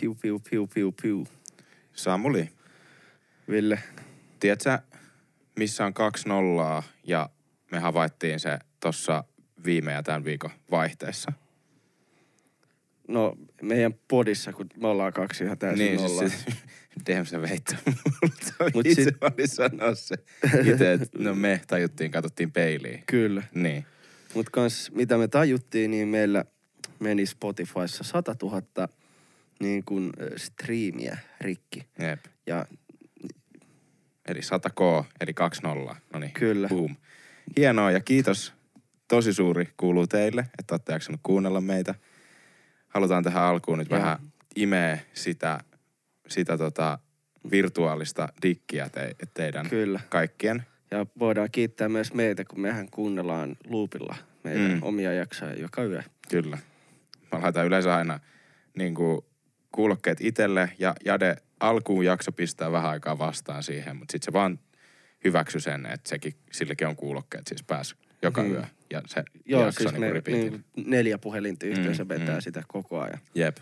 Piu, 0.00 0.14
piu, 0.14 0.38
piu, 0.50 0.66
piu, 0.66 0.92
piu. 1.02 1.26
Samuli, 1.92 2.48
Ville, 3.50 3.78
tiedätkö, 4.40 4.78
missä 5.58 5.86
on 5.86 5.94
kaksi 5.94 6.28
nollaa 6.28 6.82
ja 7.04 7.30
me 7.72 7.78
havaittiin 7.78 8.40
se 8.40 8.58
tuossa 8.80 9.24
viime 9.64 9.92
ja 9.92 10.02
tämän 10.02 10.24
viikon 10.24 10.50
vaihteessa? 10.70 11.32
no 13.08 13.36
meidän 13.62 13.94
podissa, 14.08 14.52
kun 14.52 14.66
me 14.76 14.88
ollaan 14.88 15.12
kaksi 15.12 15.44
ihan 15.44 15.58
täysin 15.58 15.86
niin, 15.86 15.96
nollaa. 16.02 16.28
siis 16.28 16.46
Dem 17.06 17.24
se 17.26 17.38
multa. 17.42 18.70
Mut 18.74 18.86
Itse 18.86 19.04
sit- 19.04 19.20
mä 19.20 19.30
olin 19.38 19.48
sanoa 19.48 19.94
se 19.94 20.14
itse, 20.72 20.92
että 20.92 21.18
no 21.18 21.34
me 21.34 21.60
tajuttiin, 21.66 22.10
katsottiin 22.10 22.52
peiliin. 22.52 23.02
Kyllä. 23.06 23.42
Niin. 23.54 23.86
Mutta 24.34 24.50
kans 24.50 24.90
mitä 24.94 25.18
me 25.18 25.28
tajuttiin, 25.28 25.90
niin 25.90 26.08
meillä 26.08 26.44
meni 27.00 27.26
Spotifyssa 27.26 28.04
100 28.04 28.34
000 28.42 28.88
niin 29.60 29.84
kuin 29.84 30.12
striimiä 30.36 31.18
rikki. 31.40 31.86
Jep. 31.98 32.24
Ja 32.46 32.66
Eli 34.28 34.40
100K, 34.40 35.04
eli 35.20 35.34
2 35.34 35.62
nollaa. 35.62 35.96
No 36.12 36.18
niin, 36.18 36.32
Kyllä. 36.32 36.68
boom. 36.68 36.96
Hienoa 37.56 37.90
ja 37.90 38.00
kiitos. 38.00 38.52
Tosi 39.08 39.32
suuri 39.32 39.68
kuuluu 39.76 40.06
teille, 40.06 40.46
että 40.58 40.74
olette 40.74 40.92
jaksanut 40.92 41.20
kuunnella 41.22 41.60
meitä. 41.60 41.94
Halutaan 42.88 43.24
tähän 43.24 43.42
alkuun 43.42 43.78
nyt 43.78 43.90
Joo. 43.90 44.00
vähän 44.00 44.18
imeä 44.56 44.98
sitä, 45.14 45.60
sitä 46.28 46.58
tota 46.58 46.98
virtuaalista 47.50 48.28
dikkiä 48.42 48.88
te, 48.88 49.16
teidän 49.34 49.68
kyllä. 49.68 50.00
kaikkien. 50.08 50.62
Ja 50.90 51.06
voidaan 51.18 51.48
kiittää 51.52 51.88
myös 51.88 52.14
meitä, 52.14 52.44
kun 52.44 52.60
mehän 52.60 52.88
kuunnellaan 52.90 53.56
loopilla 53.68 54.16
meidän 54.44 54.70
mm. 54.70 54.78
omia 54.82 55.12
jaksoja 55.12 55.54
joka 55.54 55.84
yö. 55.84 56.02
Kyllä. 56.30 56.58
Mä 57.32 57.42
laitan 57.42 57.66
yleensä 57.66 57.96
aina 57.96 58.20
niin 58.76 58.94
kuin, 58.94 59.20
kuulokkeet 59.76 60.18
itselle 60.20 60.70
ja 60.78 60.94
Jade 61.04 61.36
alkuun 61.60 62.04
jakso 62.04 62.32
pistää 62.32 62.72
vähän 62.72 62.90
aikaa 62.90 63.18
vastaan 63.18 63.62
siihen, 63.62 63.96
mutta 63.96 64.12
sitten 64.12 64.24
se 64.24 64.32
vaan 64.32 64.58
hyväksy 65.24 65.60
sen, 65.60 65.86
että 65.86 66.08
sekin, 66.08 66.32
sillekin 66.52 66.86
on 66.86 66.96
kuulokkeet 66.96 67.46
siis 67.46 67.62
pääs 67.62 67.96
joka 68.22 68.42
Mm. 68.42 68.52
yö. 68.52 68.62
Ja 68.90 69.02
se 69.06 69.24
Joo, 69.44 69.64
jakso 69.64 69.80
siis 69.80 69.92
niin 69.92 70.14
me 70.14 70.22
niin 70.26 70.64
neljä 70.76 71.18
puhelinta 71.18 71.66
yhteensä 71.66 72.04
Mm, 72.04 72.08
vetää 72.08 72.34
mm. 72.34 72.40
sitä 72.40 72.62
koko 72.68 73.00
ajan. 73.00 73.18
Jep. 73.34 73.56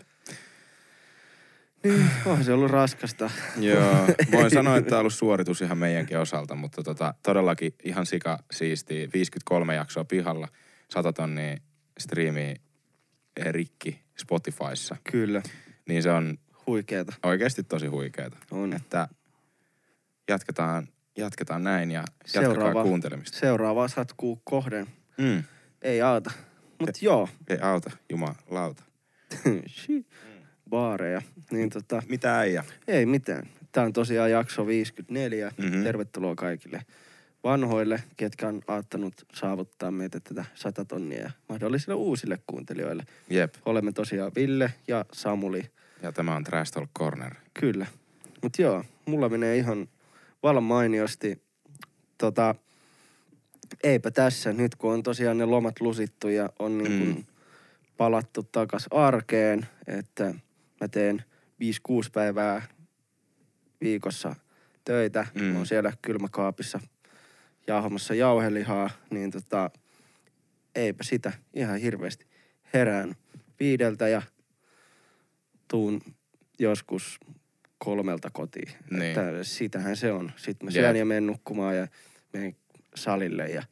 Niin, 1.83 2.09
on 2.25 2.43
se 2.43 2.53
ollut 2.53 2.71
raskasta. 2.71 3.29
Joo, 3.59 4.07
voin 4.31 4.51
sanoa, 4.51 4.77
että 4.77 4.89
tämä 4.89 4.97
on 4.97 5.01
ollut 5.01 5.13
suoritus 5.13 5.61
ihan 5.61 5.77
meidänkin 5.77 6.19
osalta, 6.19 6.55
mutta 6.55 6.83
tota, 6.83 7.13
todellakin 7.23 7.75
ihan 7.83 8.05
sika 8.05 8.39
siistiä. 8.51 9.07
53 9.13 9.75
jaksoa 9.75 10.05
pihalla, 10.05 10.47
100 10.89 11.13
tonnia 11.13 11.57
striimiä 11.99 12.55
eh, 13.37 13.45
rikki 13.45 13.99
Spotifyssa. 14.17 14.95
Kyllä, 15.11 15.41
Niin 15.89 16.03
se 16.03 16.11
on 16.11 16.37
huikeeta. 16.67 17.13
oikeasti 17.23 17.63
tosi 17.63 17.87
huikeeta. 17.87 18.37
On. 18.51 18.73
Että 18.73 19.07
jatketaan, 20.29 20.87
jatketaan 21.17 21.63
näin 21.63 21.91
ja 21.91 21.99
jatkakaa 22.33 22.53
Seuraava. 22.53 22.83
kuuntelemista. 22.83 23.37
Seuraava 23.37 23.87
satkuu 23.87 24.41
kohden. 24.43 24.87
Mm. 25.17 25.43
Ei 25.81 26.01
auta. 26.01 26.31
Mut 26.79 27.01
joo, 27.01 27.29
Ei 27.49 27.59
auta, 27.59 27.91
jumalauta. 28.09 28.83
Baareja. 30.69 31.21
Niin 31.51 31.69
tota, 31.69 32.03
Mitä 32.09 32.39
äijä? 32.39 32.63
ei 32.87 33.05
mitään. 33.05 33.49
Tää 33.71 33.83
on 33.83 33.93
tosiaan 33.93 34.31
jakso 34.31 34.67
54. 34.67 35.51
Mhm. 35.57 35.65
Mm-hmm. 35.67 35.83
Tervetuloa 35.83 36.35
kaikille 36.35 36.81
vanhoille, 37.45 38.03
ketkä 38.17 38.47
on 38.47 38.61
aattanut 38.67 39.13
saavuttaa 39.33 39.91
meitä 39.91 40.19
tätä 40.19 40.45
100 40.55 40.85
tonnia 40.85 41.21
ja 41.21 41.31
mahdollisille 41.49 41.93
uusille 41.93 42.39
kuuntelijoille. 42.47 43.03
Jep. 43.29 43.53
Olemme 43.65 43.91
tosiaan 43.91 44.31
Ville 44.35 44.73
ja 44.87 45.05
Samuli. 45.13 45.69
Ja 46.01 46.11
tämä 46.11 46.35
on 46.35 46.43
Trash 46.43 46.71
Talk 46.73 46.89
Corner. 46.97 47.35
Kyllä. 47.53 47.85
Mut 48.43 48.59
joo, 48.59 48.83
mulla 49.05 49.29
menee 49.29 49.57
ihan 49.57 49.87
vallan 50.43 50.63
mainiosti. 50.63 51.41
Tota, 52.17 52.55
eipä 53.83 54.11
tässä, 54.11 54.53
nyt 54.53 54.75
kun 54.75 54.93
on 54.93 55.03
tosiaan 55.03 55.37
ne 55.37 55.45
lomat 55.45 55.81
lusittu 55.81 56.27
ja 56.27 56.49
on 56.59 56.77
niin 56.77 57.15
Mm. 57.15 57.23
palattu 57.97 58.43
takas 58.43 58.87
arkeen, 58.91 59.65
että 59.87 60.23
mä 60.81 60.87
teen 60.87 61.23
5-6 61.59 62.09
päivää 62.13 62.61
viikossa 63.81 64.35
töitä. 64.85 65.27
Mm. 65.33 65.43
Mä 65.43 65.57
oon 65.57 65.65
siellä 65.67 65.93
kylmäkaapissa 66.01 66.79
jauhamassa 67.67 68.13
jauhelihaa, 68.13 68.89
niin 69.09 69.31
tota, 69.31 69.71
eipä 70.75 71.03
sitä 71.03 71.33
ihan 71.53 71.77
hirveästi. 71.77 72.25
Herään 72.73 73.15
viideltä 73.59 74.07
ja 74.07 74.21
tuun 75.67 76.01
joskus 76.59 77.19
kolmelta 77.77 78.29
kotiin. 78.33 78.71
Niin. 78.89 79.03
Että 79.03 79.43
sitähän 79.43 79.97
se 79.97 80.11
on. 80.11 80.31
Sitten 80.35 80.65
mä 80.65 80.71
Jep. 80.71 80.83
syön 80.83 80.95
ja 80.95 81.05
menen 81.05 81.27
nukkumaan 81.27 81.77
ja 81.77 81.87
menen 82.33 82.55
salille 82.95 83.47
ja 83.47 83.63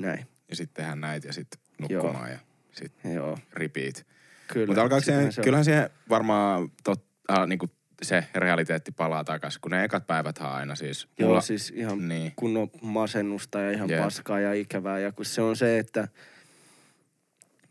näin. 0.00 0.26
Ja 0.48 0.56
sitten 0.56 0.74
tehdään 0.74 1.00
näitä 1.00 1.26
ja 1.26 1.32
sitten 1.32 1.60
nukkumaan 1.78 2.30
ja 2.30 2.38
sitten 2.72 3.14
Joo, 3.14 3.38
repeat. 3.52 4.06
kyllä. 4.48 4.66
Mutta 4.66 4.82
alkaako 4.82 5.04
siihen, 5.04 5.32
se 5.32 5.42
kyllähän 5.42 5.64
siihen 5.64 5.90
varmaan 6.08 6.70
tot, 6.84 7.04
äh, 7.30 7.46
niinku 7.46 7.68
se 8.02 8.24
realiteetti 8.34 8.92
palaa 8.92 9.24
takaisin, 9.24 9.60
kun 9.60 9.70
ne 9.70 9.84
ekat 9.84 10.06
päivät 10.06 10.38
on 10.38 10.46
aina 10.46 10.74
siis. 10.74 11.08
Joo, 11.18 11.28
mulla- 11.28 11.40
siis 11.40 11.70
ihan 11.76 12.08
Niin. 12.08 12.32
kunnon 12.36 12.70
masennusta 12.82 13.60
ja 13.60 13.70
ihan 13.70 13.88
Jep. 13.90 14.00
paskaa 14.02 14.40
ja 14.40 14.52
ikävää. 14.54 14.98
Ja 14.98 15.12
kun 15.12 15.24
se 15.24 15.42
on 15.42 15.56
se, 15.56 15.78
että 15.78 16.08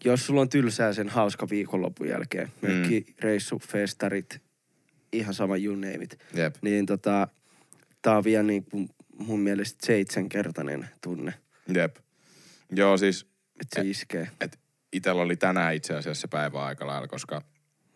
jos 0.06 0.26
sulla 0.26 0.42
on 0.42 0.50
tylsää 0.50 0.94
sen 0.94 1.10
hauska 1.10 1.50
viikonlopun 1.50 2.08
jälkeen, 2.08 2.52
Mm. 2.62 2.68
mökki, 2.72 3.06
reissu, 3.20 3.60
festarit, 3.60 4.42
ihan 5.14 5.34
sama 5.34 5.58
you 5.58 5.76
name 5.76 5.94
it, 6.04 6.20
Jep. 6.34 6.56
niin 6.62 6.86
tota, 6.86 7.28
tää 8.02 8.18
on 8.18 8.24
vielä 8.24 8.44
niin 8.44 8.66
kuin 8.66 8.90
mun 9.18 9.40
mielestä 9.40 9.86
seitsemänkertainen 9.86 10.90
tunne, 11.02 11.34
Jep. 11.74 11.96
Joo, 12.72 12.98
siis 12.98 13.22
että 13.62 13.76
se 13.76 13.82
Eh. 13.82 13.88
iskee. 13.88 14.28
et 14.42 14.60
itellä 14.94 15.22
oli 15.22 15.36
tänään 15.36 15.76
itse 15.76 15.94
asiassa 15.96 16.22
se 16.22 16.28
päivä 16.28 16.66
aika 16.66 16.88
lailla, 16.88 17.08
koska 17.08 17.42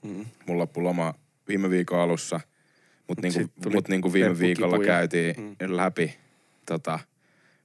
Mm. 0.04 0.26
mulla 0.48 0.62
loppui 0.62 0.84
loma 0.84 1.14
viime 1.48 1.70
viikon 1.70 2.00
alussa. 2.00 2.40
Mutta 3.08 3.28
Mut 3.28 3.34
niinku, 3.36 3.54
sit 3.64 3.74
mut 3.74 3.88
niinku 3.88 4.14
viime 4.14 4.40
viikolla 4.40 4.80
käytiin 4.86 5.36
Mm. 5.38 5.56
läpi 5.78 6.18
tota, 6.66 7.00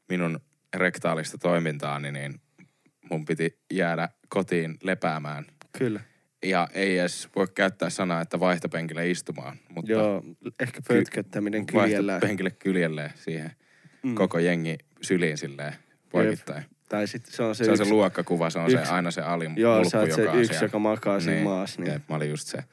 minun 0.08 0.40
rektaalista 0.76 1.38
toimintaani, 1.38 2.12
niin 2.12 2.40
mun 3.10 3.24
piti 3.24 3.58
jäädä 3.72 4.08
kotiin 4.28 4.76
lepäämään. 4.82 5.44
Kyllä. 5.78 6.00
Ja 6.44 6.68
ei 6.74 6.98
edes 6.98 7.28
voi 7.36 7.46
käyttää 7.54 7.90
sanaa, 7.90 8.20
että 8.20 8.40
vaihtopenkille 8.40 9.10
istumaan. 9.10 9.56
Mutta 9.68 9.92
Joo, 9.92 10.22
ehkä 10.60 10.80
pötköttäminen 10.88 11.66
kyljellään. 11.66 12.06
vaihtopenkille 12.14 12.50
kyljelleen 12.50 13.10
siihen 13.14 13.50
Mm. 14.02 14.14
koko 14.14 14.38
jengi 14.38 14.78
syliin 15.02 15.38
silleen 15.38 15.74
poikittain. 16.10 16.64
Tai 16.88 17.06
sitten 17.08 17.32
se 17.32 17.42
on 17.42 17.54
se, 17.54 17.64
Se 17.64 17.70
on 17.70 17.74
yksi, 17.74 17.84
se 17.84 17.90
luokkakuva, 17.90 18.50
se 18.50 18.58
on 18.58 18.70
se 18.70 18.76
yksi- 18.76 18.92
aina 18.92 19.10
se 19.10 19.20
alin 19.22 19.52
Joo, 19.56 19.84
sä 19.84 19.98
oot 20.00 20.12
se 20.12 20.20
joka 20.22 20.32
on 20.32 20.38
yksi, 20.38 20.48
siellä. 20.48 20.64
joka 20.66 20.78
makaa 20.78 21.20
siinä 21.20 21.34
Niin, 21.34 21.44
maassa. 21.44 21.82
Niin. 21.82 21.92
Jep, 21.92 22.02
mä 22.08 22.16
olin 22.16 22.30
just 22.30 22.48
se 22.48 22.64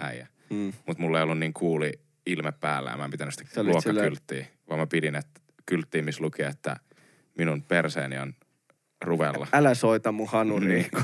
äijä. 0.00 0.26
Mm. 0.50 0.72
Mutta 0.86 1.02
mulla 1.02 1.18
ei 1.18 1.22
ollut 1.24 1.38
niin 1.38 1.52
kuuli 1.54 1.92
ilme 2.26 2.52
päällä 2.52 2.90
ja 2.90 2.96
mä 2.96 3.04
en 3.04 3.10
pitänyt 3.10 3.34
sitä 3.34 3.62
luokkakylttiä, 3.62 4.46
vaan 4.68 4.80
mä 4.80 4.86
pidin 4.86 5.14
että 5.14 5.40
kylttiä, 5.66 6.02
missä 6.02 6.24
luki, 6.24 6.42
että 6.42 6.76
minun 7.38 7.62
perseeni 7.62 8.18
on 8.18 8.34
ruvella. 9.04 9.46
Älä 9.52 9.74
soita 9.74 10.12
mun 10.12 10.28
hanuri. 10.28 10.66
Niin. 10.68 10.86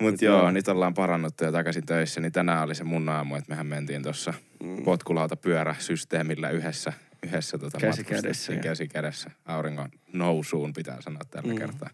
Mutta 0.00 0.12
Mut 0.12 0.22
joo, 0.22 0.38
joo. 0.38 0.50
nyt 0.50 0.68
ollaan 0.68 0.94
parannuttu 0.94 1.44
ja 1.44 1.52
takaisin 1.52 1.86
töissä, 1.86 2.20
niin 2.20 2.32
tänään 2.32 2.62
oli 2.64 2.74
se 2.74 2.84
mun 2.84 3.08
aamu, 3.08 3.34
että 3.36 3.50
mehän 3.50 3.66
mentiin 3.66 4.02
tuossa 4.02 4.34
Mm. 4.62 4.82
potkulauta 4.84 5.36
pyöräsysteemillä 5.36 6.50
yhdessä, 6.50 6.92
yhdessä 7.26 7.58
tota 7.58 7.78
Käsi 7.78 8.04
kädessä, 8.04 8.52
ja- 8.52 8.60
käsi 8.60 8.88
kädessä. 8.88 9.30
Auringon 9.44 9.88
nousuun 10.12 10.72
pitää 10.72 11.00
sanoa 11.00 11.20
tällä 11.30 11.52
Mm. 11.52 11.58
kertaa. 11.58 11.90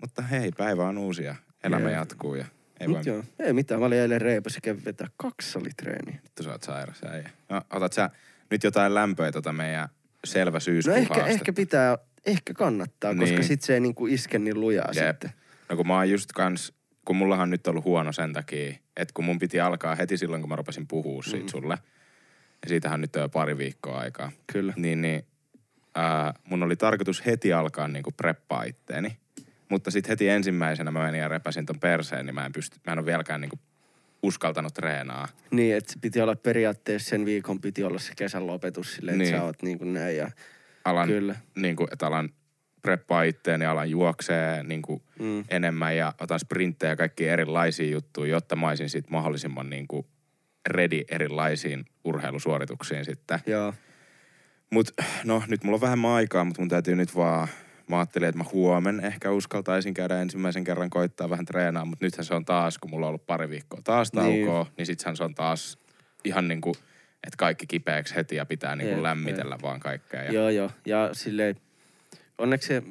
Mutta 0.00 0.22
hei, 0.22 0.52
päivä 0.56 0.88
on 0.88 0.98
uusi 0.98 1.24
ja 1.24 1.34
elämä 1.64 1.88
Jep. 1.90 1.98
jatkuu 1.98 2.34
ja 2.34 2.44
ei 2.82 2.88
Mut 2.88 3.06
joo, 3.06 3.24
ei 3.38 3.52
mitään. 3.52 3.80
Mä 3.80 3.86
olin 3.86 3.98
eilen 3.98 4.20
reipas 4.20 4.54
ja 4.54 4.60
kävin 4.60 4.84
vetää 4.84 5.08
kaksi 5.16 5.50
salitreeniä. 5.52 6.18
vittu 6.24 6.42
sä 6.42 6.50
oot 6.50 6.62
sairas 6.62 7.00
äijä. 7.04 7.30
No, 7.48 7.62
otat 7.70 7.92
sä 7.92 8.10
nyt 8.50 8.64
jotain 8.64 8.94
lämpöä 8.94 9.32
tota 9.32 9.52
meidän 9.52 9.88
selvä 10.24 10.56
No 10.56 10.60
syyskuun 10.60 10.96
ehkä, 10.98 11.14
haastetta? 11.14 11.34
ehkä 11.34 11.52
pitää, 11.52 11.98
ehkä 12.26 12.54
kannattaa, 12.54 13.14
koska 13.14 13.34
Niin. 13.36 13.44
sit 13.44 13.62
se 13.62 13.74
ei 13.74 13.80
niinku 13.80 14.06
iske 14.06 14.38
niin 14.38 14.60
lujaa 14.60 14.88
Jep. 14.94 15.06
sitten. 15.12 15.30
No 15.68 15.76
kun 15.76 15.86
mä 15.86 15.94
oon 15.96 16.10
just 16.10 16.32
kans, 16.32 16.72
kun 17.04 17.16
mullahan 17.16 17.50
nyt 17.50 17.66
ollut 17.66 17.84
huono 17.84 18.12
sen 18.12 18.32
takia, 18.32 18.68
että 18.96 19.14
kun 19.14 19.24
mun 19.24 19.38
piti 19.38 19.60
alkaa 19.60 19.94
heti 19.94 20.16
silloin, 20.16 20.42
kun 20.42 20.48
mä 20.48 20.56
rupesin 20.56 20.86
puhua 20.88 21.22
siitä 21.22 21.44
Mm. 21.44 21.48
sulle, 21.48 21.78
ja 22.62 22.68
siitähän 22.68 23.00
nyt 23.00 23.16
on 23.16 23.22
jo 23.22 23.28
pari 23.28 23.58
viikkoa 23.58 23.98
aikaa, 23.98 24.32
Kyllä. 24.52 24.72
niin, 24.76 25.02
niin 25.02 25.22
ää, 25.94 26.34
mun 26.44 26.62
oli 26.62 26.76
tarkoitus 26.76 27.26
heti 27.26 27.52
alkaa 27.52 27.88
niinku 27.88 28.10
preppaa 28.12 28.62
itteeni. 28.62 29.16
Mutta 29.72 29.90
sitten 29.90 30.08
heti 30.08 30.28
ensimmäisenä 30.28 30.90
mä 30.90 31.02
menin 31.02 31.20
ja 31.20 31.28
repäsin 31.28 31.66
ton 31.66 31.80
perseen, 31.80 32.26
niin 32.26 32.34
mä 32.34 32.46
en, 32.46 32.52
pysty, 32.52 32.80
mä 32.86 32.92
en 32.92 32.98
ole 32.98 33.06
vieläkään 33.06 33.40
niinku 33.40 33.58
uskaltanut 34.22 34.74
treenaa. 34.74 35.28
Niin, 35.50 35.76
että 35.76 35.94
piti 36.00 36.20
olla 36.20 36.36
periaatteessa 36.36 37.08
sen 37.10 37.24
viikon 37.24 37.60
piti 37.60 37.84
olla 37.84 37.98
se 37.98 38.12
kesän 38.16 38.46
lopetus 38.46 38.94
silleen, 38.94 39.20
että 39.20 39.30
Niin. 39.30 39.40
sä 39.40 39.44
oot 39.44 39.62
niin 39.62 39.78
kuin 39.78 39.94
näin 39.94 40.16
ja 40.16 40.30
Alan, 40.84 41.08
kyllä. 41.08 41.34
niinku, 41.56 41.86
että 41.92 42.06
alan 42.06 42.30
preppaa 42.82 43.22
itteeni, 43.22 43.66
alan 43.66 43.90
juoksee 43.90 44.62
niin 44.62 44.82
kuin 44.82 45.02
Mm. 45.18 45.44
enemmän 45.48 45.96
ja 45.96 46.14
otan 46.20 46.40
sprinttejä 46.40 46.92
ja 46.92 46.96
kaikki 46.96 47.28
erilaisia 47.28 47.90
juttuja, 47.90 48.30
jotta 48.30 48.56
mä 48.56 48.68
olisin 48.68 48.90
sit 48.90 49.10
mahdollisimman 49.10 49.70
niin 49.70 49.88
kuin 49.88 50.06
ready 50.68 51.00
erilaisiin 51.08 51.84
urheilusuorituksiin 52.04 53.04
sitten. 53.04 53.40
Joo. 53.46 53.74
Mut 54.70 54.90
no 55.24 55.42
nyt 55.48 55.64
mulla 55.64 55.76
on 55.76 55.80
vähemmän 55.80 56.10
aikaa, 56.10 56.44
mutta 56.44 56.62
mun 56.62 56.68
täytyy 56.68 56.94
nyt 56.96 57.16
vaan, 57.16 57.48
mä 57.96 57.98
ajattelin, 57.98 58.28
että 58.28 58.38
mä 58.38 58.44
huomen 58.52 59.00
ehkä 59.04 59.30
uskaltaisin 59.30 59.94
käydä 59.94 60.22
ensimmäisen 60.22 60.64
kerran 60.64 60.90
koittaa 60.90 61.30
vähän 61.30 61.44
treenaa, 61.44 61.84
mutta 61.84 62.04
nythän 62.04 62.24
se 62.24 62.34
on 62.34 62.44
taas, 62.44 62.78
kun 62.78 62.90
mulla 62.90 63.06
on 63.06 63.08
ollut 63.08 63.26
pari 63.26 63.48
viikkoa 63.48 63.80
taas 63.84 64.12
Niin. 64.12 64.46
taukoa, 64.46 64.62
niin, 64.64 64.72
niin 64.76 64.86
sittenhän 64.86 65.16
se 65.16 65.24
on 65.24 65.34
taas 65.34 65.78
ihan 66.24 66.48
niinku, 66.48 66.72
että 67.26 67.36
kaikki 67.38 67.66
kipeäksi 67.66 68.14
heti 68.14 68.36
ja 68.36 68.46
pitää 68.46 68.76
niinku 68.76 68.94
Jep, 68.94 69.02
lämmitellä 69.02 69.58
vaan 69.62 69.80
kaikkea. 69.80 70.22
Ja, 70.22 70.32
Joo, 70.32 70.48
joo. 70.48 70.70
Ja 70.86 71.10
silleen, 71.12 71.56
onneksi 72.38 72.66
se 72.68 72.82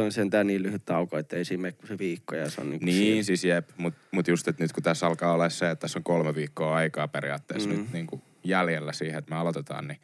on 0.00 0.12
sentään 0.12 0.46
niin 0.46 0.62
lyhyt 0.62 0.84
tauko, 0.84 1.18
että 1.18 1.36
ei 1.36 1.44
siinä 1.44 1.62
mene 1.62 1.72
kuin 1.72 1.88
se 1.88 1.98
viikko 1.98 2.34
ja 2.34 2.50
se 2.50 2.60
on 2.60 2.70
niinku 2.70 2.84
Niin, 2.86 2.96
siinä. 2.96 3.22
siis 3.22 3.44
jep, 3.44 3.68
mutta 3.76 4.00
mut 4.10 4.28
just, 4.28 4.48
että 4.48 4.64
nyt 4.64 4.72
kun 4.72 4.82
tässä 4.82 5.06
alkaa 5.06 5.32
olla 5.32 5.48
se, 5.48 5.70
että 5.70 5.80
tässä 5.80 5.98
on 5.98 6.02
kolme 6.02 6.34
viikkoa 6.34 6.74
aikaa 6.74 7.08
periaatteessa 7.08 7.68
Mm. 7.68 7.74
mm. 7.74 7.80
nyt 7.82 7.92
niinku 7.92 8.22
jäljellä 8.44 8.92
siihen, 8.92 9.18
että 9.18 9.30
me 9.34 9.36
aloitetaan, 9.40 9.88
niin 9.88 10.00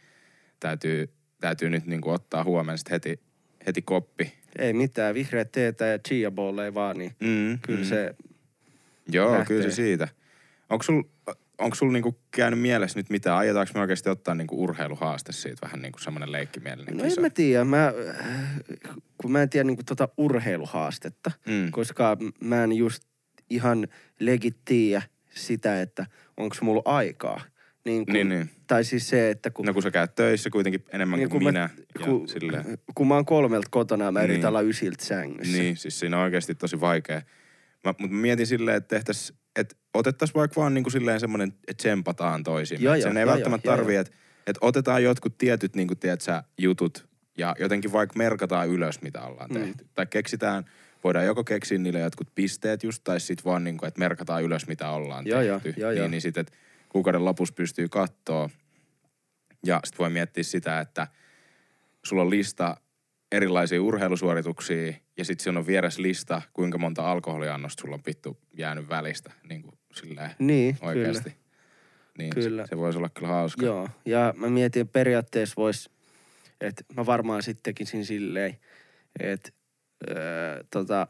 täytyy, 0.60 1.10
täytyy 1.40 1.70
nyt 1.70 1.86
niinku 1.86 2.10
ottaa 2.10 2.44
huomenna 2.44 2.76
sit 2.76 2.90
heti, 2.90 3.20
heti 3.66 3.82
koppi. 3.82 4.34
Ei 4.58 4.72
mitään, 4.72 5.14
vihreät 5.14 5.52
teetä 5.52 5.86
ja 5.86 5.98
chia 5.98 6.30
bolleja 6.30 6.74
vaan, 6.74 6.98
niin 6.98 7.12
Mm, 7.20 7.58
kyllä 7.62 7.78
mm. 7.80 7.84
se, 7.84 8.14
Joo, 9.12 9.30
lähtee. 9.32 9.46
kyllä 9.46 9.62
se 9.70 9.74
siitä. 9.74 10.08
Onko 10.70 10.82
sul, 10.82 11.02
onko 11.58 11.74
sul 11.74 11.90
niinku 11.90 12.18
käynyt 12.30 12.60
mielessä 12.60 12.98
nyt 12.98 13.10
mitään? 13.10 13.36
Aiotaanko 13.38 13.72
me 13.74 13.80
oikeasti 13.80 14.08
ottaa 14.10 14.34
niinku 14.34 14.62
urheiluhaaste 14.62 15.32
siitä 15.32 15.58
vähän 15.66 15.82
niinku 15.82 15.98
semmoinen 15.98 16.32
leikkimielinen 16.32 16.96
no 16.96 17.04
kisa? 17.04 17.16
en 17.20 17.22
mä 17.22 17.30
tiedä, 17.30 17.64
mä, 17.64 17.92
kun 19.18 19.32
mä 19.32 19.42
en 19.42 19.50
tiedä 19.50 19.64
niinku 19.64 19.82
tota 19.86 20.08
urheiluhaastetta, 20.16 21.30
Mm. 21.46 21.70
koska 21.70 22.16
mä 22.40 22.64
en 22.64 22.72
just 22.72 23.02
ihan 23.50 23.88
legit 24.20 24.56
tiedä 24.64 25.02
sitä, 25.30 25.80
että 25.82 26.06
onko 26.36 26.56
mulla 26.62 26.82
aikaa. 26.84 27.40
Niin, 27.88 28.06
kun, 28.06 28.12
Niin, 28.12 28.28
niin. 28.28 28.50
Tai 28.66 28.84
siis 28.84 29.08
se, 29.08 29.30
että 29.30 29.50
kun, 29.50 29.66
No 29.66 29.72
kun 29.74 29.82
sä 29.82 29.90
käyt 29.90 30.14
töissä 30.14 30.50
kuitenkin 30.50 30.84
enemmän 30.92 31.18
Niin, 31.18 31.28
kuin 31.30 31.38
kun 31.38 31.44
mä- 31.44 31.50
minä. 31.52 31.70
ja 32.00 32.06
kun, 32.06 32.28
silleen. 32.28 32.78
kun 32.94 33.08
mä 33.08 33.14
oon 33.14 33.24
kolmelta 33.24 33.68
kotona 33.70 34.04
ja 34.04 34.12
mä 34.12 34.22
yritän 34.22 34.38
Niin. 34.40 34.46
olla 34.46 34.60
ysiltä 34.60 35.04
sängyssä. 35.04 35.56
Niin, 35.58 35.76
siis 35.76 35.98
siinä 36.00 36.16
on 36.16 36.22
oikeasti 36.22 36.54
tosi 36.54 36.80
vaikea. 36.80 37.16
Mä, 37.84 37.94
mutta 37.98 38.14
mä 38.14 38.20
mietin 38.20 38.46
silleen, 38.46 38.76
että 38.76 38.88
tehtäis, 38.96 39.32
että 39.56 39.76
otettaisiin 39.94 40.34
vaikka 40.34 40.60
vaan 40.60 40.74
niinku 40.74 40.90
silleen 40.90 41.20
semmoinen, 41.20 41.48
että 41.68 41.74
tsempataan 41.82 42.44
toisiin. 42.44 42.82
Joo, 42.82 42.94
Et 42.94 43.02
Sen 43.02 43.16
ei 43.16 43.22
joo, 43.24 43.32
välttämättä 43.32 43.68
joo, 43.68 43.76
tarvii, 43.76 43.96
että 43.96 44.12
että 44.46 44.58
otetaan 44.62 45.02
jotkut 45.04 45.38
tietyt 45.38 45.76
niinku, 45.76 45.94
tiedät 45.94 46.20
sä, 46.20 46.42
jutut 46.58 47.08
ja 47.38 47.54
jotenkin 47.58 47.92
vaikka 47.92 48.18
merkataan 48.18 48.68
ylös, 48.68 49.02
mitä 49.02 49.22
ollaan 49.22 49.50
Mm. 49.50 49.60
tehty. 49.60 49.86
Tai 49.94 50.06
keksitään, 50.06 50.64
voidaan 51.04 51.24
joko 51.26 51.44
keksiä 51.44 51.78
niille 51.78 51.98
jotkut 52.00 52.28
pisteet 52.34 52.82
just, 52.82 53.04
tai 53.04 53.20
sitten 53.20 53.44
vaan 53.44 53.64
niinku, 53.64 53.86
että 53.86 53.98
merkataan 53.98 54.42
ylös, 54.42 54.66
mitä 54.66 54.90
ollaan 54.90 55.26
Joo, 55.26 55.40
joo, 55.42 55.60
tehty. 55.60 55.80
joo, 55.80 55.90
niin, 55.90 55.98
joo. 55.98 56.08
niin 56.08 56.20
sitten, 56.20 56.40
että 56.40 56.52
kuukauden 56.98 57.24
lopussa 57.24 57.54
pystyy 57.54 57.88
kattoo. 57.88 58.50
Ja 59.66 59.80
sitten 59.84 59.98
voi 59.98 60.10
miettiä 60.10 60.42
sitä, 60.42 60.80
että 60.80 61.06
sulla 62.04 62.22
on 62.22 62.30
lista 62.30 62.76
erilaisia 63.32 63.82
urheilusuorituksia 63.82 64.92
ja 65.16 65.24
sitten 65.24 65.44
siinä 65.44 65.58
on 65.58 65.66
vieressä 65.66 66.02
lista, 66.02 66.42
kuinka 66.52 66.78
monta 66.78 67.10
alkoholiannosta 67.10 67.80
sulla 67.80 67.94
on 67.94 68.02
vittu 68.06 68.38
jäänyt 68.52 68.88
välistä, 68.88 69.32
niin 69.48 69.62
kuin 69.62 69.78
silleen 69.94 70.30
Niin, 70.38 70.78
oikeasti. 70.80 71.36
Niin 72.18 72.34
Kyllä. 72.34 72.66
Se, 72.66 72.68
se 72.70 72.76
voisi 72.76 72.98
olla 72.98 73.08
kyllä 73.08 73.28
hauska. 73.28 73.66
Joo, 73.66 73.88
ja 74.04 74.34
mä 74.36 74.50
mietin, 74.50 74.82
että 74.82 74.92
periaatteessa 74.92 75.54
vois, 75.56 75.90
että 76.60 76.84
mä 76.96 77.06
varmaan 77.06 77.42
sitten 77.42 77.62
tekisin 77.62 78.04
silleen, 78.06 78.58
että 79.20 79.50
öö, 80.10 80.64
tota, 80.70 81.06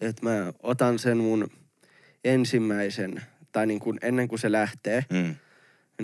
että 0.00 0.22
mä 0.22 0.52
otan 0.62 0.98
sen 0.98 1.16
mun 1.16 1.50
ensimmäisen, 2.24 3.22
tai 3.52 3.66
niin 3.66 3.80
kuin 3.80 3.98
ennen 4.02 4.28
kuin 4.28 4.38
se 4.38 4.52
lähtee, 4.52 5.04
Mm. 5.10 5.34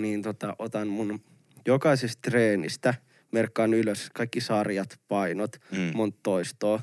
niin 0.03 0.23
tota, 0.23 0.57
otan 0.59 0.89
mun 0.89 1.21
jokaisesta 1.67 2.31
treenistä, 2.31 2.95
merkkaan 3.33 3.75
ylös 3.75 4.11
kaikki 4.15 4.41
sarjat, 4.41 5.01
painot, 5.09 5.57
Mm. 5.73 5.91
monta 5.97 6.19
toistoa, 6.23 6.81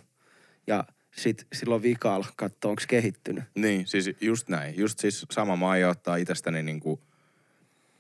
ja 0.68 0.84
sit 1.12 1.48
silloin 1.54 1.82
vikalla 1.82 2.28
katsoa, 2.36 2.70
onko 2.70 2.82
kehittynyt. 2.88 3.44
Niin, 3.56 3.88
siis 3.88 4.10
just 4.22 4.50
näin. 4.50 4.78
Just 4.78 5.00
siis 5.00 5.26
sama 5.32 5.56
mä 5.56 5.70
aion 5.70 5.92
ottaa 5.92 6.16
itsestäni 6.16 6.64
niinku 6.64 7.02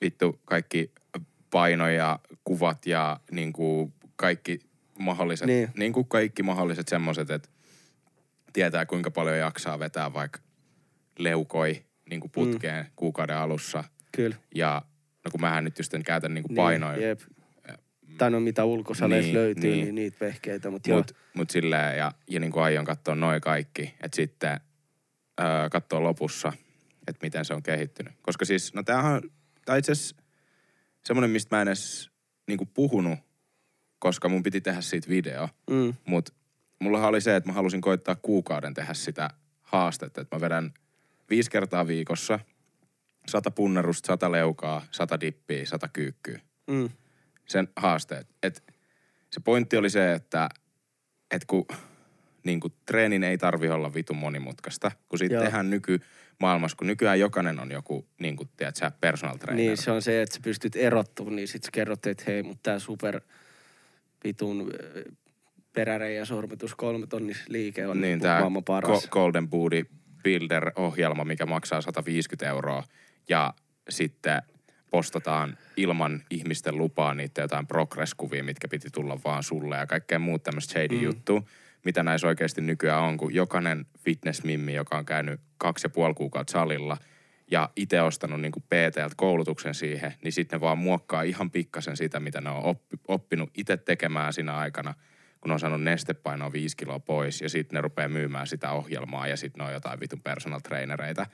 vittu 0.01 0.39
kaikki 0.45 0.91
paino 1.49 1.89
ja 1.89 2.19
kuvat 2.43 2.85
ja 2.85 3.19
niinku 3.31 3.93
kaikki 4.15 4.59
mahdolliset, 4.99 5.47
Niin. 5.47 5.57
niin. 5.67 5.71
niinku 5.79 6.03
kaikki 6.03 6.43
mahdolliset 6.43 6.87
semmoset, 6.87 7.29
että 7.29 7.49
tietää 8.53 8.85
kuinka 8.85 9.11
paljon 9.11 9.37
jaksaa 9.37 9.79
vetää 9.79 10.13
vaikka 10.13 10.39
leukoi 11.19 11.85
niinku 12.11 12.29
putkeen 12.29 12.85
mm. 12.85 12.91
kuukauden 12.95 13.37
alussa. 13.37 13.83
Kyllä. 14.11 14.35
Ja 14.55 14.81
no 15.25 15.31
kun 15.31 15.41
mähän 15.41 15.63
nyt 15.63 15.77
just 15.77 15.93
en 15.93 16.03
käytä 16.03 16.29
niinku 16.29 16.55
painoja. 16.55 16.97
Niin, 16.97 17.07
jep. 17.07 17.19
Tai 18.17 18.31
no 18.31 18.39
mitä 18.39 18.65
ulkosaleissa 18.65 19.27
Niin, 19.27 19.35
löytyy, 19.35 19.61
niin. 19.63 19.71
niin. 19.73 19.85
niin 19.85 19.95
niitä 19.95 20.17
vehkeitä. 20.25 20.69
Mutta 20.69 20.89
joo, 20.89 20.97
Mut, 20.99 21.11
mut 21.33 21.49
silleen, 21.49 21.97
ja, 21.97 22.11
ja 22.29 22.39
niin 22.39 22.51
kuin 22.51 22.63
aion 22.63 22.85
katsoa 22.85 23.15
noin 23.15 23.41
kaikki, 23.41 23.95
että 24.03 24.15
sitten 24.15 24.59
öö, 25.41 25.69
katsoa 25.69 26.03
lopussa, 26.03 26.53
että 27.07 27.19
miten 27.25 27.45
se 27.45 27.53
on 27.53 27.63
kehittynyt. 27.63 28.13
Koska 28.21 28.45
siis, 28.45 28.73
no 28.73 28.83
tämähän 28.83 29.13
on, 29.13 29.21
on 29.67 29.77
itse 29.77 29.91
asiassa 29.91 30.15
semmoinen, 31.05 31.29
mistä 31.29 31.55
mä 31.55 31.61
en 31.61 31.67
edes 31.67 32.11
niin 32.47 32.57
kuin 32.57 32.69
puhunut, 32.73 33.19
koska 33.99 34.29
mun 34.29 34.43
piti 34.43 34.61
tehdä 34.61 34.81
siitä 34.81 35.09
video. 35.09 35.49
mm, 35.69 35.93
Mut 36.07 36.29
mullahan 36.79 37.09
oli 37.09 37.21
se, 37.21 37.35
että 37.35 37.49
mä 37.49 37.53
halusin 37.53 37.81
koittaa 37.81 38.15
kuukauden 38.15 38.73
tehdä 38.73 38.93
sitä 38.93 39.29
haastetta, 39.61 40.21
että 40.21 40.35
mä 40.35 40.41
vedän 40.41 40.73
viisi 41.31 41.51
kertaa 41.51 41.87
viikossa, 41.87 42.39
sata 43.27 43.51
punnerusta, 43.51 44.07
sata 44.07 44.31
leukaa, 44.31 44.85
sata 44.91 45.19
dippiä, 45.19 45.65
sata 45.65 45.87
kyykkyä 45.87 46.39
mm, 46.67 46.89
sen 47.47 47.67
haasteet. 47.75 48.27
Et 48.43 48.63
se 49.31 49.39
pointti 49.39 49.77
oli 49.77 49.89
se, 49.89 50.13
että 50.13 50.49
et 51.31 51.45
kun 51.45 51.65
niin 52.43 52.59
kuin, 52.59 52.73
treenin 52.85 53.23
ei 53.23 53.37
tarvi 53.37 53.69
olla 53.69 53.93
vitun 53.93 54.17
monimutkaista, 54.17 54.91
kun 55.09 55.19
siitä 55.19 55.35
Joo. 55.35 55.43
tehdään 55.43 55.69
nykymaailmassa, 55.69 56.77
kun 56.77 56.87
nykyään 56.87 57.19
jokainen 57.19 57.59
on 57.59 57.71
joku, 57.71 58.07
niin 58.19 58.35
kuin, 58.35 58.49
tiedät 58.57 58.75
sä, 58.75 58.91
personal 59.01 59.37
trainer. 59.37 59.65
niin 59.65 59.77
se 59.77 59.91
on 59.91 60.01
se, 60.01 60.21
että 60.21 60.35
sä 60.35 60.41
pystyt 60.43 60.75
erottumaan, 60.75 61.35
niin 61.35 61.47
sit 61.47 61.63
sä 61.63 61.69
kerrot, 61.73 62.05
että 62.05 62.23
hei, 62.27 62.43
mutta 62.43 62.63
tää 62.63 62.79
super 62.79 63.21
vitun 64.23 64.71
peräreijä 65.73 66.25
sormitus 66.25 66.75
kolme 66.75 67.07
tonnis 67.07 67.37
liike 67.49 67.87
on 67.87 68.01
niin 68.01 68.19
niin 68.19 68.31
maailman 68.31 68.63
paras. 68.63 69.07
Golden 69.07 69.49
Booty 69.49 69.85
Builder-ohjelma, 70.23 71.23
mikä 71.23 71.45
maksaa 71.45 71.81
150 71.81 72.49
euroa 72.49 72.83
ja 73.29 73.53
sitten 73.89 74.41
postataan 74.89 75.57
ilman 75.77 76.23
ihmisten 76.29 76.77
lupaa 76.77 77.13
niitä 77.13 77.41
jotain 77.41 77.67
progress-kuvia, 77.67 78.43
mitkä 78.43 78.67
piti 78.67 78.89
tulla 78.89 79.19
vaan 79.25 79.43
sulle 79.43 79.77
ja 79.77 79.87
kaikkea 79.87 80.19
muut 80.19 80.43
tämmöistä 80.43 80.71
shady 80.71 80.95
mm. 80.95 81.03
juttua, 81.03 81.43
mitä 81.85 82.03
näissä 82.03 82.27
oikeasti 82.27 82.61
nykyään 82.61 83.03
on, 83.03 83.17
kun 83.17 83.33
jokainen 83.33 83.85
fitnessmimmi, 83.99 84.73
joka 84.73 84.97
on 84.97 85.05
käynyt 85.05 85.41
kaksi 85.57 85.85
ja 85.85 85.89
puoli 85.89 86.13
kuukautta 86.13 86.51
salilla 86.51 86.97
ja 87.51 87.69
itse 87.75 88.01
ostanut 88.01 88.41
niin 88.41 88.51
PTltä 88.51 89.15
koulutuksen 89.15 89.73
siihen, 89.73 90.13
niin 90.23 90.31
sitten 90.31 90.57
ne 90.57 90.61
vaan 90.61 90.77
muokkaa 90.77 91.21
ihan 91.21 91.51
pikkasen 91.51 91.97
sitä, 91.97 92.19
mitä 92.19 92.41
ne 92.41 92.49
on 92.49 92.63
oppi, 92.63 92.97
oppinut 93.07 93.49
itse 93.57 93.77
tekemään 93.77 94.33
siinä 94.33 94.57
aikana, 94.57 94.93
kun 95.41 95.51
on 95.51 95.59
saanut 95.59 95.83
nestepainoa 95.83 96.53
viisi 96.53 96.77
kiloa 96.77 96.99
pois 96.99 97.41
ja 97.41 97.49
sitten 97.49 97.75
ne 97.75 97.81
rupeaa 97.81 98.09
myymään 98.09 98.47
sitä 98.47 98.71
ohjelmaa 98.71 99.27
ja 99.27 99.37
sitten 99.37 99.59
ne 99.59 99.67
on 99.67 99.73
jotain 99.73 99.99
vitun 99.99 100.21
personal 100.21 100.59
trainereita. 100.59 101.25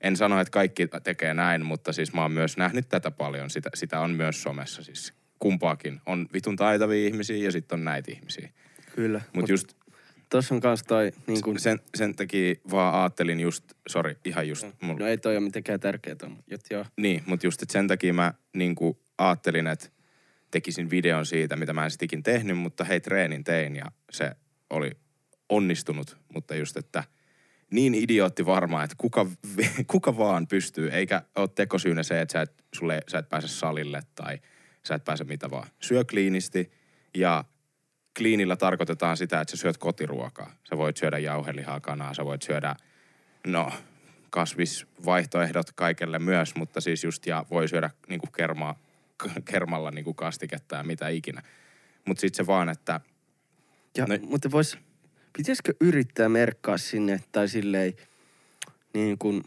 En 0.00 0.16
sano, 0.16 0.40
että 0.40 0.50
kaikki 0.50 0.88
tekee 1.02 1.34
näin, 1.34 1.66
mutta 1.66 1.92
siis 1.92 2.12
mä 2.12 2.22
oon 2.22 2.32
myös 2.32 2.56
nähnyt 2.56 2.88
tätä 2.88 3.10
paljon. 3.10 3.50
Sitä, 3.50 3.70
sitä 3.74 4.00
on 4.00 4.10
myös 4.10 4.42
somessa 4.42 4.82
siis 4.82 5.14
kumpaakin. 5.38 6.00
On 6.06 6.26
vitun 6.32 6.56
taitavia 6.56 7.06
ihmisiä 7.06 7.36
ja 7.44 7.52
sitten 7.52 7.78
on 7.78 7.84
näitä 7.84 8.12
ihmisiä. 8.12 8.48
Kyllä. 8.94 9.18
Mutta 9.18 9.40
Mut 9.40 9.48
just 9.48 9.74
Tossa 10.28 10.54
on 10.54 10.60
kans 10.60 10.82
toi, 10.82 11.12
niin 11.26 11.42
kun, 11.42 11.58
sen, 11.58 11.80
sen 11.94 12.14
takia 12.14 12.54
vaan 12.70 12.94
ajattelin 12.94 13.40
just, 13.40 13.64
sorry, 13.88 14.16
ihan 14.24 14.48
just, 14.48 14.66
mulla, 14.80 14.98
no 14.98 15.06
ei 15.06 15.18
toi 15.18 15.36
ole 15.36 15.44
mitenkään 15.44 15.80
tärkeää, 15.80 16.16
mutta 16.28 16.74
joo. 16.74 16.84
niin, 16.96 17.22
mutta 17.26 17.46
just, 17.46 17.62
että 17.62 17.72
sen 17.72 17.88
takia 17.88 18.12
mä 18.12 18.34
niinku 18.54 19.00
ajattelin, 19.18 19.66
että 19.66 19.88
tekisin 20.56 20.90
videon 20.90 21.26
siitä, 21.26 21.56
mitä 21.56 21.72
mä 21.72 21.84
en 21.84 21.90
sit 21.90 22.02
ikin 22.02 22.22
tehnyt, 22.22 22.58
mutta 22.58 22.84
hei, 22.84 23.00
treenin 23.00 23.44
tein 23.44 23.76
ja 23.76 23.84
se 24.10 24.30
oli 24.70 24.90
onnistunut, 25.48 26.16
mutta 26.34 26.54
just, 26.54 26.76
että 26.76 27.04
niin 27.70 27.94
idiootti 27.94 28.46
varmaan, 28.46 28.84
että 28.84 28.96
kuka, 28.98 29.26
kuka 29.92 30.18
vaan 30.18 30.46
pystyy, 30.46 30.90
eikä 30.90 31.22
ole 31.36 31.48
tekosyynä 31.48 32.02
se, 32.02 32.20
että 32.20 32.32
sä 32.32 32.42
et, 32.42 32.64
sulle, 32.74 33.00
sä 33.08 33.18
et 33.18 33.28
pääse 33.28 33.48
salille 33.48 34.00
tai 34.14 34.38
sä 34.86 34.94
et 34.94 35.04
pääse 35.04 35.24
mitä 35.24 35.50
vaan. 35.50 35.68
Syö 35.80 36.04
kliinisti 36.04 36.72
ja 37.14 37.44
kliinillä 38.18 38.56
tarkoitetaan 38.56 39.16
sitä, 39.16 39.40
että 39.40 39.56
sä 39.56 39.60
syöt 39.60 39.76
kotiruokaa. 39.76 40.52
Sä 40.68 40.76
voit 40.76 40.96
syödä 40.96 41.18
jauhelihaa, 41.18 41.80
kanaa, 41.80 42.14
sä 42.14 42.24
voit 42.24 42.42
syödä, 42.42 42.76
no, 43.46 43.72
kasvisvaihtoehdot 44.30 45.72
kaikelle 45.72 46.18
myös, 46.18 46.54
mutta 46.54 46.80
siis 46.80 47.04
just, 47.04 47.26
ja 47.26 47.44
voi 47.50 47.68
syödä 47.68 47.90
niinku 48.08 48.26
kermaa, 48.26 48.85
kermalla 49.50 49.90
niinku 49.90 50.14
kastiketta 50.14 50.76
ja 50.76 50.82
mitä 50.82 51.08
ikinä. 51.08 51.42
Mutta 52.04 52.20
sitten 52.20 52.36
se 52.36 52.46
vaan, 52.46 52.68
että 52.68 53.00
Ja, 53.96 54.06
No-. 54.06 54.18
Mutta 54.22 54.50
vois, 54.50 54.78
pitäisikö 55.36 55.72
yrittää 55.80 56.28
merkkaa 56.28 56.78
sinne 56.78 57.20
tai 57.32 57.48
silleen 57.48 57.92
niin 58.94 59.18
kuin 59.18 59.42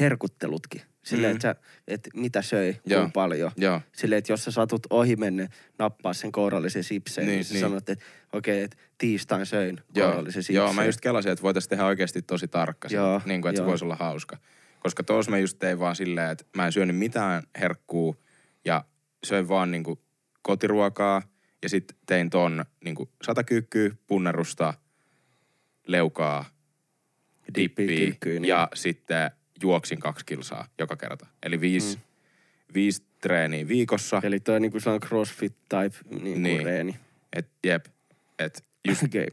herkuttelutkin. 0.00 0.82
Silleen, 1.02 1.32
Mm. 1.32 1.36
että, 1.36 1.54
että 1.88 2.10
mitä 2.14 2.42
söi, 2.42 2.76
Joo. 2.86 3.00
kuinka 3.00 3.12
paljon. 3.14 3.50
Joo. 3.56 3.80
Silleen, 3.92 4.18
että 4.18 4.32
jos 4.32 4.44
sä 4.44 4.50
satut 4.50 4.86
ohi 4.90 5.16
menne 5.16 5.48
nappaa 5.78 6.12
sen 6.12 6.32
kourallisen 6.32 6.84
sipseen, 6.84 7.26
Niin, 7.26 7.30
niin, 7.32 7.38
niin 7.38 7.44
sä 7.44 7.52
niin. 7.54 7.60
sanot, 7.60 7.88
että 7.88 8.04
okei, 8.32 8.54
okay, 8.54 8.64
että 8.64 8.76
tiistain 8.98 9.46
söin 9.46 9.80
Joo, 9.94 10.06
kourallisen 10.08 10.42
sipseen. 10.42 10.56
joo, 10.64 10.72
mä 10.72 10.84
just 10.84 11.00
kelasin, 11.00 11.32
että 11.32 11.42
voitaisiin 11.42 11.70
tehdä 11.70 11.84
oikeasti 11.84 12.22
tosi 12.22 12.48
tarkka. 12.48 12.88
se, 12.88 12.96
Joo, 12.96 13.20
niin 13.24 13.42
kuin, 13.42 13.50
että 13.50 13.58
se 13.58 13.62
joo. 13.62 13.70
voisi 13.70 13.84
olla 13.84 13.96
hauska. 13.96 14.36
Koska 14.80 15.02
tuossa 15.02 15.30
mä 15.30 15.38
just 15.38 15.58
tein 15.58 15.78
vaan 15.78 15.96
silleen, 15.96 16.30
että 16.30 16.44
mä 16.56 16.66
en 16.66 16.72
syönyt 16.72 16.96
mitään 16.96 17.42
herkkuu 17.60 18.16
ja 18.64 18.84
söin 19.24 19.48
vaan 19.48 19.70
niin 19.70 19.84
kuin 19.84 19.98
kotiruokaa. 20.42 21.22
Ja 21.62 21.68
sitten 21.68 21.96
tein 22.06 22.30
ton 22.30 22.64
niin 22.84 22.94
kuin 22.94 23.08
sata 23.22 23.44
kyykkyä, 23.44 23.90
punnerusta, 24.06 24.74
leukaa, 25.86 26.44
Dippiä 27.54 27.86
dippiä 27.86 28.06
kyykkyyn, 28.06 28.44
ja 28.44 28.68
sitten 28.74 29.30
juoksin 29.62 30.00
kaksi 30.00 30.26
kilsaa 30.26 30.68
joka 30.78 30.96
kerta. 30.96 31.26
Eli 31.42 31.60
viisi, 31.60 31.96
mm. 31.96 32.02
viisi 32.74 33.02
treeniä 33.20 33.68
viikossa. 33.68 34.20
Eli 34.24 34.40
toi 34.40 34.56
on 34.56 34.62
niin 34.62 34.72
kuin 34.72 34.82
sellainen 34.82 35.08
crossfit 35.08 35.54
type 35.68 35.96
niin 36.10 36.32
kuin 36.32 36.42
Niin. 36.42 36.64
reeni. 36.64 36.96
Et, 37.32 37.48
jep, 37.64 37.86
et 38.38 38.64
just 38.88 39.02
Okei. 39.02 39.26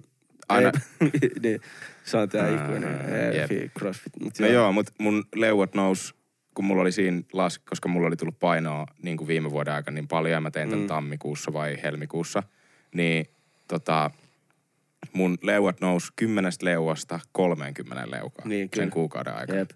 aina, 0.48 0.72
niin, 1.42 1.60
se 2.04 2.16
on 2.16 2.28
tää 2.28 2.48
ikuinen 2.48 2.98
crossfit. 3.78 4.12
Mut 4.20 4.38
No 4.38 4.46
joo, 4.46 4.72
mutta 4.72 4.92
mun 4.98 5.24
leuat 5.34 5.74
nous, 5.74 6.14
kun 6.56 6.64
mulla 6.64 6.82
oli 6.82 6.92
siinä 6.92 7.22
las, 7.32 7.58
koska 7.58 7.88
mulla 7.88 8.06
oli 8.06 8.16
tullut 8.16 8.38
painoa 8.38 8.86
niin 9.02 9.16
kuin 9.16 9.28
viime 9.28 9.50
vuoden 9.50 9.74
aikana 9.74 9.94
niin 9.94 10.08
paljon, 10.08 10.32
ja 10.32 10.40
mä 10.40 10.50
tein 10.50 10.68
tämän 10.68 10.82
Mm. 10.84 10.88
tammikuussa 10.88 11.52
vai 11.52 11.76
helmikuussa, 11.82 12.42
niin 12.94 13.26
tota, 13.68 14.10
mun 15.12 15.38
leuat 15.42 15.80
nous 15.80 16.12
10 16.16 16.52
leuasta 16.62 17.20
30 17.32 18.10
leukaan 18.10 18.48
Niin, 18.48 18.68
sen 18.76 18.90
kuukauden 18.90 19.34
aikana. 19.34 19.58
Jep. 19.58 19.70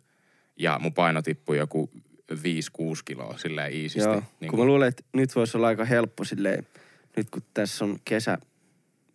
Ja 0.56 0.78
mun 0.82 0.92
paino 0.94 1.22
tippui 1.22 1.58
joku 1.58 1.90
5-6 2.32 2.36
kiloa 3.04 3.38
silleen 3.38 3.72
iisisti. 3.72 4.08
Joo, 4.08 4.22
niin 4.40 4.50
kun 4.50 4.58
mä 4.58 4.64
luulen, 4.64 4.88
että 4.88 5.02
nyt 5.12 5.36
voisi 5.36 5.56
olla 5.56 5.66
aika 5.66 5.84
helppo 5.84 6.24
silleen, 6.24 6.66
nyt 7.16 7.30
kun 7.30 7.42
tässä 7.54 7.84
on 7.84 7.98
kesä 8.04 8.38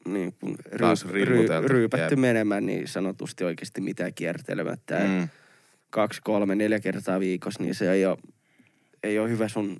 niin 0.07 0.33
kun 0.39 0.55
ry, 0.71 0.87
rilmuteltu, 1.25 1.67
ryypätty 1.67 2.13
jep. 2.13 2.19
menemään, 2.19 2.65
niin 2.65 2.87
sanotusti 2.87 3.43
oikeasti 3.43 3.81
mitään 3.81 4.13
kiertelemättä. 4.13 4.99
Mm. 4.99 5.29
Kaksi, 5.89 6.21
kolme, 6.23 6.55
neljä 6.55 6.79
kertaa 6.79 7.19
viikossa, 7.19 7.63
niin 7.63 7.75
se 7.75 7.91
ei 7.91 8.05
ole, 8.05 8.17
ei 9.03 9.19
ole 9.19 9.29
hyvä 9.29 9.47
sun 9.47 9.77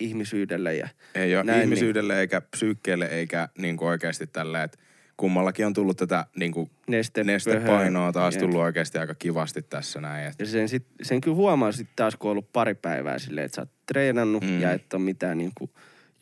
ihmisyydelle. 0.00 0.74
Ja, 0.76 0.88
ei 1.14 1.36
ole 1.36 1.44
Näin, 1.44 1.56
niin. 1.58 1.64
ihmisyydelle 1.64 2.20
eikä 2.20 2.40
psyykkeelle 2.40 3.06
eikä 3.06 3.48
niin 3.58 3.76
kuin 3.76 3.88
oikeasti 3.88 4.26
tällä, 4.26 4.62
että 4.62 4.78
kummallakin 5.16 5.66
on 5.66 5.72
tullut 5.72 5.96
tätä 5.96 6.26
niin 6.36 6.52
kuin 6.52 6.70
neste, 6.88 7.24
nestepainoa 7.24 8.12
taas 8.12 8.34
Jep. 8.34 8.40
tullut 8.40 8.60
oikeasti 8.60 8.98
aika 8.98 9.14
kivasti 9.14 9.62
tässä 9.62 10.00
näin. 10.00 10.26
Et, 10.26 10.34
Ja 10.38 10.46
sen, 10.46 10.68
sit, 10.68 10.86
sen 11.02 11.20
kyllä 11.20 11.34
huomaa 11.36 11.72
sitten 11.72 11.96
taas, 11.96 12.16
kun 12.16 12.28
on 12.30 12.32
ollut 12.32 12.52
pari 12.52 12.74
päivää 12.74 13.18
silleen, 13.18 13.44
että 13.44 13.54
sä 13.56 13.62
oot 13.62 13.70
treenannut 13.86 14.42
Mm. 14.44 14.60
ja 14.60 14.72
et 14.72 14.92
ole 14.94 15.02
mitään 15.02 15.38
niin 15.38 15.52
kuin 15.58 15.70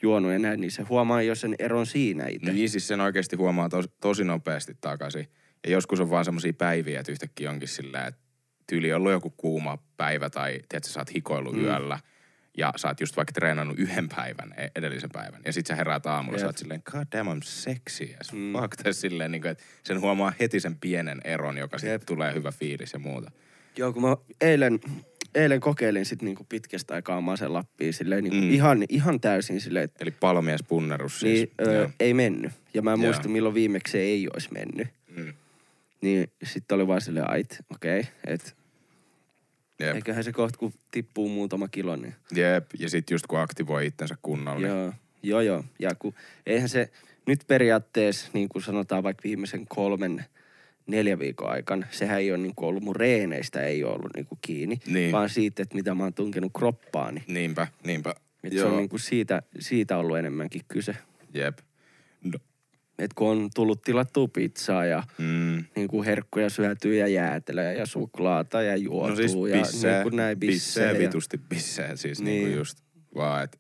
juonut 0.02 0.32
ja 0.32 0.38
näin, 0.38 0.60
niin 0.60 0.70
se 0.70 0.82
huomaa 0.82 1.22
jo 1.22 1.34
sen 1.34 1.54
eron 1.58 1.86
siinä 1.86 2.26
itse. 2.28 2.52
niin 2.52 2.68
siis 2.68 2.88
sen 2.88 3.00
oikeasti 3.00 3.36
huomaa 3.36 3.68
tos, 3.68 3.88
tosi 4.00 4.24
nopeasti 4.24 4.76
takaisin. 4.80 5.28
Ja 5.66 5.72
joskus 5.72 6.00
on 6.00 6.10
vaan 6.10 6.24
semmoisia 6.24 6.52
päiviä, 6.52 7.00
että 7.00 7.12
yhtäkkiä 7.12 7.50
onkin 7.50 7.68
sillä, 7.68 8.06
että 8.06 8.20
tyyli 8.68 8.92
on 8.92 8.96
ollut 8.96 9.12
joku 9.12 9.30
kuuma 9.36 9.78
päivä 9.96 10.30
tai 10.30 10.50
tiedätkö, 10.68 10.88
sä 10.90 11.00
oot 11.00 11.14
hikoillut 11.14 11.54
mm. 11.56 11.64
Yöllä 11.64 11.98
ja 12.58 12.72
sä 12.76 12.88
oot 12.88 13.00
just 13.00 13.16
vaikka 13.16 13.32
treenannut 13.32 13.78
yhden 13.78 14.08
päivän, 14.16 14.54
e- 14.56 14.68
edellisen 14.76 15.10
päivän. 15.12 15.40
Ja 15.46 15.52
sit 15.52 15.66
sä 15.66 15.74
heräät 15.74 16.06
aamulla, 16.06 16.36
Jep. 16.36 16.40
sä 16.40 16.46
oot 16.46 16.58
silleen, 16.58 16.82
god 16.92 17.06
damn, 17.12 17.28
I'm 17.38 17.42
sexy 17.44 18.14
as 18.20 18.32
Mm. 18.32 18.52
fuck. 18.52 18.76
Tai 18.76 18.94
silleen, 18.94 19.30
niin 19.32 19.42
kuin, 19.42 19.52
että 19.52 19.64
sen 19.84 20.00
huomaa 20.00 20.32
heti 20.40 20.60
sen 20.60 20.76
pienen 20.76 21.20
eron, 21.24 21.58
joka 21.58 21.78
sitten 21.78 21.92
Jep. 21.92 22.02
tulee 22.06 22.34
hyvä 22.34 22.52
fiilis 22.52 22.92
ja 22.92 22.98
muuta. 22.98 23.30
Joo, 23.76 23.92
kun 23.92 24.02
mä 24.02 24.16
eilen, 24.40 24.80
eilen 25.34 25.60
kokeilin 25.60 26.06
sit 26.06 26.22
niinku 26.22 26.46
pitkästä 26.48 26.94
aikaa 26.94 27.20
Masen 27.20 27.52
Lappia 27.52 27.92
silleen 27.92 28.24
niinku 28.24 28.38
Mm. 28.46 28.50
ihan, 28.50 28.84
ihan 28.88 29.20
täysin 29.20 29.60
silleen, 29.60 29.84
että 29.84 29.98
Eli 30.04 30.10
palomies 30.10 30.60
punnerus 30.68 31.20
siis. 31.20 31.38
niin, 31.38 31.50
öö, 31.68 31.80
Joo. 31.80 31.90
ei 32.00 32.14
mennyt. 32.14 32.52
Ja 32.74 32.82
mä 32.82 32.92
en 32.92 33.00
Joo. 33.00 33.06
muista, 33.12 33.28
milloin 33.28 33.54
viimeksi 33.54 33.92
se 33.92 33.98
ei 33.98 34.28
olisi 34.34 34.48
mennyt. 34.52 34.88
Mm. 35.16 35.32
Niin 36.00 36.30
sitten 36.42 36.74
oli 36.76 36.86
vaan 36.86 37.00
silleen, 37.00 37.30
ait, 37.30 37.58
okei, 37.74 38.00
okay, 38.00 38.12
että 38.26 38.52
Jep. 39.80 39.94
eiköhän 39.96 40.24
se 40.24 40.32
kohta, 40.32 40.58
kun 40.58 40.72
tippuu 40.90 41.28
muutama 41.28 41.68
kilo, 41.68 41.96
niin 41.96 42.14
Jep. 42.34 42.66
Ja 42.78 42.90
sit 42.90 43.10
just 43.10 43.26
kun 43.26 43.40
aktivoi 43.40 43.86
itsensä 43.86 44.14
kunnolla. 44.22 44.60
niin- 44.60 44.70
Joo, 44.70 44.92
joo, 45.22 45.40
joo. 45.40 45.64
Ja 45.78 45.90
kun, 45.98 46.14
eihän 46.46 46.68
se 46.68 46.90
nyt 47.26 47.40
periaatteessa, 47.46 48.30
niin 48.32 48.48
kuin 48.48 48.62
sanotaan 48.62 49.02
vaikka 49.02 49.20
viimeisen 49.24 49.66
kolmen, 49.68 50.24
neljä 50.86 51.18
viikon 51.18 51.50
aikana, 51.50 51.86
sehän 51.90 52.18
ei 52.18 52.30
ole 52.30 52.38
niin 52.38 52.54
kuin 52.54 52.68
ollut 52.68 52.82
mun 52.82 52.96
reeneistä, 52.96 53.60
ei 53.62 53.84
ole 53.84 53.92
ollut 53.94 54.10
niin 54.16 54.26
kuin 54.26 54.38
kiinni, 54.42 54.80
Niin. 54.86 55.12
vaan 55.12 55.28
siitä, 55.30 55.62
että 55.62 55.74
mitä 55.74 55.94
mä 55.94 56.02
oon 56.02 56.14
tunkenut 56.14 56.52
kroppaani. 56.58 57.24
Niinpä, 57.26 57.66
niinpä. 57.86 58.14
Et 58.44 58.52
se 58.52 58.64
on 58.64 58.76
niin 58.76 58.88
kuin 58.88 59.00
siitä, 59.00 59.42
siitä 59.58 59.98
ollut 59.98 60.18
enemmänkin 60.18 60.62
kyse. 60.68 60.96
Jep. 61.34 61.58
No, 62.24 62.38
Et 62.98 63.14
kun 63.14 63.28
on 63.30 63.50
tullut 63.54 63.82
tilattua 63.82 64.28
pizzaa 64.28 64.84
ja 64.84 65.02
mm. 65.18 65.64
niin 65.76 65.88
kuin 65.88 66.04
herkkuja 66.06 66.50
syötyä 66.50 66.94
ja 66.94 67.08
jäätelöä 67.08 67.72
ja 67.72 67.86
suklaata 67.86 68.62
ja 68.62 68.76
juotua 68.76 69.08
No 69.10 69.16
siis 69.16 69.32
ja 69.50 69.58
pissee, 69.60 69.92
niin 69.94 70.02
kuin 70.02 70.16
näin 70.16 70.40
pissee 70.40 70.82
bissejä. 70.84 70.92
ja- 70.92 70.98
vitusti 71.08 71.38
pissee 71.48 71.96
siis 71.96 72.20
niin. 72.20 72.24
Niin. 72.34 72.42
niinku 72.44 72.58
just 72.58 72.78
vaan, 73.14 73.44
että 73.44 73.58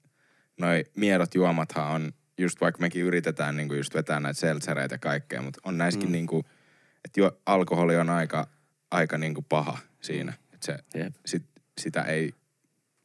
noi 0.60 0.84
miedot 0.96 1.34
juomathan 1.34 1.86
on, 1.90 2.12
just 2.38 2.60
vaikka 2.60 2.80
mekin 2.80 3.02
yritetään 3.02 3.56
niinku 3.56 3.74
just 3.74 3.94
vetää 3.94 4.20
näitä 4.20 4.40
seltsereitä 4.40 4.94
ja 4.94 4.98
kaikkea, 4.98 5.42
mutta 5.42 5.60
on 5.64 5.78
näissäkin 5.78 6.08
mm. 6.08 6.10
Mm. 6.10 6.12
niinku, 6.12 6.44
että 7.04 7.20
jo 7.20 7.38
alkoholi 7.46 7.96
on 7.96 8.10
aika, 8.10 8.48
aika 8.90 9.18
niinku 9.18 9.42
paha 9.42 9.78
siinä. 10.00 10.32
Että 10.54 10.66
se, 10.66 10.78
Jep. 10.98 11.14
sit, 11.26 11.42
sitä 11.80 12.02
ei 12.02 12.32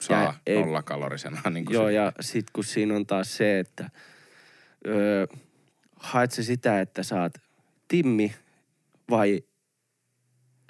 saa 0.02 0.24
Ja 0.24 0.34
ei- 0.48 0.60
nollakalorisena. 0.60 1.42
Niinku 1.50 1.74
Joo, 1.74 1.88
se, 1.88 1.94
ja 1.94 2.12
sit 2.20 2.46
kun 2.54 2.64
siinä 2.64 2.96
on 2.96 3.06
taas 3.06 3.38
se, 3.38 3.60
että 3.60 3.90
öö, 4.88 5.28
haet 6.04 6.32
sä 6.32 6.44
sitä, 6.44 6.82
että 6.82 7.04
saat 7.04 7.34
timmi 7.88 8.34
vai 9.10 9.44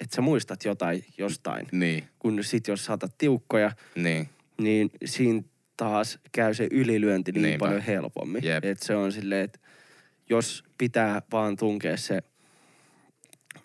että 0.00 0.16
sä 0.16 0.22
muistat 0.22 0.64
jotain 0.64 1.04
jostain. 1.18 1.66
Niin, 1.72 2.04
Kun 2.18 2.44
sit 2.44 2.68
jos 2.68 2.84
saatat 2.84 3.18
tiukkoja, 3.18 3.72
niin. 3.94 4.28
niin 4.58 4.90
siinä 5.04 5.42
taas 5.76 6.18
käy 6.32 6.54
se 6.54 6.68
ylilyönti 6.70 7.32
niin 7.32 7.42
Niinpä. 7.42 7.64
paljon 7.66 7.80
helpommin. 7.80 8.44
Jep. 8.44 8.64
Et 8.64 8.82
se 8.82 8.96
on 8.96 9.12
silleen, 9.12 9.44
että 9.44 9.58
jos 10.30 10.64
pitää 10.78 11.22
vaan 11.32 11.56
tunkea 11.56 11.96
se 11.96 12.20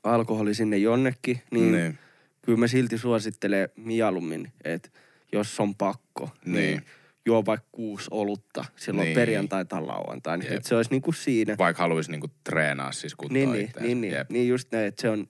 alkoholi 0.04 0.54
sinne 0.54 0.78
jonnekin, 0.78 1.42
niin, 1.52 1.72
niin. 1.72 1.98
kyllä 2.42 2.58
mä 2.60 2.68
silti 2.68 2.98
suosittelen 2.98 3.70
mieluummin, 3.76 4.52
että 4.64 4.90
jos 5.32 5.60
on 5.60 5.76
pakko, 5.76 6.30
niin, 6.46 6.54
Niin. 6.56 6.82
Niin 7.30 7.36
juo 7.36 7.46
vaikka 7.46 7.68
kuusi 7.72 8.08
olutta 8.12 8.66
silloin 8.76 9.06
Niin. 9.06 9.10
niin. 9.16 9.16
perjantai 9.22 9.66
tai 9.66 9.82
lauantai. 9.82 10.38
Niin 10.38 10.46
Jep. 10.46 10.58
että 10.58 10.70
se 10.70 10.76
olisi 10.76 10.92
niinku 10.92 11.12
siinä. 11.12 11.56
Vaikka 11.58 11.84
haluaisi 11.84 12.12
niinku 12.12 12.28
treenaa 12.44 12.92
siis 12.92 13.16
kuntoon 13.16 13.34
Niin, 13.34 13.52
niin, 13.52 13.72
niin, 13.82 14.02
niin, 14.02 14.26
niin 14.30 14.48
just 14.48 14.72
näin, 14.72 14.86
että 14.88 15.02
se 15.02 15.10
on 15.10 15.28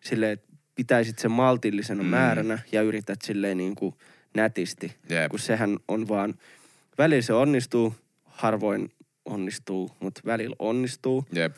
silleen, 0.00 0.32
että 0.32 0.46
pitäisit 0.74 1.18
sen 1.18 1.30
maltillisena 1.30 2.02
Mm. 2.02 2.06
mm. 2.06 2.10
määränä 2.10 2.58
ja 2.72 2.82
yrität 2.82 3.22
silleen 3.22 3.56
niin 3.56 3.74
kuin 3.74 3.94
nätisti. 4.34 4.92
Jep. 5.10 5.30
Kun 5.30 5.38
sehän 5.38 5.76
on 5.88 6.08
vaan, 6.08 6.34
välillä 6.98 7.22
se 7.22 7.32
onnistuu, 7.32 7.94
harvoin 8.24 8.92
onnistuu, 9.24 9.90
mutta 10.00 10.20
välillä 10.26 10.56
onnistuu. 10.58 11.24
Jep. 11.32 11.56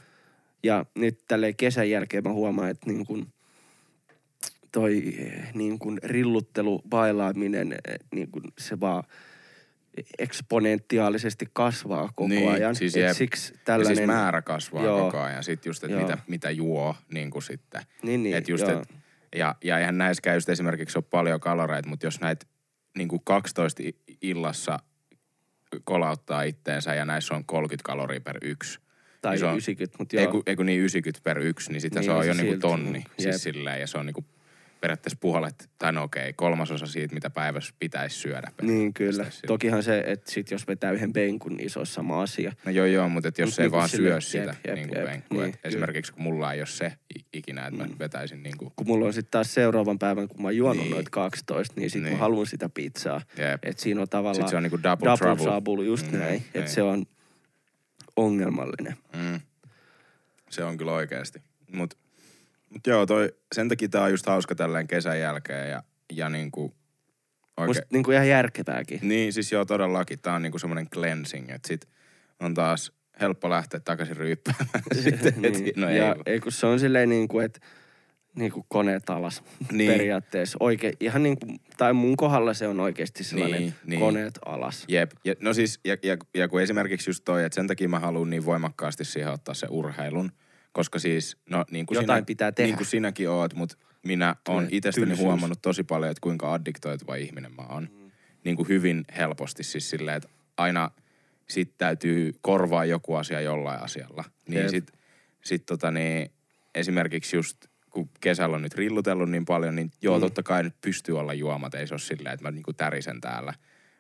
Ja 0.63 0.87
nyt 0.95 1.19
tälleen 1.29 1.57
kesän 1.57 1.91
jälkeen 1.91 2.25
mä 2.25 2.33
huomaan, 2.33 2.71
että 2.71 2.87
niin 2.91 3.07
kuin 3.07 3.27
toi 4.73 5.15
eh, 5.19 5.55
niin 5.55 5.79
kuin 5.79 5.99
rilluttelu, 6.03 6.83
bailaaminen, 6.89 7.73
eh, 7.73 7.99
niin 8.15 8.31
kuin 8.31 8.45
se 8.59 8.81
vaan 8.81 9.05
eksponentiaalisesti 10.19 11.47
kasvaa 11.53 12.07
koko 12.07 12.29
Niin, 12.29 12.51
ajan. 12.51 12.75
siis 12.75 12.97
Et 12.97 13.03
jep. 13.03 13.17
siksi 13.17 13.53
Ja 13.55 13.59
tällainen... 13.65 13.97
siis 13.97 14.07
määrä 14.07 14.43
kasvaa 14.43 14.85
Joo. 14.85 14.99
koko 15.05 15.19
ajan. 15.21 15.45
Sitten 15.45 15.71
just, 15.71 15.85
että 15.85 15.97
mitä, 15.97 16.19
mitä 16.29 16.51
juo 16.51 16.97
niin 17.13 17.31
kuin 17.31 17.43
sitten. 17.43 17.83
Niin, 18.03 18.23
niin, 18.23 18.37
et 18.37 18.49
just, 18.49 18.69
joo. 18.69 18.81
et, 18.83 18.89
ja, 19.37 19.55
ja 19.65 19.79
eihän 19.79 19.99
näissäkään 19.99 20.37
just 20.37 20.49
esimerkiksi 20.49 20.99
ole 20.99 21.05
paljon 21.11 21.41
kaloreita, 21.41 21.89
mutta 21.89 22.07
jos 22.07 22.21
näitä 22.21 22.47
niin 22.99 23.09
kuin 23.09 23.23
12 23.25 23.83
i- 23.83 24.17
illassa 24.23 24.79
kolauttaa 25.85 26.43
itteensä 26.43 26.95
ja 26.95 27.05
näissä 27.05 27.35
on 27.35 27.45
30 27.45 27.87
kaloria 27.87 28.21
per 28.21 28.39
yksi. 28.43 28.79
Tai 29.23 29.33
niin 29.33 29.39
se 29.41 29.47
on- 29.47 29.53
90, 29.53 29.97
mutta 29.99 30.17
Ei 30.17 30.23
joo. 30.23 30.33
kun, 30.33 30.43
ei 30.47 30.57
kun 30.57 30.67
niin 30.67 30.81
90 30.81 31.21
per 31.25 31.39
yksi, 31.39 31.73
niin 31.73 31.81
sitten 31.81 32.01
Niin, 32.01 32.05
se 32.11 32.13
on 32.13 32.23
se 32.23 32.29
jo 32.29 32.35
niinku 32.35 32.51
silti, 32.53 32.61
tonni. 32.61 33.05
Siis 33.19 33.27
jep. 33.27 33.55
silleen, 33.55 33.81
ja 33.81 33.87
se 33.87 33.99
on 33.99 34.07
niinku 34.07 34.25
periaatteessa 34.81 35.19
puolet, 35.21 35.71
tai 35.79 35.93
no 35.93 36.03
okei, 36.03 36.33
kolmasosa 36.33 36.87
siitä, 36.87 37.15
mitä 37.15 37.31
päivässä 37.31 37.75
pitäisi 37.79 38.17
syödä. 38.17 38.53
Niin 38.63 38.95
kyllä. 38.95 39.27
Tokihan 39.47 39.83
se, 39.83 40.03
että 40.07 40.31
sit 40.31 40.51
jos 40.51 40.67
vetää 40.69 40.93
yhden 40.93 41.13
penkun, 41.13 41.57
niin 41.57 41.71
se 41.71 41.79
on 41.79 41.87
sama 41.87 42.23
asia. 42.23 42.53
No 42.65 42.71
joo 42.73 42.87
joo, 42.87 43.09
mutta 43.09 43.29
et 43.29 43.39
jos 43.39 43.49
Mut 43.51 43.59
ei 43.59 43.63
niinku 43.65 43.77
vaan 43.77 43.89
syö 43.89 44.15
jep, 44.15 44.23
sitä 44.23 44.55
jep, 44.67 44.75
niin 44.75 44.89
kuin 44.89 44.99
jep, 44.99 45.07
penkkua. 45.07 45.43
niin, 45.43 45.55
esimerkiksi 45.65 46.13
kun 46.13 46.23
mulla 46.23 46.53
ei 46.53 46.61
ole 46.61 46.67
se 46.67 46.93
ikinä, 47.33 47.67
että 47.67 47.83
mä 47.85 47.89
vetäisin 47.99 48.43
niin 48.43 48.57
kuin, 48.59 48.73
Kun 48.77 48.87
mulla 48.87 49.07
on 49.07 49.13
sitten 49.13 49.31
taas 49.31 49.55
seuraavan 49.55 49.99
päivän, 49.99 50.29
kun 50.29 50.43
mä 50.43 50.49
oon 50.49 50.57
juonut 50.57 50.77
Niin. 50.77 50.85
niin. 50.85 50.95
noita 50.95 51.11
12, 51.11 51.75
niin 51.81 51.91
sit 51.91 52.03
Niin. 52.03 52.05
niin. 52.05 52.17
mä 52.17 52.21
haluan 52.21 52.47
sitä 52.47 52.69
pizzaa. 52.75 53.21
jep. 53.39 53.65
Et 53.65 53.79
siinä 53.79 54.01
on 54.01 54.09
tavallaan 54.09 54.35
Sitten 54.35 54.51
se 54.51 54.57
on 54.57 54.63
niinku 54.63 54.83
double, 54.83 55.05
double 55.11 55.17
trouble. 55.19 55.45
trouble, 55.45 55.85
just 55.85 56.07
Mm, 56.07 56.13
mm, 56.13 56.19
näin. 56.19 56.33
niin. 56.33 56.45
Että 56.55 56.71
se 56.71 56.83
on 56.83 57.07
ongelmallinen. 58.17 58.97
Mm. 59.17 59.41
Se 60.51 60.65
on 60.65 60.77
kyllä 60.77 60.93
oikeasti. 60.93 61.43
Mut, 61.73 61.95
mut 62.71 62.87
joo, 62.87 63.07
toi, 63.07 63.33
sen 63.55 63.69
takia 63.69 63.89
tää 63.89 64.03
on 64.03 64.11
just 64.11 64.27
hauska 64.27 64.55
tälleen 64.55 64.87
kesän 64.87 65.21
jälkeen 65.21 65.71
ja, 65.71 65.83
ja 66.13 66.29
niinku 66.29 66.75
Oikein. 67.59 67.69
Musta 67.69 67.87
niinku 67.93 68.11
ihan 68.11 68.29
järkevääkin. 68.29 68.99
Niin, 69.03 69.33
siis 69.33 69.53
joo 69.53 69.65
todellakin. 69.65 70.19
Tää 70.19 70.35
on 70.35 70.43
niinku 70.43 70.59
semmonen 70.59 70.91
cleansing, 70.91 71.51
että 71.51 71.69
sit 71.69 71.89
on 72.41 72.55
taas 72.55 72.93
helppo 73.21 73.51
lähteä 73.51 73.81
takaisin 73.81 74.17
ryyppäämään. 74.17 74.83
Sitten 75.05 75.35
niin. 75.37 75.55
heti, 75.55 75.73
no 75.77 75.91
ja 75.91 76.17
ei, 76.27 76.33
ei 76.33 76.41
kun 76.41 76.53
se 76.53 76.67
on 76.67 76.81
silleen 76.81 77.09
niin 77.09 77.29
kuin, 77.29 77.45
että 77.45 77.61
niin 78.37 78.53
kuin 78.53 78.67
koneet 78.69 79.11
alas 79.11 79.43
niin. 79.73 79.93
periaatteessa. 79.93 80.57
Oike, 80.61 80.93
ihan 81.01 81.23
niin 81.23 81.39
kuin, 81.39 81.61
tai 81.77 81.93
mun 81.93 82.17
kohdalla 82.17 82.55
se 82.55 82.69
on 82.69 82.81
oikeasti 82.81 83.25
sellainen 83.25 83.61
niin, 83.61 83.75
niin. 83.87 84.01
koneet 84.01 84.39
alas. 84.45 84.85
Jep. 84.89 85.11
Ja, 85.25 85.35
no 85.41 85.53
siis, 85.55 85.81
ja, 85.85 85.97
ja, 86.03 86.17
ja 86.35 86.49
kun 86.49 86.63
esimerkiksi 86.63 87.11
just 87.11 87.25
toi, 87.25 87.45
että 87.45 87.55
sen 87.55 87.67
takia 87.67 87.89
mä 87.89 87.99
haluan 87.99 88.31
niin 88.31 88.45
voimakkaasti 88.45 89.05
siihen 89.05 89.33
ottaa 89.33 89.55
se 89.55 89.67
urheilun, 89.71 90.33
koska 90.73 90.99
siis, 90.99 91.37
no 91.51 91.65
niin 91.71 91.87
kuin 91.87 91.97
Jotain 91.97 92.19
sinä, 92.19 92.27
pitää 92.27 92.53
tehdä. 92.53 92.67
Niin 92.67 92.77
kuin 92.77 92.87
sinäkin 92.87 93.31
oot, 93.31 93.55
mutta 93.55 93.77
minä 94.07 94.37
oon 94.49 94.69
itsestäni 94.71 95.07
tylsyys. 95.07 95.27
huomannut 95.27 95.63
tosi 95.63 95.85
paljon, 95.85 96.11
että 96.11 96.21
kuinka 96.21 96.53
addiktoituva 96.53 97.15
ihminen 97.15 97.53
mä 97.57 97.63
oon. 97.63 97.89
Mm. 97.93 98.11
Niin 98.45 98.57
kuin 98.57 98.69
hyvin 98.69 99.05
helposti 99.17 99.65
siis 99.65 99.91
silleen, 99.91 100.17
että 100.17 100.29
aina 100.57 100.91
sit 101.49 101.73
täytyy 101.79 102.33
korvaa 102.41 102.85
joku 102.85 103.15
asia 103.15 103.41
jollain 103.41 103.83
asialla. 103.83 104.25
Niin 104.49 104.63
Jep. 104.63 104.71
sit, 104.71 104.93
sit 105.45 105.67
tota 105.67 105.91
niin, 105.91 106.31
esimerkiksi 106.75 107.37
just 107.37 107.57
kun 107.91 108.11
kesällä 108.21 108.57
on 108.57 108.63
nyt 108.63 108.75
rillutellut 108.75 109.31
niin 109.31 109.45
paljon, 109.45 109.75
niin 109.75 109.91
joo, 110.03 110.17
mm. 110.17 110.21
totta 110.21 110.43
kai 110.43 110.63
nyt 110.63 110.75
pystyy 110.81 111.19
olla 111.19 111.35
juomat. 111.35 111.75
Ei 111.75 111.87
se 111.87 111.95
ole 111.95 112.01
silleen, 112.01 112.35
että 112.35 112.45
mä 112.45 112.51
niinku 112.51 112.73
tärisen 112.73 113.21
täällä. 113.21 113.55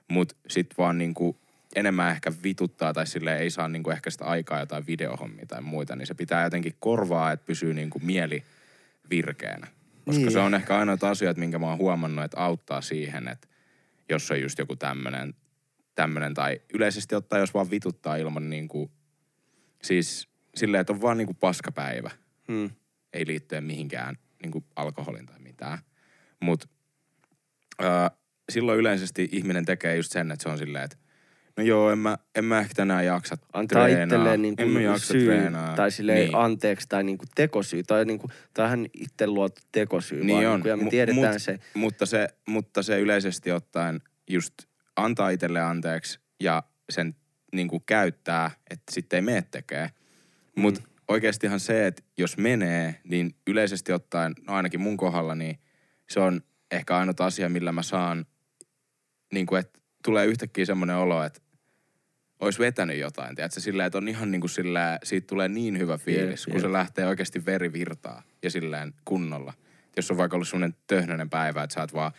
Mut 0.08 0.36
sit 0.48 0.66
vaan 0.78 0.98
niinku 0.98 1.40
enemmän 1.78 2.10
ehkä 2.10 2.32
vituttaa 2.42 2.92
tai 2.92 3.06
sille 3.06 3.38
ei 3.38 3.50
saa 3.50 3.68
niinku 3.68 3.90
ehkä 3.90 4.10
sitä 4.10 4.24
aikaa 4.24 4.60
jotain 4.60 4.86
videohommia 4.86 5.46
tai 5.46 5.62
muita, 5.62 5.96
niin 5.96 6.06
se 6.06 6.14
pitää 6.14 6.44
jotenkin 6.44 6.74
korvaa, 6.80 7.32
että 7.32 7.46
pysyy 7.46 7.74
niinku 7.74 7.98
mieli 7.98 8.42
virkeänä. 9.10 9.66
Koska 10.04 10.20
niin. 10.20 10.32
se 10.32 10.38
on 10.38 10.54
ehkä 10.54 10.78
ainoat 10.78 11.04
asiat, 11.04 11.36
minkä 11.36 11.58
mä 11.58 11.66
oon 11.66 11.78
huomannut, 11.78 12.24
että 12.24 12.40
auttaa 12.40 12.80
siihen, 12.80 13.28
että 13.28 13.48
jos 14.08 14.30
on 14.30 14.40
just 14.40 14.58
joku 14.58 14.76
tämmönen, 14.76 15.34
tämmönen 15.94 16.34
tai 16.34 16.60
yleisesti 16.74 17.14
ottaa, 17.14 17.38
jos 17.38 17.54
vaan 17.54 17.70
vituttaa 17.70 18.16
ilman 18.16 18.50
niinku, 18.50 18.90
siis 19.82 20.28
silleen, 20.54 20.80
että 20.80 20.92
on 20.92 21.00
vaan 21.00 21.16
niinku 21.16 21.34
paskapäivä. 21.34 22.10
Hmm 22.48 22.70
ei 23.12 23.26
liittyen 23.26 23.64
mihinkään 23.64 24.18
niin 24.42 24.50
kuin 24.50 24.64
alkoholin 24.76 25.26
tai 25.26 25.38
mitään. 25.38 25.78
Mutta 26.40 26.68
silloin 28.52 28.78
yleisesti 28.78 29.28
ihminen 29.32 29.64
tekee 29.64 29.96
just 29.96 30.12
sen, 30.12 30.30
että 30.30 30.42
se 30.42 30.48
on 30.48 30.58
silleen, 30.58 30.84
että 30.84 30.96
no 31.58 31.64
joo, 31.64 31.90
en 31.90 31.98
mä, 31.98 32.18
en 32.34 32.44
mä 32.44 32.58
ehkä 32.58 32.74
tänään 32.74 33.06
jaksa 33.06 33.36
Antaa 33.52 33.82
treenaa. 33.82 34.04
itselleen 34.04 34.42
niin 34.42 34.56
kuin 34.56 34.66
en 34.68 34.72
mä 34.72 34.80
jaksa 34.80 35.06
syy, 35.06 35.24
treenaa. 35.24 35.76
tai 35.76 35.90
silleen 35.90 36.18
niin. 36.18 36.36
anteeksi, 36.36 36.86
tai 36.88 37.04
niin 37.04 37.18
kuin 37.18 37.28
tekosyy, 37.34 37.82
tai 37.82 38.04
niin 38.04 38.18
kuin, 38.18 38.32
tähän 38.54 38.86
itse 38.94 39.26
luotu 39.26 39.60
tekosyy. 39.72 40.24
Niin 40.24 40.36
vaan, 40.36 40.46
on. 40.46 40.52
Niin 40.54 40.62
kuin, 40.62 40.70
ja 40.70 40.76
me 40.76 40.90
tiedetään 40.90 41.32
mut, 41.32 41.42
se. 41.42 41.58
Mutta 41.74 42.06
se. 42.06 42.28
Mutta 42.46 42.82
se 42.82 43.00
yleisesti 43.00 43.52
ottaen 43.52 44.00
just 44.30 44.54
antaa 44.96 45.30
itselle 45.30 45.60
anteeksi 45.60 46.20
ja 46.40 46.62
sen 46.90 47.14
niin 47.54 47.68
kuin 47.68 47.82
käyttää, 47.86 48.50
että 48.70 48.92
sitten 48.92 49.16
ei 49.16 49.22
mene 49.22 49.42
tekee. 49.50 49.90
Mutta 50.56 50.80
mm 50.80 50.88
oikeastihan 51.08 51.60
se, 51.60 51.86
että 51.86 52.02
jos 52.18 52.36
menee, 52.36 53.00
niin 53.04 53.34
yleisesti 53.46 53.92
ottaen, 53.92 54.34
no 54.46 54.54
ainakin 54.54 54.80
mun 54.80 54.96
kohdalla, 54.96 55.34
niin 55.34 55.58
se 56.08 56.20
on 56.20 56.40
ehkä 56.70 56.96
ainut 56.96 57.20
asia, 57.20 57.48
millä 57.48 57.72
mä 57.72 57.82
saan, 57.82 58.26
niin 59.32 59.46
kuin, 59.46 59.60
että 59.60 59.80
tulee 60.04 60.26
yhtäkkiä 60.26 60.64
semmoinen 60.64 60.96
olo, 60.96 61.24
että 61.24 61.40
olisi 62.40 62.58
vetänyt 62.58 62.98
jotain, 62.98 63.36
tiedätkö, 63.36 63.60
sillä 63.60 63.86
että 63.86 63.98
on 63.98 64.08
ihan 64.08 64.30
niin 64.30 64.40
kuin 64.40 64.50
sillä, 64.50 64.98
siitä 65.02 65.26
tulee 65.26 65.48
niin 65.48 65.78
hyvä 65.78 65.98
fiilis, 65.98 66.40
yeah, 66.40 66.44
kun 66.44 66.54
yeah. 66.54 66.62
se 66.62 66.72
lähtee 66.72 67.06
oikeasti 67.06 67.46
verivirtaa 67.46 68.22
ja 68.42 68.50
silleen 68.50 68.94
kunnolla. 69.04 69.52
Jos 69.96 70.10
on 70.10 70.16
vaikka 70.16 70.36
ollut 70.36 70.48
semmoinen 70.48 70.78
töhnöinen 70.86 71.30
päivä, 71.30 71.62
että 71.62 71.74
sä 71.74 71.80
oot 71.80 71.94
vaan, 71.94 72.12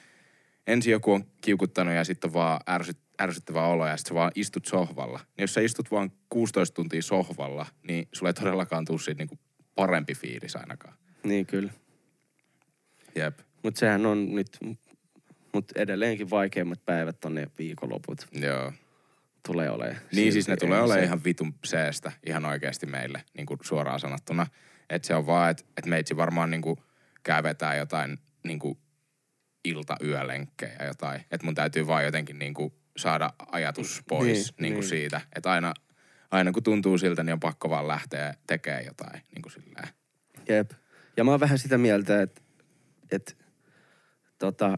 ensin 0.67 0.91
joku 0.91 1.13
on 1.13 1.23
kiukuttanut 1.41 1.93
ja 1.93 2.03
sitten 2.03 2.33
vaan 2.33 2.59
ärsyt, 2.69 2.97
ärsyttävä 3.21 3.67
olo 3.67 3.87
ja 3.87 3.97
sitten 3.97 4.09
sä 4.09 4.15
vaan 4.15 4.31
istut 4.35 4.65
sohvalla. 4.65 5.19
Niin 5.19 5.43
jos 5.43 5.53
sä 5.53 5.61
istut 5.61 5.91
vaan 5.91 6.11
16 6.29 6.75
tuntia 6.75 7.01
sohvalla, 7.01 7.65
niin 7.83 8.07
sulle 8.11 8.29
ei 8.29 8.33
todellakaan 8.33 8.85
tule 8.85 8.99
siitä 8.99 9.21
niinku 9.21 9.39
parempi 9.75 10.15
fiilis 10.15 10.55
ainakaan. 10.55 10.93
Niin 11.23 11.45
kyllä. 11.45 11.71
Jep. 13.15 13.39
Mutta 13.63 13.79
sehän 13.79 14.05
on 14.05 14.35
nyt, 14.35 14.57
mutta 15.53 15.73
edelleenkin 15.75 16.29
vaikeimmat 16.29 16.85
päivät 16.85 17.25
on 17.25 17.35
ne 17.35 17.47
viikonloput. 17.59 18.27
Joo. 18.31 18.73
Tulee 19.47 19.69
olemaan. 19.69 20.01
Niin 20.15 20.33
siis 20.33 20.47
ne 20.47 20.57
tulee 20.57 20.81
olemaan 20.81 21.03
ihan 21.03 21.23
vitun 21.23 21.55
seestä 21.65 22.11
ihan 22.25 22.45
oikeasti 22.45 22.85
meille, 22.85 23.23
niin 23.37 23.45
kuin 23.45 23.59
suoraan 23.63 23.99
sanottuna. 23.99 24.47
Että 24.89 25.07
se 25.07 25.15
on 25.15 25.25
vaan, 25.25 25.51
että 25.51 25.63
et 25.77 25.85
meitsi 25.85 26.17
varmaan 26.17 26.51
niin 26.51 26.61
kuin 26.61 26.77
käy 27.23 27.43
vetää 27.43 27.75
jotain 27.75 28.17
niin 28.43 28.59
kuin 28.59 28.77
ilta-yölenkkejä 29.65 30.85
jotain. 30.87 31.21
Että 31.31 31.45
mun 31.45 31.55
täytyy 31.55 31.87
vaan 31.87 32.05
jotenkin 32.05 32.39
niin 32.39 32.53
kuin 32.53 32.73
saada 32.97 33.33
ajatus 33.51 34.03
pois 34.09 34.27
niin, 34.27 34.61
niin 34.61 34.73
kuin 34.73 34.81
niin. 34.81 34.89
siitä. 34.89 35.21
Että 35.35 35.51
aina, 35.51 35.73
aina 36.31 36.51
kun 36.51 36.63
tuntuu 36.63 36.97
siltä, 36.97 37.23
niin 37.23 37.33
on 37.33 37.39
pakko 37.39 37.69
vaan 37.69 37.87
lähteä 37.87 38.33
tekemään 38.47 38.85
jotain 38.85 39.21
niin 39.35 39.41
kuin 39.41 39.53
silleen. 39.53 39.87
Jep. 40.49 40.71
Ja 41.17 41.23
mä 41.23 41.31
oon 41.31 41.39
vähän 41.39 41.59
sitä 41.59 41.77
mieltä, 41.77 42.21
että, 42.21 42.41
että 43.11 43.33
tota, 44.37 44.77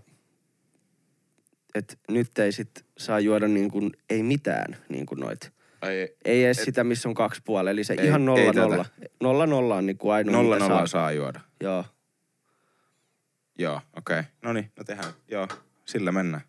että 1.75 1.95
nyt 2.09 2.39
ei 2.39 2.51
sit 2.51 2.85
saa 2.97 3.19
juoda 3.19 3.47
niin 3.47 3.71
kuin, 3.71 3.91
ei 4.09 4.23
mitään 4.23 4.77
niin 4.89 5.05
kuin 5.05 5.19
noit. 5.19 5.51
Ei, 5.81 6.15
ei 6.25 6.45
edes 6.45 6.59
et, 6.59 6.65
sitä, 6.65 6.83
missä 6.83 7.09
on 7.09 7.15
kaksi 7.15 7.41
puolella. 7.45 7.71
Eli 7.71 7.83
se 7.83 7.93
ei, 7.93 8.05
ihan 8.05 8.25
nolla 8.25 8.53
nolla. 8.53 8.85
Nolla 9.21 9.45
nolla 9.45 9.75
on 9.75 9.85
niin 9.85 9.97
kuin 9.97 10.13
ainoa, 10.13 10.31
Nolla 10.31 10.59
nolla 10.59 10.77
saa. 10.77 10.87
saa 10.87 11.11
juoda. 11.11 11.39
Joo. 11.63 11.85
Joo, 13.59 13.81
okei. 13.97 14.19
Okay. 14.19 14.31
No 14.41 14.53
niin, 14.53 14.71
no 14.77 14.83
tehdään. 14.83 15.13
Joo, 15.27 15.47
sillä 15.85 16.11
mennään. 16.11 16.43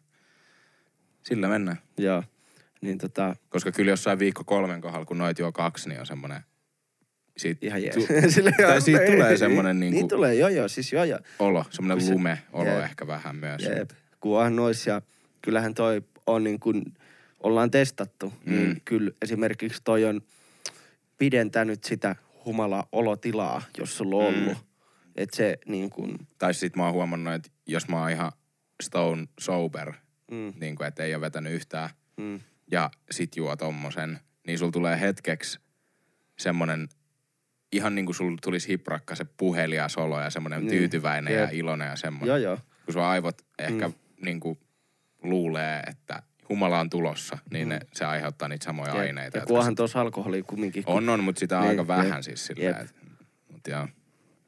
Sillä 1.22 1.48
mennään. 1.48 1.78
Joo. 1.98 2.22
Niin 2.80 2.98
tota... 2.98 3.36
Koska 3.48 3.72
kyllä 3.72 3.90
jossain 3.90 4.18
viikko 4.18 4.44
kolmen 4.44 4.80
kohdalla, 4.80 5.06
kun 5.06 5.18
noit 5.18 5.38
juo 5.38 5.52
kaksi, 5.52 5.88
niin 5.88 6.00
on 6.00 6.06
semmoinen... 6.06 6.40
Siitä, 7.36 7.66
Ihan 7.66 7.82
jees. 7.82 7.94
Tu- 7.94 8.06
tai 8.66 8.80
siitä 8.80 9.00
ei, 9.00 9.12
tulee 9.12 9.36
semmoinen 9.36 9.80
niin, 9.80 9.92
niin 9.92 10.08
tulee, 10.08 10.34
joo 10.34 10.48
joo, 10.48 10.68
siis 10.68 10.92
joo 10.92 11.04
joo. 11.04 11.18
Olo, 11.38 11.64
semmoinen 11.70 12.10
lume-olo 12.10 12.70
jep. 12.70 12.84
ehkä 12.84 13.06
vähän 13.06 13.36
myös. 13.36 13.62
Jep, 13.62 13.90
kun 14.22 14.56
nois 14.56 14.86
ja 14.86 15.02
kyllähän 15.42 15.74
toi 15.74 16.02
on 16.26 16.44
niin 16.44 16.60
kuin, 16.60 16.94
ollaan 17.40 17.70
testattu, 17.70 18.32
mm. 18.44 18.52
niin 18.52 18.82
kyllä 18.84 19.10
esimerkiksi 19.22 19.80
toi 19.84 20.04
on 20.04 20.22
pidentänyt 21.18 21.84
sitä 21.84 22.16
humala-olotilaa, 22.44 23.62
jos 23.78 23.96
sulla 23.96 24.16
on 24.16 24.34
ollut. 24.34 24.58
Mm. 24.58 24.64
Että 25.16 25.36
se 25.36 25.58
niin 25.66 25.90
kuin... 25.90 26.18
Tai 26.38 26.54
sit 26.54 26.76
mä 26.76 26.84
oon 26.84 26.92
huomannut, 26.92 27.34
että 27.34 27.50
jos 27.66 27.88
mä 27.88 28.00
oon 28.00 28.10
ihan 28.10 28.32
stone 28.82 29.26
sober, 29.40 29.92
mm. 30.30 30.52
niin 30.60 30.76
kuin, 30.76 30.88
että 30.88 31.02
ei 31.02 31.14
ole 31.14 31.20
vetänyt 31.20 31.52
yhtään, 31.52 31.90
mm. 32.16 32.40
ja 32.70 32.90
sit 33.10 33.36
juo 33.36 33.56
tommosen, 33.56 34.20
niin 34.46 34.58
sul 34.58 34.70
tulee 34.70 35.00
hetkeksi 35.00 35.60
semmonen, 36.38 36.88
ihan 37.72 37.94
niin 37.94 38.06
kuin 38.06 38.16
sul 38.16 38.36
tulisi 38.42 38.68
hiprakka 38.68 39.14
se 39.14 39.24
puhelias 39.36 39.96
olo 39.96 40.20
ja 40.20 40.30
semmonen 40.30 40.60
niin. 40.60 40.70
tyytyväinen 40.70 41.34
Jep. 41.34 41.42
ja 41.42 41.48
iloinen 41.52 41.88
ja 41.88 41.96
semmonen. 41.96 42.28
Joo, 42.28 42.36
joo. 42.36 42.58
Kun 42.84 42.92
sun 42.92 43.02
aivot 43.02 43.42
ehkä 43.58 43.88
mm. 43.88 43.94
Niin 44.22 44.40
kuin 44.40 44.58
luulee, 45.22 45.80
että 45.80 46.22
humala 46.48 46.80
on 46.80 46.90
tulossa, 46.90 47.38
niin 47.50 47.68
mm. 47.68 47.72
ne, 47.72 47.80
se 47.92 48.04
aiheuttaa 48.04 48.48
niitä 48.48 48.64
samoja 48.64 48.92
Jep. 48.94 49.00
aineita. 49.00 49.38
Ja 49.38 49.46
kunhan 49.46 49.74
tuossa 49.74 50.00
alkoholia 50.00 50.42
kumminkin. 50.42 50.82
On, 50.86 51.08
on, 51.08 51.24
mutta 51.24 51.40
sitä 51.40 51.56
on 51.58 51.62
niin, 51.62 51.70
aika 51.70 51.86
vähän 51.86 52.22
siis 52.22 52.46
silleen. 52.46 52.76
Et, 52.76 52.94
mut 53.52 53.66
joo. 53.68 53.88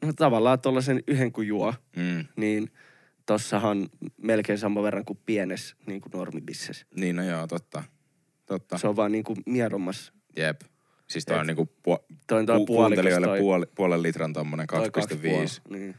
No 0.02 0.12
tavallaan 0.12 0.60
tuollaisen 0.60 1.02
yhden 1.06 1.32
kun 1.32 1.46
juo, 1.46 1.74
mm. 1.96 2.24
niin– 2.36 2.70
tossahan 3.26 3.88
melkein 4.16 4.58
sama 4.58 4.82
verran 4.82 5.04
kuin 5.04 5.18
pienessä 5.26 5.76
niin 5.86 6.00
kuin 6.00 6.10
normibissessä. 6.10 6.86
Niin, 6.96 7.16
no 7.16 7.22
joo, 7.22 7.46
totta. 7.46 7.82
totta. 8.46 8.78
Se 8.78 8.88
on 8.88 8.96
vaan 8.96 9.12
niin 9.12 9.24
kuin 9.24 9.38
miedommas. 9.46 10.12
Jep. 10.36 10.60
Siis 11.06 11.24
toi 11.24 11.34
Et, 11.34 11.40
on 11.40 11.46
niinku 11.46 11.72
puo- 11.82 12.06
toi 12.26 12.40
on 12.40 12.46
pu- 12.46 12.66
kuuntelijoille 12.66 13.26
toi, 13.26 13.38
puoli, 13.38 13.66
puolen 13.74 14.02
litran 14.02 14.32
tommonen 14.32 14.66
2,5 14.72 14.80
niin. 15.68 15.94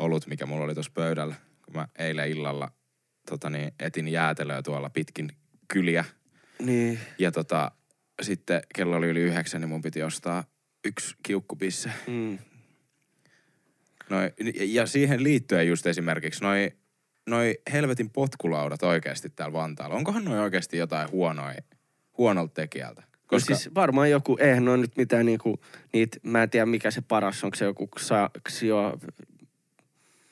olut, 0.00 0.26
mikä 0.26 0.46
mulla 0.46 0.64
oli 0.64 0.74
tuossa 0.74 0.92
pöydällä. 0.94 1.34
Kun 1.64 1.74
mä 1.74 1.88
eilen 1.98 2.30
illalla 2.30 2.72
tota 3.28 3.50
niin, 3.50 3.72
etin 3.80 4.08
jäätelöä 4.08 4.62
tuolla 4.62 4.90
pitkin 4.90 5.32
kyliä. 5.68 6.04
Niin. 6.62 6.98
Ja 7.18 7.32
tota, 7.32 7.70
sitten 8.22 8.62
kello 8.74 8.96
oli 8.96 9.06
yli 9.06 9.20
yhdeksän, 9.20 9.60
niin 9.60 9.68
mun 9.68 9.82
piti 9.82 10.02
ostaa 10.02 10.44
yksi 10.84 11.16
kiukkupisse. 11.22 11.90
Mm. 12.06 12.38
Noi, 14.10 14.32
ja 14.54 14.86
siihen 14.86 15.22
liittyen 15.22 15.68
just 15.68 15.86
esimerkiksi 15.86 16.44
noi, 16.44 16.72
noi 17.26 17.58
helvetin 17.72 18.10
potkulaudat 18.10 18.82
oikeasti 18.82 19.30
täällä 19.30 19.52
Vantaalla. 19.52 19.96
Onkohan 19.96 20.24
noi 20.24 20.38
oikeasti 20.38 20.76
jotain 20.76 21.10
huonoja, 21.10 21.62
huonolta 22.18 22.54
tekijältä? 22.54 23.00
No 23.00 23.08
Koska... 23.26 23.54
No 23.54 23.58
siis 23.58 23.74
varmaan 23.74 24.10
joku, 24.10 24.36
eihän 24.40 24.64
noin 24.64 24.80
nyt 24.80 24.96
mitään 24.96 25.26
niinku, 25.26 25.60
niitä, 25.92 26.18
mä 26.22 26.42
en 26.42 26.50
tiedä 26.50 26.66
mikä 26.66 26.90
se 26.90 27.00
paras, 27.00 27.44
onko 27.44 27.56
se 27.56 27.64
joku 27.64 27.88
Xio... 28.48 28.98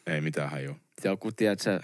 Ei 0.07 0.21
mitään 0.21 0.51
haju. 0.51 0.77
Joku, 1.05 1.33
tiedätkö, 1.33 1.81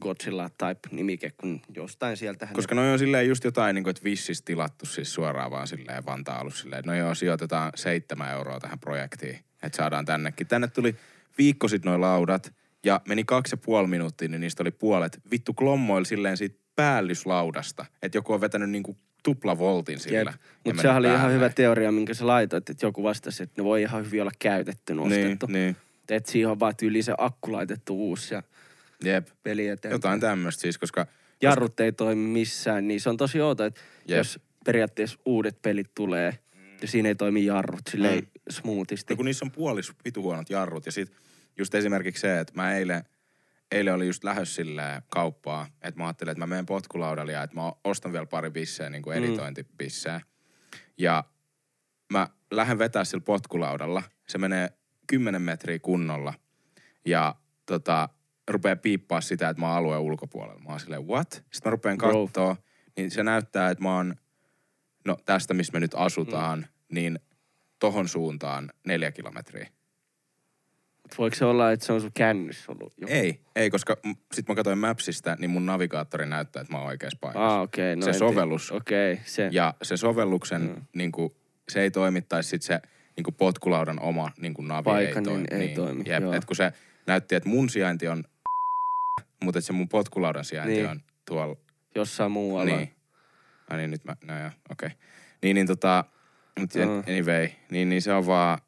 Godzilla 0.00 0.48
type 0.50 0.96
nimike, 0.96 1.32
kun 1.40 1.60
jostain 1.74 2.16
sieltä 2.16 2.48
Koska 2.52 2.74
noi 2.74 2.92
on 2.92 2.98
silleen 2.98 3.28
just 3.28 3.44
jotain, 3.44 3.74
niin 3.74 3.82
kuin, 3.84 3.90
että 3.90 4.04
vissis 4.04 4.42
tilattu 4.42 4.86
siis 4.86 5.14
suoraan 5.14 5.50
vaan 5.50 5.68
silleen 5.68 6.06
Vantaa 6.06 6.40
ollut 6.40 6.54
silleen, 6.54 6.84
no 6.86 6.94
joo, 6.94 7.14
sijoitetaan 7.14 7.72
seitsemän 7.74 8.32
euroa 8.32 8.60
tähän 8.60 8.78
projektiin, 8.78 9.38
että 9.62 9.76
saadaan 9.76 10.04
tännekin. 10.04 10.46
Tänne 10.46 10.68
tuli 10.68 10.96
viikko 11.38 11.68
sitten 11.68 11.90
noin 11.90 12.00
laudat 12.00 12.52
ja 12.84 13.00
meni 13.08 13.24
kaksi 13.24 13.52
ja 13.52 13.56
puoli 13.56 13.86
minuuttia, 13.88 14.28
niin 14.28 14.40
niistä 14.40 14.62
oli 14.62 14.70
puolet. 14.70 15.20
Vittu 15.30 15.54
klommoil 15.54 16.04
silleen 16.04 16.36
siitä 16.36 16.58
päällyslaudasta, 16.76 17.86
että 18.02 18.18
joku 18.18 18.32
on 18.32 18.40
vetänyt 18.40 18.70
niinku 18.70 18.96
tuplavoltin 19.22 20.00
sillä. 20.00 20.34
Mutta 20.64 20.82
sehän 20.82 20.96
oli 20.96 21.06
ihan 21.06 21.18
päälle. 21.18 21.34
hyvä 21.34 21.48
teoria, 21.48 21.92
minkä 21.92 22.14
sä 22.14 22.26
laitoit, 22.26 22.70
että 22.70 22.86
joku 22.86 23.02
vastasi, 23.02 23.42
että 23.42 23.62
ne 23.62 23.64
voi 23.64 23.82
ihan 23.82 24.04
hyvin 24.04 24.22
olla 24.22 24.32
käytetty, 24.38 24.94
Niin, 24.94 24.98
nostettu. 24.98 25.46
niin. 25.46 25.76
Että 26.08 26.32
siihen 26.32 26.50
on 26.50 26.60
vaan 26.60 26.76
tyyli 26.76 27.02
se 27.02 27.14
akku 27.18 27.52
laitettu 27.52 27.96
uusi 28.08 28.34
ja 28.34 28.42
Jep. 29.04 29.28
peli 29.42 29.68
eteenpäin. 29.68 29.92
Jotain 29.94 30.20
tämmöistä 30.20 30.60
siis, 30.60 30.78
koska 30.78 31.06
Jarrut 31.42 31.80
ei 31.80 31.92
toimi 31.92 32.28
missään, 32.28 32.88
niin 32.88 33.00
se 33.00 33.10
on 33.10 33.16
tosi 33.16 33.40
outo, 33.40 33.64
että 33.64 33.80
Jep. 34.08 34.18
jos 34.18 34.40
periaatteessa 34.64 35.18
uudet 35.24 35.62
pelit 35.62 35.94
tulee, 35.94 36.38
ja 36.82 36.88
siinä 36.88 37.08
ei 37.08 37.14
toimi 37.14 37.44
jarrut 37.44 37.80
silleen 37.90 38.18
Mm. 38.18 38.28
smoothisti. 38.50 39.12
No 39.14 39.16
kun 39.16 39.24
niissä 39.26 39.44
on 39.44 39.50
puolis 39.50 39.92
vitu 40.04 40.22
huonot 40.22 40.50
jarrut. 40.50 40.86
Ja 40.86 40.92
sit 40.92 41.12
just 41.58 41.74
esimerkiksi 41.74 42.20
se, 42.20 42.40
että 42.40 42.52
mä 42.56 42.76
eilen, 42.76 43.04
eilen 43.72 43.94
oli 43.94 44.06
just 44.06 44.24
lähes 44.24 44.54
silleen 44.54 45.02
kauppaa, 45.08 45.66
että 45.82 46.00
mä 46.00 46.06
ajattelin, 46.06 46.30
että 46.32 46.38
mä 46.38 46.46
menen 46.46 46.66
potkulaudalle 46.66 47.32
ja 47.32 47.42
että 47.42 47.56
mä 47.56 47.72
ostan 47.84 48.12
vielä 48.12 48.26
pari 48.26 48.50
bisseä, 48.50 48.90
niin 48.90 49.02
kuin 49.02 49.18
Mm. 49.18 49.24
editointibisseä. 49.24 50.20
Ja 50.98 51.24
mä 52.12 52.28
lähden 52.50 52.78
vetää 52.78 53.04
sillä 53.04 53.22
potkulaudalla. 53.26 54.02
Se 54.28 54.38
menee 54.38 54.70
10 55.12 55.42
metriä 55.42 55.78
kunnolla. 55.78 56.34
Ja 57.06 57.34
tota, 57.66 58.08
rupeaa 58.48 58.76
piippaa 58.76 59.20
sitä, 59.20 59.48
että 59.48 59.60
mä 59.60 59.68
oon 59.68 59.76
alueen 59.76 60.00
ulkopuolella. 60.00 60.60
Mä 60.60 60.70
oon 60.70 60.80
silleen, 60.80 61.08
what? 61.08 61.30
Sitten 61.30 61.60
mä 61.64 61.70
rupean 61.70 61.98
kattoo, 61.98 62.56
niin 62.96 63.10
se 63.10 63.22
näyttää, 63.22 63.70
että 63.70 63.84
mä 63.84 63.96
oon, 63.96 64.14
no 65.04 65.16
tästä 65.24 65.54
missä 65.54 65.72
me 65.72 65.80
nyt 65.80 65.94
asutaan, 65.94 66.58
mm. 66.58 66.94
niin 66.94 67.18
tohon 67.78 68.08
suuntaan 68.08 68.70
neljä 68.86 69.12
kilometriä. 69.12 69.66
Mut 71.02 71.18
Voiko 71.18 71.36
se 71.36 71.44
olla, 71.44 71.72
että 71.72 71.86
se 71.86 71.92
on 71.92 72.00
sun 72.00 72.10
kännyssä 72.14 72.72
ollut 72.72 72.94
joku? 72.98 73.12
Ei, 73.12 73.40
ei, 73.56 73.70
koska 73.70 73.96
sit 74.34 74.48
mä 74.48 74.54
katsoin 74.54 74.78
Mapsista, 74.78 75.36
niin 75.38 75.50
mun 75.50 75.66
navigaattori 75.66 76.26
näyttää, 76.26 76.60
että 76.60 76.72
mä 76.72 76.78
oon 76.78 76.88
oikeassa 76.88 77.18
paikassa. 77.20 77.56
Ah. 77.56 77.62
Okay, 77.62 77.96
no 77.96 78.02
Se 78.02 78.12
sovellus. 78.12 78.72
Okei, 78.72 79.12
okay, 79.12 79.24
se. 79.26 79.48
Ja 79.52 79.74
se 79.82 79.96
sovelluksen, 79.96 80.62
mm. 80.62 80.82
niin 80.94 81.12
kuin, 81.12 81.32
se 81.68 81.80
ei 81.80 81.90
toimittaisi 81.90 82.48
sit 82.48 82.62
se 82.62 82.80
niin 83.16 83.24
kuin 83.24 83.34
potkulaudan 83.34 84.00
oma 84.00 84.30
niin 84.40 84.54
kuin 84.54 84.68
navi 84.68 84.84
Paikka, 84.84 85.18
ei, 85.18 85.24
niin 85.24 85.46
toimi. 85.48 85.62
ei 85.68 85.74
toimi, 85.74 86.02
Jep, 86.06 86.22
joo. 86.22 86.32
et 86.32 86.44
kun 86.44 86.56
se 86.56 86.72
näytti, 87.06 87.34
että 87.34 87.48
mun 87.48 87.70
sijainti 87.70 88.08
on 88.08 88.24
mutta 89.44 89.58
että 89.58 89.66
se 89.66 89.72
mun 89.72 89.88
potkulaudan 89.88 90.44
sijainti 90.44 90.74
Niin. 90.74 90.86
on 90.86 91.00
tuolla. 91.24 91.56
Jossain 91.94 92.32
muualla. 92.32 92.76
Niin. 92.76 92.92
Ai 93.70 93.78
niin, 93.78 93.90
nyt 93.90 94.04
mä, 94.04 94.16
no 94.26 94.38
joo, 94.38 94.50
okei. 94.70 94.86
Okay. 94.86 94.98
Niin, 95.42 95.54
niin 95.54 95.66
tota, 95.66 96.04
mut 96.60 96.74
Joo. 96.74 97.02
anyway, 97.08 97.48
niin, 97.70 97.88
niin 97.88 98.02
se 98.02 98.12
on 98.12 98.26
vaan, 98.26 98.58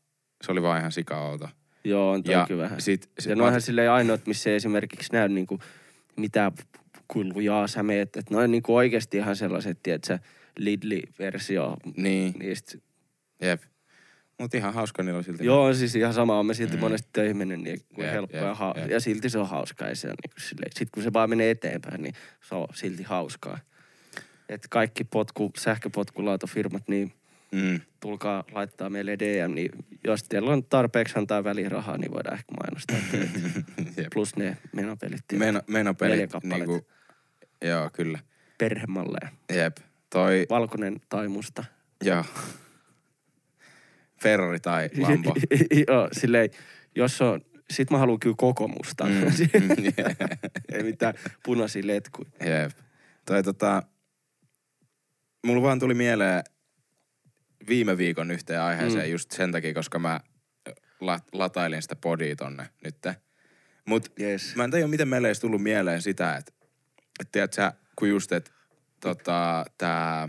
se 0.42 0.52
oli 0.52 0.62
vaan 0.62 0.78
ihan 0.78 0.92
sikaouto. 0.92 1.48
Joo, 1.84 2.10
on 2.10 2.22
Ja 2.24 2.44
kyllä 2.48 2.62
vähän. 2.62 2.80
sit, 2.80 3.10
sit 3.18 3.30
ja 3.30 3.36
mä 3.36 3.42
noihän 3.42 3.56
otin- 3.58 3.66
silleen 3.66 3.90
ainoat, 3.90 4.26
missä 4.26 4.50
ei 4.50 4.56
esimerkiksi 4.56 5.12
näy 5.12 5.28
niinku 5.28 5.58
mitään 6.16 6.52
kulujaa 7.08 7.66
sä 7.66 7.82
meet. 7.82 8.16
Että 8.16 8.34
noin 8.34 8.50
niinku 8.50 8.76
oikeasti 8.76 9.16
ihan 9.16 9.36
sellaiset, 9.36 9.78
tiedätkö, 9.82 10.18
Lidli-versio 10.58 11.76
Niin, 11.96 12.34
niistä. 12.38 12.78
jep. 13.40 13.62
Mut 14.40 14.54
ihan 14.54 14.74
hauska 14.74 15.02
niillä 15.02 15.18
on 15.18 15.24
silti. 15.24 15.44
Joo, 15.44 15.74
siis 15.74 15.94
ihan 15.96 16.14
sama 16.14 16.38
on 16.38 16.46
me 16.46 16.54
silti 16.54 16.74
Mm. 16.76 16.80
monesti 16.80 17.08
töihin 17.12 17.36
mennyt, 17.36 17.60
niin 17.60 17.80
kuin 17.94 18.04
Jep, 18.04 18.14
helppoa 18.14 18.40
jep, 18.40 18.48
ja, 18.48 18.54
ha- 18.54 18.74
jep. 18.76 18.90
ja 18.90 19.00
silti 19.00 19.30
se 19.30 19.38
on 19.38 19.48
hauskaa. 19.48 19.88
Ja 19.88 19.96
se 19.96 20.08
on 20.08 20.14
niinku 20.24 20.40
silleen, 20.40 20.70
sit 20.74 20.90
kun 20.90 21.02
se 21.02 21.12
vaan 21.12 21.30
menee 21.30 21.50
eteenpäin, 21.50 22.02
niin 22.02 22.14
se 22.48 22.54
on 22.54 22.66
silti 22.74 23.02
hauskaa. 23.02 23.58
Et 24.48 24.66
kaikki 24.70 25.04
potku, 25.04 25.52
sähköpotkulautofirmat, 25.58 26.88
niin 26.88 27.12
Mm. 27.52 27.80
tulkaa 28.00 28.44
laittaa 28.52 28.90
meille 28.90 29.16
DM, 29.18 29.54
niin 29.54 29.70
jos 30.04 30.22
teillä 30.24 30.52
on 30.52 30.64
tarpeeksi 30.64 31.18
antaa 31.18 31.44
välirahaa, 31.44 31.98
niin 31.98 32.12
voidaan 32.12 32.34
ehkä 32.34 32.52
mainostaa 32.62 32.96
teitä. 33.10 33.38
Jep. 34.02 34.06
Plus 34.14 34.36
ne 34.36 34.56
menopelit. 34.72 35.20
Meno, 35.32 35.42
Neljä 35.42 35.62
menopelit, 35.68 36.30
niinku, 36.44 36.86
joo, 37.64 37.90
kyllä. 37.92 38.18
Perhemalleja. 38.58 39.28
Jep. 39.52 39.76
Toi, 40.10 40.46
Valkoinen 40.50 41.00
tai 41.08 41.28
musta. 41.28 41.64
joo. 42.04 42.24
Ferrari 44.24 44.60
tai 44.60 44.90
Lambo. 44.98 45.34
Joo, 45.88 46.08
silleen, 46.12 46.50
jos 46.94 47.20
on, 47.22 47.40
sit 47.70 47.90
mä 47.90 47.98
haluan 47.98 48.20
kyllä 48.20 48.34
koko 48.38 48.68
mustan. 48.68 49.10
Mm, 49.10 49.20
Ei 50.72 50.82
mitään 50.82 51.14
punaisia 51.44 51.86
letkuja. 51.86 52.30
Jep. 52.40 52.72
Toi 53.26 53.42
tota, 53.42 53.82
mulla 55.46 55.62
vaan 55.62 55.78
tuli 55.78 55.94
mieleen 55.94 56.44
viime 57.68 57.98
viikon 57.98 58.30
yhteen 58.30 58.60
aiheeseen 58.60 59.04
Mm. 59.06 59.12
just 59.12 59.30
sen 59.30 59.52
takia, 59.52 59.74
koska 59.74 59.98
mä 59.98 60.20
la, 61.00 61.20
latailin 61.32 61.82
sitä 61.82 61.96
podia 61.96 62.36
tonne 62.36 62.68
nytte. 62.84 63.16
Mut 63.86 64.12
Yes. 64.20 64.56
mä 64.56 64.64
en 64.64 64.70
tiedä, 64.70 64.86
miten 64.86 65.08
meille 65.08 65.28
ei 65.28 65.34
tullut 65.34 65.62
mieleen 65.62 66.02
sitä, 66.02 66.36
että 66.36 66.52
et 67.20 67.28
tiedät 67.32 67.52
sä, 67.52 67.72
kun 67.96 68.08
just, 68.08 68.32
että 68.32 68.50
tota, 69.00 69.64
tää 69.78 70.28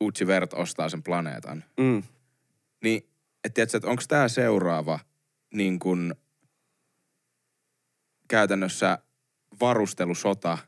Uchi 0.00 0.26
Vert 0.26 0.54
ostaa 0.54 0.88
sen 0.88 1.02
planeetan, 1.02 1.64
Mm. 1.80 2.02
Niin 2.84 3.08
et 3.44 3.54
tiedät 3.54 3.70
sä, 3.70 3.78
että 3.78 3.88
onko 3.90 4.02
tää 4.08 4.28
seuraava 4.28 4.98
niin 5.54 5.78
kun 5.78 6.14
käytännössä 8.28 8.98
varustelusota 9.60 10.58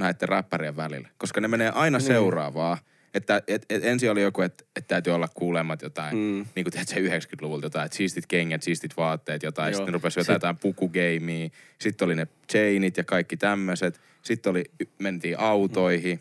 näiden 0.00 0.28
räppärien 0.28 0.76
välillä. 0.76 1.08
Koska 1.18 1.40
ne 1.40 1.48
menee 1.48 1.70
aina 1.70 1.98
Niin. 1.98 2.06
seuraavaa. 2.06 2.78
Että 3.14 3.42
et, 3.48 3.66
et 3.70 3.84
ensin 3.84 4.10
oli 4.10 4.22
joku, 4.22 4.42
että 4.42 4.64
et 4.76 4.86
täytyy 4.86 5.12
olla 5.14 5.28
kuulemmat 5.34 5.82
jotain, 5.82 6.16
Mm. 6.16 6.20
mm. 6.22 6.46
niin 6.56 6.64
kuin 6.64 6.72
tiedät 6.72 6.88
sä 6.88 6.96
90-luvulta 6.96 7.66
jotain, 7.66 7.86
että 7.86 7.96
siistit 7.96 8.26
kengät, 8.26 8.62
siistit 8.62 8.96
vaatteet, 8.96 9.42
jotain. 9.42 9.72
Joo. 9.72 9.76
Sitten 9.76 9.94
rupesi 9.94 10.14
Sit- 10.14 10.20
jotain, 10.20 10.34
jotain 10.34 10.56
pukugeimia. 10.56 11.48
Sitten 11.80 12.06
oli 12.06 12.14
ne 12.14 12.26
chainit 12.52 12.96
ja 12.96 13.04
kaikki 13.04 13.36
tämmöiset. 13.36 14.00
Sitten 14.22 14.50
oli, 14.50 14.64
mentiin 14.98 15.38
autoihin. 15.38 16.18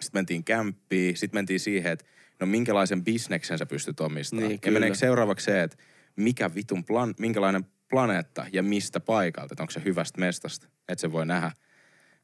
Sitten 0.00 0.18
mentiin 0.18 0.44
kämppiin. 0.44 1.16
Sitten 1.16 1.38
mentiin 1.38 1.60
siihen, 1.60 1.92
että 1.92 2.04
no 2.42 2.46
minkälaisen 2.46 3.04
bisneksen 3.04 3.58
sä 3.58 3.66
pystyt 3.66 4.00
omistamaan. 4.00 4.48
Niin, 4.48 4.60
ja 4.66 4.72
meneekö 4.72 4.94
seuraavaksi 4.96 5.44
se, 5.44 5.62
että 5.62 5.76
mikä 6.16 6.50
vitun 6.54 6.84
plan, 6.84 7.14
minkälainen 7.18 7.64
planeetta 7.88 8.46
ja 8.52 8.62
mistä 8.62 9.00
paikalta. 9.00 9.54
Että 9.54 9.62
onko 9.62 9.70
se 9.70 9.82
hyvästä 9.84 10.20
mestasta, 10.20 10.68
että 10.88 11.00
se 11.00 11.12
voi 11.12 11.26
nähdä 11.26 11.50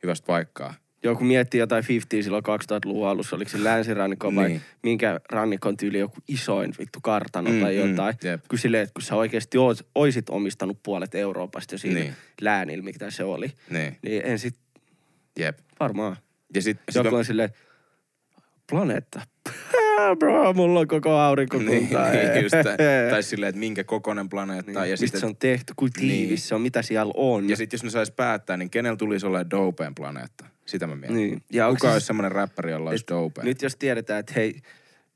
hyvästä 0.03 0.27
paikkaa. 0.27 0.75
Joku 1.03 1.25
miettii 1.25 1.61
jotain 1.61 1.85
50 1.89 2.25
silloin 2.25 2.45
2000-luvun 2.45 3.09
alussa, 3.09 3.37
oliko 3.37 3.51
se 3.51 3.65
länsirannikko 3.65 4.35
vai 4.35 4.49
Niin. 4.49 4.61
minkä 4.83 5.21
rannikon 5.31 5.77
tyyli 5.77 5.99
joku 5.99 6.17
isoin 6.29 6.73
vittu 6.79 6.99
kartano 7.03 7.51
Mm, 7.51 7.61
tai 7.61 7.75
mm, 7.83 7.91
jotain. 7.91 8.15
jep. 8.25 8.45
Kyllä 8.49 8.61
silleen, 8.61 8.83
että 8.83 8.93
kun 8.95 9.03
sä 9.03 9.17
oikeasti 9.17 9.59
oot, 9.59 9.79
oisit 9.95 10.31
omistanut 10.31 10.79
puolet 10.83 11.15
Euroopasta 11.15 11.75
jo 11.75 11.79
siinä 11.79 12.01
Niin. 12.01 12.15
läänillä, 12.41 12.85
mikä 12.85 13.11
se 13.11 13.25
oli, 13.25 13.53
Niin, 13.71 13.97
niin 14.03 14.23
en 14.25 14.39
sit 14.39 14.55
jep. 15.39 15.59
varmaan. 15.81 16.17
Ja 16.55 16.63
sit, 16.63 16.79
sit 16.91 17.05
Joku 17.05 17.17
on 17.17 17.25
silleen, 17.25 17.51
planeetta. 18.71 19.21
Bro, 20.19 20.53
mulla 20.53 20.81
on 20.81 20.89
koko 20.89 21.11
aurinko 21.19 21.59
niin, 21.59 21.67
niin, 21.69 22.43
just, 22.43 22.55
tai 23.11 23.23
silleen, 23.23 23.49
että 23.49 23.59
minkä 23.59 23.85
kokoinen 23.85 24.29
planeetta. 24.29 24.71
Niin. 24.71 24.75
Ja 24.81 24.83
Mistä 24.93 24.97
sitten, 25.07 25.21
se 25.21 25.27
on 25.27 25.37
tehty, 25.37 25.73
kuin 25.77 25.93
tiivis 25.93 26.29
Niin. 26.29 26.39
se 26.39 26.55
on, 26.55 26.61
mitä 26.61 26.83
siellä 26.83 27.13
on. 27.17 27.49
ja 27.49 27.57
sit 27.57 27.73
jos 27.73 27.85
ne 27.85 27.91
sais 27.91 28.11
päättää, 28.11 28.57
niin 28.57 28.71
kenellä 28.71 28.97
tulisi 28.97 29.27
olla 29.27 29.51
dopeen 29.51 29.95
planeetta? 29.95 30.45
Sitä 30.67 30.87
mä 30.87 30.97
mietin. 30.97 31.17
Niin. 31.17 31.43
Ja 31.53 31.69
Kuka 31.69 31.89
se- 31.89 31.93
olisi 31.93 32.07
semmoinen 32.07 32.33
räppäri, 32.33 32.71
jolla 32.71 32.91
olisi 32.91 33.05
dopeen? 33.11 33.45
Nyt 33.47 33.63
jos 33.63 33.77
tiedetään, 33.77 34.21
että 34.21 34.33
hei, 34.37 34.61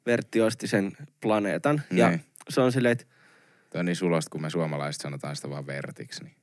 Vertti 0.07 0.41
osti 0.41 0.67
sen 0.67 0.93
planeetan. 1.21 1.83
Ja 1.91 2.09
Niin. 2.09 2.21
se 2.49 2.61
on 2.61 2.73
silleen, 2.73 2.93
että 2.93 3.05
Tämä 3.71 3.81
on 3.81 3.87
niin 3.87 3.97
sulosta, 3.97 4.31
kun 4.31 4.43
me 4.43 4.51
suomalaiset 4.51 5.03
sanotaan 5.03 5.37
sitä 5.37 5.51
vaan 5.51 5.67
vertiksi, 5.67 6.25
niin 6.25 6.35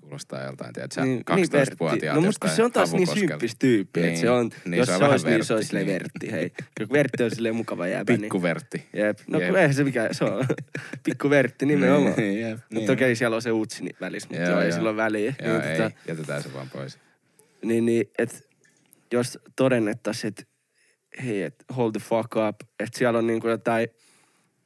kuulostaa 0.00 0.44
joltain, 0.44 0.72
tiedätkö, 0.72 1.00
niin, 1.04 1.22
niin, 1.36 1.48
12-vuotiaat 1.48 2.16
No 2.16 2.22
mutta 2.22 2.48
se 2.48 2.62
on 2.62 2.72
taas 2.72 2.92
niin 2.92 3.06
symppis 3.06 3.56
tyyppi, 3.58 4.06
että 4.06 4.20
se 4.20 4.30
on, 4.30 4.50
niin, 4.64 4.78
jos 4.78 4.88
se 4.88 4.96
se, 4.98 5.04
on 5.04 5.10
olisi, 5.10 5.26
niin 5.26 5.44
se 5.44 5.54
olisi 5.54 5.66
silleen 5.68 5.86
niin. 5.86 5.94
Vertti, 5.94 6.32
hei. 6.32 6.52
Kun 6.78 6.88
Vertti 6.92 7.22
on 7.22 7.30
silleen 7.30 7.56
mukava 7.56 7.86
jäbä, 7.86 8.12
niin... 8.12 8.20
Pikkuvertti. 8.20 8.86
Jep. 8.92 9.18
No 9.26 9.40
Jep. 9.40 9.54
eihän 9.54 9.74
se 9.74 9.84
mikä, 9.84 10.08
se 10.12 10.24
on 10.24 10.46
pikku 11.04 11.30
Vertti 11.30 11.66
nimenomaan. 11.66 12.14
Niin, 12.16 12.40
jep, 12.40 12.50
Mutta 12.58 12.74
niin. 12.74 12.90
okei, 12.90 13.16
siellä 13.16 13.34
on 13.36 13.42
se 13.42 13.52
utsi 13.52 13.84
välissä, 14.00 14.28
mutta 14.28 14.42
Joo, 14.42 14.50
joo, 14.50 14.60
ei 14.60 14.72
sillä 14.72 14.88
ole 14.88 14.96
väliä. 14.96 15.34
Joo, 15.44 15.58
niin, 15.58 15.70
ei, 15.70 15.76
tota, 15.76 15.90
jätetään 16.08 16.42
se 16.42 16.54
vaan 16.54 16.70
pois. 16.70 16.98
niin, 17.64 17.86
niin 17.86 18.10
että 18.18 18.38
jos 19.12 19.38
todennettaisiin, 19.56 20.28
että 20.28 20.42
hei, 21.24 21.42
et 21.42 21.64
hold 21.76 21.92
the 21.92 22.00
fuck 22.00 22.36
up, 22.48 22.60
että 22.80 22.98
siellä 22.98 23.18
on 23.18 23.26
niinku 23.26 23.48
jotain, 23.48 23.88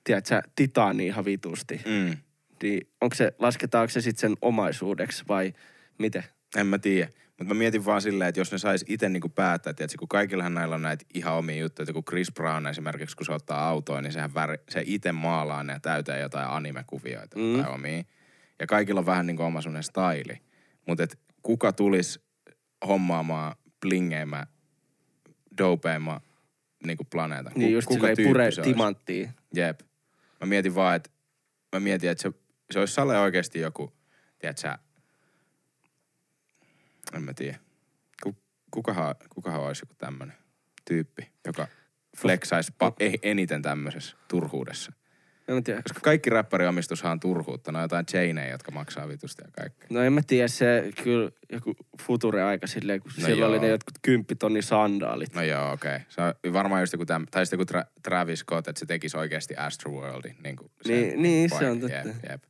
tiedätkö 0.05 0.29
sä, 0.29 0.43
titaania 0.57 1.07
ihan 1.07 1.25
vitusti, 1.25 1.81
Mm. 1.87 2.17
Niin 2.65 2.89
onko 3.01 3.15
se, 3.15 3.33
lasketaanko 3.39 3.91
se 3.91 4.01
sitten 4.01 4.21
sen 4.21 4.37
omaisuudeksi 4.43 5.25
vai 5.29 5.53
miten? 5.99 6.25
En 6.57 6.67
mä 6.67 6.79
tiedä. 6.79 7.09
Mutta 7.39 7.55
mä 7.55 7.59
mietin 7.59 7.85
vaan 7.85 8.03
silleen, 8.03 8.29
että 8.29 8.41
jos 8.41 8.53
ne 8.53 8.59
sais 8.59 8.85
itse 8.89 9.09
niinku 9.09 9.29
päättää, 9.29 9.71
että 9.71 9.99
kun 9.99 10.09
kaikillahan 10.09 10.55
näillä 10.55 10.75
on 10.75 10.83
näitä 10.83 11.05
ihan 11.15 11.35
omia 11.35 11.57
juttuja, 11.57 11.83
että 11.85 11.93
kun 11.93 12.05
Chris 12.05 12.33
Brown 12.33 12.67
esimerkiksi, 12.67 13.17
kun 13.17 13.27
se 13.27 13.33
ottaa 13.33 13.69
autoa, 13.69 14.01
niin 14.01 14.13
sehän 14.13 14.35
väri, 14.35 14.57
se 14.69 14.83
itse 14.87 15.13
maalaa 15.13 15.63
ne 15.65 15.81
täyteen 15.83 16.21
jotain 16.21 16.49
animekuvioita 16.49 17.39
Mm. 17.39 17.63
tai 17.63 17.75
omia. 17.75 18.03
Ja 18.61 18.67
kaikilla 18.67 19.01
on 19.01 19.07
vähän 19.07 19.27
niinku 19.27 19.43
oma 19.43 19.61
semmoinen 19.61 19.83
staili. 19.83 20.41
Mutta 20.87 21.03
et 21.03 21.19
kuka 21.43 21.73
tulisi 21.73 22.21
hommaamaan, 22.89 23.57
dopeimään 25.59 26.21
niin 26.87 26.97
kuin 26.97 27.07
planeetan. 27.11 27.53
Niin 27.57 27.73
just 27.73 27.89
silleen 27.93 28.17
tyyppi 28.17 28.33
pure 28.33 28.51
timanttia. 28.51 29.31
Jep. 29.55 29.81
Mä 30.41 30.47
mietin 30.47 30.75
vaan, 30.75 30.97
että 30.97 31.11
mä 31.73 31.81
mietin, 31.81 32.11
että 32.11 32.23
se, 32.23 32.33
se 32.71 32.79
olisi 32.79 32.95
Sale 32.95 33.19
oikeasti 33.19 33.61
joku, 33.61 33.93
tiedät 34.39 34.59
sä, 34.59 34.79
en 37.15 37.23
mä 37.23 37.35
tiedä. 37.35 37.59
Ku, 38.23 38.37
kukahan, 38.71 39.15
kukahan 39.29 39.61
olisi 39.61 39.83
joku 39.83 39.95
tämmönen 39.99 40.37
tyyppi, 40.85 41.31
joka 41.47 41.67
flexaisi 42.17 42.73
pa- 42.85 42.95
e- 43.01 43.31
eniten 43.31 43.63
tämmöisessä 43.63 44.17
turhuudessa. 44.29 44.93
En 45.49 45.55
mä 45.55 45.63
tiedä. 45.63 45.83
Koska 45.83 46.01
kaikki 46.01 46.31
räppäriomistushan 46.31 47.13
on 47.13 47.21
turhuutta. 47.21 47.73
Ne 47.73 47.79
on 47.79 47.85
jotain 47.85 48.07
chaineja, 48.07 48.51
jotka 48.51 48.71
maksaa 48.71 49.09
vitusti 49.09 49.43
ja 49.45 49.51
kaikkea. 49.53 49.87
No 49.91 50.01
en 50.03 50.13
mä 50.13 50.21
tiedä, 50.27 50.49
se 50.49 50.91
kyllä 51.03 51.31
joku 51.53 51.75
future-aika 52.03 52.67
silleen, 52.67 53.01
kun 53.01 53.11
No 53.17 53.21
no 53.23 53.27
siellä 53.27 53.47
oli 53.47 53.57
joo. 53.57 53.63
ne 53.63 53.69
jotkut 53.69 53.95
kymppitonni 54.03 54.63
sandaalit. 54.63 55.35
No 55.35 55.43
joo, 55.43 55.73
okei. 55.73 55.97
Okay. 55.97 56.07
Se 56.09 56.21
on 56.23 56.53
varmaan 56.53 56.83
just 56.83 56.93
joku 56.93 57.07
täm, 57.07 57.27
tai 57.31 57.47
sitten 57.47 57.61
joku 57.61 57.73
Tra- 57.79 57.91
Travis 58.03 58.39
Scott, 58.41 58.69
että 58.69 58.81
se 58.81 58.87
tekisi 58.87 59.17
oikeasti 59.17 59.57
Astroworldin. 59.57 60.37
Niin, 60.45 60.57
kuin 60.57 60.71
sen 60.83 60.93
Niin- 60.97 61.23
niin, 61.23 61.51
se 61.59 61.71
on 61.71 61.81
totta. 61.81 61.97
Jep, 61.97 62.17
jep, 62.31 62.43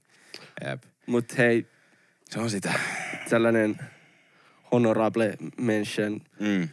jep. 0.64 0.82
Mut 1.06 1.38
hei, 1.38 1.66
Se 2.24 2.38
on 2.40 2.50
sitä. 2.50 2.72
tällainen 3.30 3.76
honorable 4.72 5.34
mention 5.60 6.20
Mm. 6.40 6.68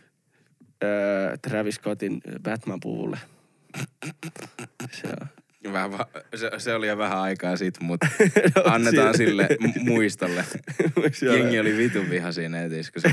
öö, 0.84 1.38
Travis 1.38 1.76
Scottin 1.76 2.22
Batman-puvulle. 2.44 3.18
Se 4.92 5.08
on. 5.22 5.28
Vähän, 5.74 5.92
va- 5.92 6.08
se, 6.36 6.52
se 6.58 6.74
oli 6.74 6.88
jo 6.88 6.98
vähän 6.98 7.18
aikaa 7.18 7.58
sitten, 7.58 7.86
mutta 7.86 8.08
No, 8.56 8.62
annetaan 8.66 9.18
sille 9.18 9.48
mu- 9.62 9.84
muistolle. 9.84 10.46
Jengi 11.22 11.60
oli 11.60 11.78
vitun 11.78 12.10
viha 12.10 12.32
siinä 12.32 12.62
netissä, 12.62 12.92
kun 12.92 13.02
se, 13.02 13.08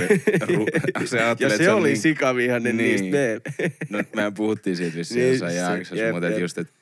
ru- 0.44 1.06
se 1.06 1.22
ajatteli, 1.22 1.50
Ja 1.50 1.54
että 1.54 1.64
se 1.64 1.70
oli 1.70 1.88
niin, 1.88 1.98
sikavihainen 2.00 2.76
Niin. 2.76 3.00
niistä. 3.00 3.18
No, 3.90 4.02
mehän 4.16 4.34
puhuttiin 4.34 4.76
siitä 4.76 4.96
vissiin 4.96 5.18
Niin, 5.20 5.30
jossain 5.32 5.52
se- 5.52 5.58
jaksossa, 5.58 6.12
mutta 6.12 6.28
jep. 6.28 6.38
just, 6.38 6.58
että 6.58 6.72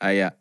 äijä 0.00 0.32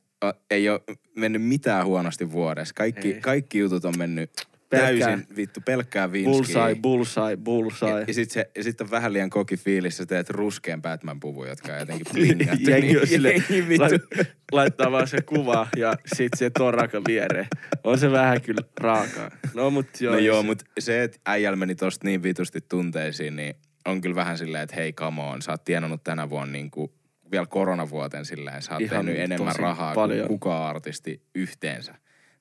ei 0.51 0.69
ole 0.69 0.81
mennyt 1.15 1.41
mitään 1.43 1.86
huonosti 1.86 2.31
vuodessa. 2.31 2.73
Kaikki, 2.77 3.13
Ei. 3.13 3.21
kaikki 3.21 3.60
jutut 3.60 3.86
on 3.86 3.93
mennyt 3.97 4.31
Pelkkää- 4.69 5.07
täysin 5.07 5.27
vittu 5.36 5.60
pelkkää 5.65 6.12
vinskiä. 6.12 6.31
Bullseye, 6.34 6.75
bullseye, 6.75 7.38
bullseye. 7.38 7.91
Ja, 7.91 7.99
ja 8.07 8.13
sit, 8.13 8.31
se, 8.31 8.51
ja 8.57 8.63
sit 8.63 8.81
on 8.81 8.91
vähän 8.91 9.13
liian 9.13 9.29
koki 9.29 9.57
fiilis, 9.57 9.97
sä 9.97 10.05
teet 10.05 10.29
ruskeen 10.29 10.81
Batman-puvun, 10.81 11.47
jotka 11.47 11.73
on 11.73 11.79
jotenkin 11.79 12.05
blingattu. 12.13 12.69
Jengi 12.69 12.97
on 12.97 13.07
sille, 13.07 13.29
Jengi 13.31 13.67
vittu. 13.69 13.84
lait- 13.86 14.25
laittaa 14.51 14.91
vaan 14.91 15.07
se 15.07 15.21
kuva 15.21 15.67
ja 15.77 15.93
sit 16.15 16.31
se 16.38 16.49
toraka 16.49 17.01
viereen. 17.07 17.47
On 17.84 17.97
se 17.97 18.12
vähän 18.12 18.41
kyllä 18.41 18.62
raakaa. 18.79 19.31
No 19.53 19.69
mut 19.69 19.88
joo. 20.01 20.13
no 20.13 20.19
joo, 20.19 20.41
se- 20.41 20.45
mutta 20.45 20.65
se, 20.79 21.03
että 21.03 21.17
äijällä 21.25 21.55
meni 21.55 21.75
tosta 21.75 22.07
niin 22.07 22.23
vitusti 22.23 22.60
tunteisiin, 22.69 23.36
niin 23.36 23.55
on 23.86 24.01
kyllä 24.01 24.15
vähän 24.15 24.38
silleen, 24.38 24.63
että 24.63 24.75
hei 24.75 24.93
come 24.93 25.21
on, 25.21 25.41
sä 25.41 25.51
oot 25.51 25.63
tienannut 25.65 26.03
tänä 26.03 26.29
vuonna 26.29 26.51
niin 26.51 26.71
kuin 26.71 26.91
vielä 27.32 27.46
koronavuoteen 27.46 28.26
silleen, 28.26 28.62
sä 28.62 28.72
oot 28.74 28.82
Ihan 28.82 29.06
tehnyt 29.06 29.22
enemmän 29.24 29.56
rahaa 29.56 29.96
paljon. 29.96 30.28
kuin 30.28 30.39
kukaan 30.39 30.70
artisti 30.76 31.22
yhteensä. 31.36 31.96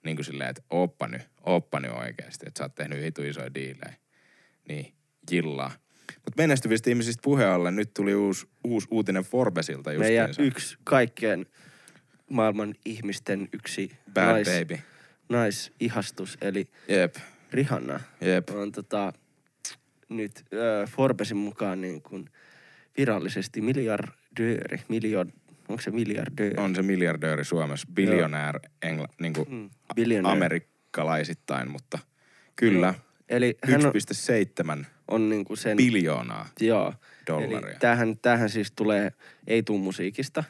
Niin 0.04 0.16
kuin 0.16 0.24
silleen, 0.24 0.50
että 0.50 0.62
ooppa 0.70 1.08
nyt, 1.08 1.22
ooppa 1.42 1.80
nyt 1.80 1.90
oikeasti, 1.92 2.44
että 2.48 2.58
sä 2.58 2.64
oot 2.64 2.74
tehnyt 2.74 3.02
hitu 3.02 3.22
isoja 3.22 3.54
diilejä. 3.54 3.94
Niin, 4.68 4.94
jillaa. 5.30 5.72
Mutta 6.14 6.42
menestyvistä 6.42 6.90
ihmisistä 6.90 7.20
puheen 7.24 7.50
ollen, 7.50 7.76
nyt 7.76 7.94
tuli 7.94 8.14
uusi, 8.14 8.46
uusi 8.64 8.88
uutinen 8.90 9.22
Forbesilta 9.22 9.90
Meidän 9.90 10.28
justiinsa. 10.28 10.42
yksi 10.42 10.76
kaikkien 10.84 11.46
maailman 12.30 12.74
ihmisten 12.84 13.48
yksi 13.52 13.90
Bad 14.14 14.24
nais, 14.32 14.48
baby. 14.48 14.78
naisihastus, 15.28 16.38
eli 16.40 16.66
Jep, 16.88 17.14
Rihanna, 17.52 18.00
jep. 18.20 18.50
on 18.50 18.72
tota, 18.72 19.12
nyt 20.08 20.44
äh, 20.82 20.90
Forbesin 20.90 21.36
mukaan 21.36 21.80
niin 21.80 22.02
kuin 22.02 22.30
virallisesti 22.96 23.60
miljardööri. 23.60 24.80
Miljoon, 24.88 25.32
onko 25.68 25.82
se 25.82 25.90
miljardööri? 25.90 26.54
On 26.56 26.74
se 26.76 26.82
miljardööri 26.82 27.44
Suomessa, 27.44 27.88
biljonäär 27.94 28.60
engla, 28.82 29.08
niin 29.20 29.32
kuin 29.32 29.48
Mm, 29.50 29.70
biljonööri. 29.94 30.36
amerikkalaisittain, 30.36 31.70
mutta 31.70 31.98
kyllä. 32.56 32.94
Eli 33.28 33.58
hän 33.70 33.86
on, 33.86 33.92
1,7 34.80 34.86
on 35.08 35.28
niin 35.28 35.44
kuin 35.44 35.56
sen... 35.56 35.76
biljoonaa 35.76 36.48
Joo. 36.60 36.94
dollaria. 37.26 37.68
Eli 37.70 37.76
tämähän, 37.80 38.18
tämähän 38.22 38.50
siis 38.50 38.72
tulee, 38.72 39.12
ei 39.46 39.62
tuu 39.62 39.78
musiikista, 39.78 40.44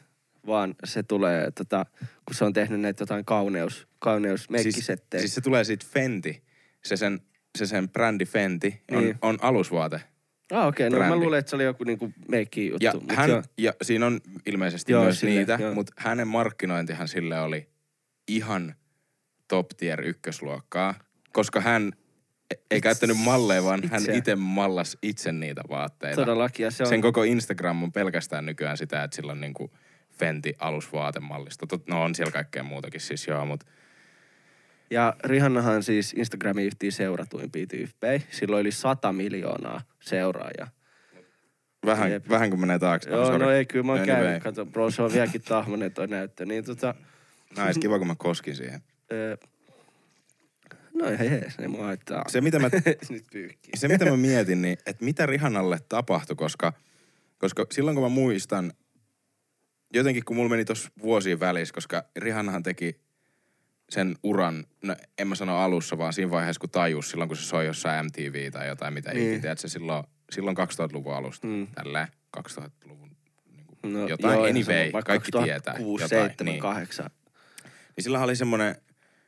vaan 0.47 0.75
se 0.85 1.03
tulee, 1.03 1.51
tota, 1.51 1.87
kun 2.27 2.35
se 2.35 2.45
on 2.45 2.53
tehnyt 2.53 2.81
näitä 2.81 3.03
jotain 3.03 3.25
kauneus, 3.25 3.89
kauneus 3.99 4.49
siis, 4.63 4.91
siis 5.19 5.35
se 5.35 5.41
tulee 5.41 5.65
siitä 5.65 5.87
Fenty. 5.91 6.35
Se 6.85 6.97
sen, 6.97 7.21
se 7.59 7.67
sen 7.67 7.89
brändi 7.89 8.25
Fenty 8.25 8.73
on, 8.91 9.05
Niin. 9.05 9.19
on 9.23 9.39
alusvaate. 9.41 10.01
Ah, 10.51 10.67
okei, 10.67 10.89
okay, 10.89 11.01
no 11.01 11.09
mä 11.09 11.17
luulen, 11.17 11.39
että 11.39 11.51
se 11.51 11.57
oli 11.57 11.65
joku 11.65 11.85
niinku 11.85 12.13
meikki 12.29 12.69
juttu. 12.69 12.85
Ja, 12.85 12.93
mut 12.95 13.13
hän, 13.13 13.31
joo. 13.31 13.43
ja 13.59 13.73
siinä 13.83 14.07
on 14.07 14.21
ilmeisesti 14.47 14.93
Joo, 14.93 15.05
myös 15.05 15.21
sille, 15.21 15.39
niitä, 15.39 15.59
joo. 15.61 15.75
mutta 15.75 15.93
hänen 15.97 16.29
markkinointihan 16.29 17.09
sille 17.09 17.41
oli 17.41 17.69
ihan 18.29 18.75
top 19.49 19.67
tier 19.77 20.01
ykkösluokkaa, 20.01 20.95
koska 21.33 21.61
hän 21.61 21.93
e- 22.51 22.55
ei 22.71 22.81
käyttänyt 22.81 23.17
malleja, 23.25 23.65
vaan 23.65 23.81
hän 23.91 24.01
Itse. 24.01 24.17
itse 24.17 24.37
mallas 24.37 24.99
itse 25.03 25.33
niitä 25.33 25.63
vaatteita. 25.71 26.17
Todellakin, 26.17 26.65
ja 26.65 26.71
se 26.71 26.83
on... 26.83 26.89
Sen 26.89 27.01
koko 27.01 27.23
Instagram 27.23 27.83
on 27.83 27.93
pelkästään 27.93 28.47
nykyään 28.47 28.77
sitä, 28.77 29.05
että 29.05 29.17
sillä 29.17 29.33
on 29.33 29.41
niinku 29.41 29.71
Fenty 30.11 30.53
alusvaatemallisto. 30.59 31.77
Tot- 31.77 31.85
No 31.89 32.03
on 32.03 32.15
siellä 32.15 32.33
kaikkea 32.33 32.63
muutakin 32.63 33.01
siis 33.01 33.27
joo, 33.27 33.47
mutta 33.47 33.67
Ja 34.91 35.17
Rihannahan 35.25 35.83
siis 35.83 36.15
Instagramin 36.17 36.65
yhtiin 36.67 36.93
seuratuimpia 36.93 37.67
tyyppejä. 37.67 38.21
Sillä 38.31 38.57
oli 38.57 38.71
100 38.73 39.13
miljoonaa 39.13 39.81
seuraajaa. 40.01 40.71
vähän, 41.87 42.11
Jep. 42.13 42.29
vähän 42.29 42.51
kun 42.51 42.61
menee 42.61 42.79
taakse. 42.79 43.11
Joo, 43.11 43.25
sorry. 43.27 43.39
no 43.45 43.51
ei, 43.51 43.67
kyllä 43.67 43.85
mä 43.85 43.93
oon 43.93 44.01
Anyway. 44.01 44.23
käynyt. 44.23 44.43
Kato, 44.43 44.67
bro, 44.67 44.91
se 44.91 45.03
on 45.03 45.13
vieläkin 45.13 45.43
tahmanen 45.43 45.93
toi 45.93 46.09
näyttö. 46.09 46.45
Niin 46.47 46.65
tota, 46.65 46.95
Nais, 47.57 47.79
kiva 47.79 47.99
kun 47.99 48.07
mä 48.07 48.15
koskin 48.19 48.57
siihen. 48.57 48.83
öö, 49.13 49.37
no 50.95 51.07
hei 51.19 51.31
hei, 51.31 51.51
se 51.51 51.69
mua 51.69 51.85
haittaa. 51.85 52.25
Se 52.29 52.41
mitä 52.41 52.59
mä 52.59 52.69
Nyt 53.11 53.25
pyyhkii. 53.33 53.73
se 53.77 53.89
mitä 53.89 54.05
mä 54.05 54.17
mietin, 54.17 54.63
niin 54.63 54.79
että 54.87 55.05
mitä 55.05 55.27
Rihannalle 55.27 55.79
tapahtui, 55.89 56.37
koska, 56.37 56.73
koska 57.39 57.67
silloin 57.73 57.95
kun 57.95 58.05
mä 58.05 58.09
muistan, 58.09 58.73
jotenkin 59.95 60.25
kun 60.25 60.37
mulla 60.37 60.51
meni 60.51 60.65
tuossa 60.65 60.91
vuosien 61.03 61.41
välissä, 61.41 61.75
koska 61.75 62.05
Rihannahan 62.17 62.63
teki 62.63 63.01
sen 63.91 64.17
uran, 64.23 64.65
no 64.83 64.97
en 65.19 65.29
mä 65.29 65.35
sano 65.35 65.57
alussa, 65.59 65.99
vaan 65.99 66.13
siinä 66.13 66.31
vaiheessa 66.31 66.61
kun 66.61 66.71
tajus, 66.71 67.11
silloin 67.11 67.29
kun 67.29 67.37
se 67.37 67.43
soi 67.45 67.67
jossain 67.67 68.07
MTV 68.07 68.51
tai 68.53 68.69
jotain, 68.69 68.95
mitä 68.95 69.13
Niin. 69.15 69.35
ikinä, 69.35 69.55
se 69.57 69.69
silloin, 69.69 70.05
silloin 70.31 70.57
2000-luvun 70.57 71.15
alusta, 71.15 71.47
Mm. 71.47 71.67
tällä 71.75 72.09
2000-luvun 72.37 73.11
niin 73.83 73.93
No, 73.93 74.09
jotain, 74.09 74.35
joo, 74.35 74.45
anyway, 74.45 74.93
vaikka 74.93 75.13
kaikki 75.13 75.31
tietää 75.33 75.75
2006, 75.75 76.05
jotain, 76.05 76.23
7, 76.31 76.53
niin. 76.53 76.61
8. 76.61 77.11
Niin 77.97 78.03
sillä 78.05 78.21
oli 78.21 78.37
semmonen, 78.37 78.77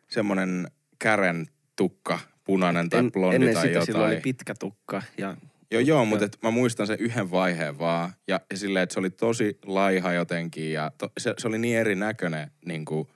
semmonen 0.09 0.69
kären 0.99 1.47
tukka, 1.77 2.19
punainen 2.45 2.89
tai 2.91 2.99
En, 3.01 3.13
blondi 3.13 3.35
ennen 3.37 3.55
tai 3.55 3.63
sitä 3.63 3.73
jotain. 3.73 3.87
sillä 3.87 4.05
oli 4.07 4.17
pitkä 4.21 4.55
tukka 4.61 5.03
ja 5.19 5.37
Joo, 5.71 5.81
joo, 5.81 6.05
mutta 6.05 6.25
et 6.25 6.39
mä 6.43 6.51
muistan 6.51 6.87
sen 6.87 6.99
yhden 7.01 7.31
vaiheen 7.31 7.79
vaan. 7.79 8.13
Ja, 8.29 8.41
ja 8.51 8.57
silleen, 8.57 8.83
että 8.83 8.93
se 8.93 9.01
oli 9.01 9.11
tosi 9.11 9.59
laiha 9.67 10.13
jotenkin 10.13 10.73
ja 10.73 10.91
to, 10.99 11.13
se, 11.19 11.35
se 11.39 11.49
oli 11.49 11.59
niin 11.59 11.79
erinäköinen, 11.79 12.51
niin 12.67 12.85
kuin, 12.85 13.09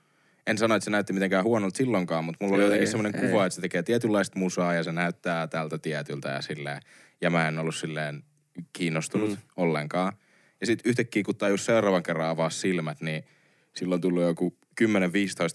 en 0.46 0.58
sano, 0.58 0.74
että 0.74 0.84
se 0.84 0.90
näytti 0.90 1.12
mitenkään 1.12 1.44
huonolta 1.44 1.76
silloinkaan, 1.76 2.24
mutta 2.24 2.44
mulla 2.44 2.54
oli 2.56 2.62
Ei, 2.62 2.66
jotenkin 2.66 2.88
semmoinen 2.88 3.24
ei. 3.24 3.30
kuva, 3.30 3.46
että 3.46 3.54
se 3.54 3.60
tekee 3.60 3.82
tietynlaista 3.82 4.38
musaa 4.38 4.74
ja 4.74 4.82
se 4.82 4.92
näyttää 4.92 5.46
tältä 5.46 5.78
tietyltä 5.78 6.28
ja 6.28 6.42
silleen. 6.42 6.82
Ja 7.20 7.30
mä 7.30 7.48
en 7.48 7.58
ollut 7.58 7.74
silleen 7.74 8.22
kiinnostunut 8.72 9.30
Mm. 9.30 9.36
ollenkaan. 9.56 10.12
Ja 10.60 10.66
sitten 10.66 10.90
yhtäkkiä, 10.90 11.22
kun 11.22 11.36
tajus 11.36 11.64
seuraavan 11.64 12.02
kerran 12.02 12.28
avaa 12.28 12.50
silmät, 12.50 13.00
niin 13.00 13.24
silloin 13.76 14.00
tullut 14.00 14.22
joku 14.22 14.56
10-15 14.80 14.84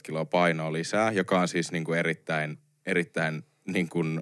kiloa 0.04 0.26
painoa 0.26 0.74
lisää, 0.74 1.12
joka 1.12 1.40
on 1.40 1.48
siis 1.48 1.72
niin 1.72 1.84
kuin 1.84 2.00
erittäin, 2.00 2.58
erittäin 2.86 3.44
niin 3.68 3.90
kuin, 3.90 4.22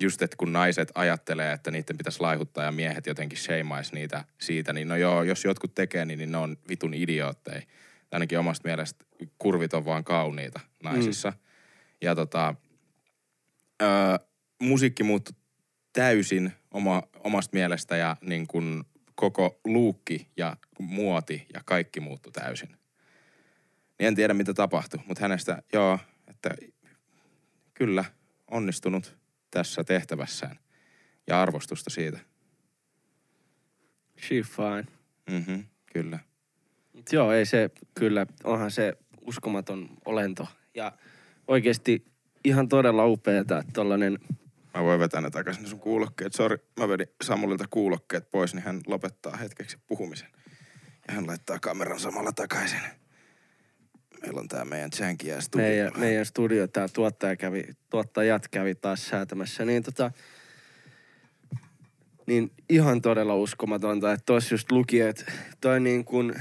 just, 0.00 0.22
että 0.22 0.36
kun 0.36 0.52
naiset 0.52 0.92
ajattelee, 0.94 1.52
että 1.52 1.70
niiden 1.70 1.98
pitäisi 1.98 2.20
laihuttaa 2.20 2.64
ja 2.64 2.72
miehet 2.72 3.06
jotenkin 3.06 3.38
shameais 3.38 3.92
niitä 3.92 4.24
siitä, 4.40 4.72
niin 4.72 4.88
no 4.88 4.96
joo, 4.96 5.22
jos 5.22 5.44
jotkut 5.44 5.74
tekee, 5.74 6.04
niin, 6.04 6.18
niin 6.18 6.32
ne 6.32 6.38
on 6.38 6.56
vitun 6.68 6.94
idiootteja. 6.94 7.62
Ainakin 8.12 8.38
omasta 8.38 8.68
mielestä 8.68 9.04
kurvit 9.38 9.74
on 9.74 9.84
vaan 9.84 10.04
kauniita 10.04 10.60
naisissa. 10.82 11.30
Mm. 11.30 11.36
Ja 12.02 12.14
tota, 12.14 12.54
öö, 13.82 13.88
musiikki 14.62 15.02
muuttui 15.02 15.34
täysin 15.92 16.52
oma, 16.70 17.02
omasta 17.24 17.56
mielestä 17.56 17.96
ja 17.96 18.16
niin 18.20 18.46
kuin 18.46 18.84
koko 19.14 19.60
luukki 19.64 20.28
ja 20.36 20.56
muoti 20.78 21.46
ja 21.54 21.60
kaikki 21.64 22.00
muuttui 22.00 22.32
täysin. 22.32 22.68
Niin 23.98 24.08
en 24.08 24.14
tiedä, 24.14 24.34
mitä 24.34 24.54
tapahtui, 24.54 25.00
mutta 25.06 25.20
hänestä, 25.24 25.62
joo, 25.72 25.98
että 26.26 26.50
kyllä, 27.74 28.04
onnistunut 28.50 29.18
tässä 29.50 29.84
tehtävässään. 29.84 30.58
Ja 31.26 31.42
arvostusta 31.42 31.90
siitä. 31.90 32.18
she 34.20 34.42
fine. 34.42 34.86
Mhm, 35.30 35.60
kyllä. 35.92 36.18
Mut 37.08 37.12
joo, 37.12 37.32
ei 37.32 37.46
se 37.46 37.70
kyllä, 37.94 38.26
onhan 38.44 38.70
se 38.70 38.92
uskomaton 39.26 39.88
olento. 40.04 40.46
Ja 40.74 40.92
oikeasti 41.48 42.04
ihan 42.44 42.68
todella 42.68 43.06
upeeta, 43.06 43.58
että 43.58 43.72
tollanen 43.72 44.18
Mä 44.74 44.84
voin 44.84 45.00
vetää 45.00 45.20
ne 45.20 45.30
takaisin 45.30 45.66
sun 45.66 45.80
kuulokkeet. 45.80 46.32
Sori, 46.32 46.56
mä 46.80 46.88
vedin 46.88 47.06
Samulilta 47.24 47.64
kuulokkeet 47.70 48.30
pois, 48.30 48.54
niin 48.54 48.62
hän 48.62 48.80
lopettaa 48.86 49.36
hetkeksi 49.36 49.78
puhumisen. 49.86 50.28
Ja 51.08 51.14
hän 51.14 51.26
laittaa 51.26 51.58
kameran 51.58 52.00
samalla 52.00 52.32
takaisin. 52.32 52.80
Meillä 54.22 54.40
on 54.40 54.48
tää 54.48 54.64
meidän 54.64 54.90
Jankia 55.00 55.40
studio. 55.40 55.66
meidän, 55.66 55.92
meidän 55.96 56.26
studio, 56.26 56.66
tämä 56.68 56.88
tuottaja 56.88 57.36
kävi, 57.36 57.64
tuottajat 57.90 58.48
kävi 58.48 58.74
taas 58.74 59.08
säätämässä, 59.08 59.64
niin 59.64 59.82
tota, 59.82 60.10
niin 62.26 62.50
ihan 62.68 63.02
todella 63.02 63.34
uskomatonta, 63.34 64.12
että 64.12 64.26
tuossa 64.26 64.54
just 64.54 64.72
luki, 64.72 65.00
että 65.00 65.32
toi 65.60 65.80
niin 65.80 66.04
kuin, 66.04 66.34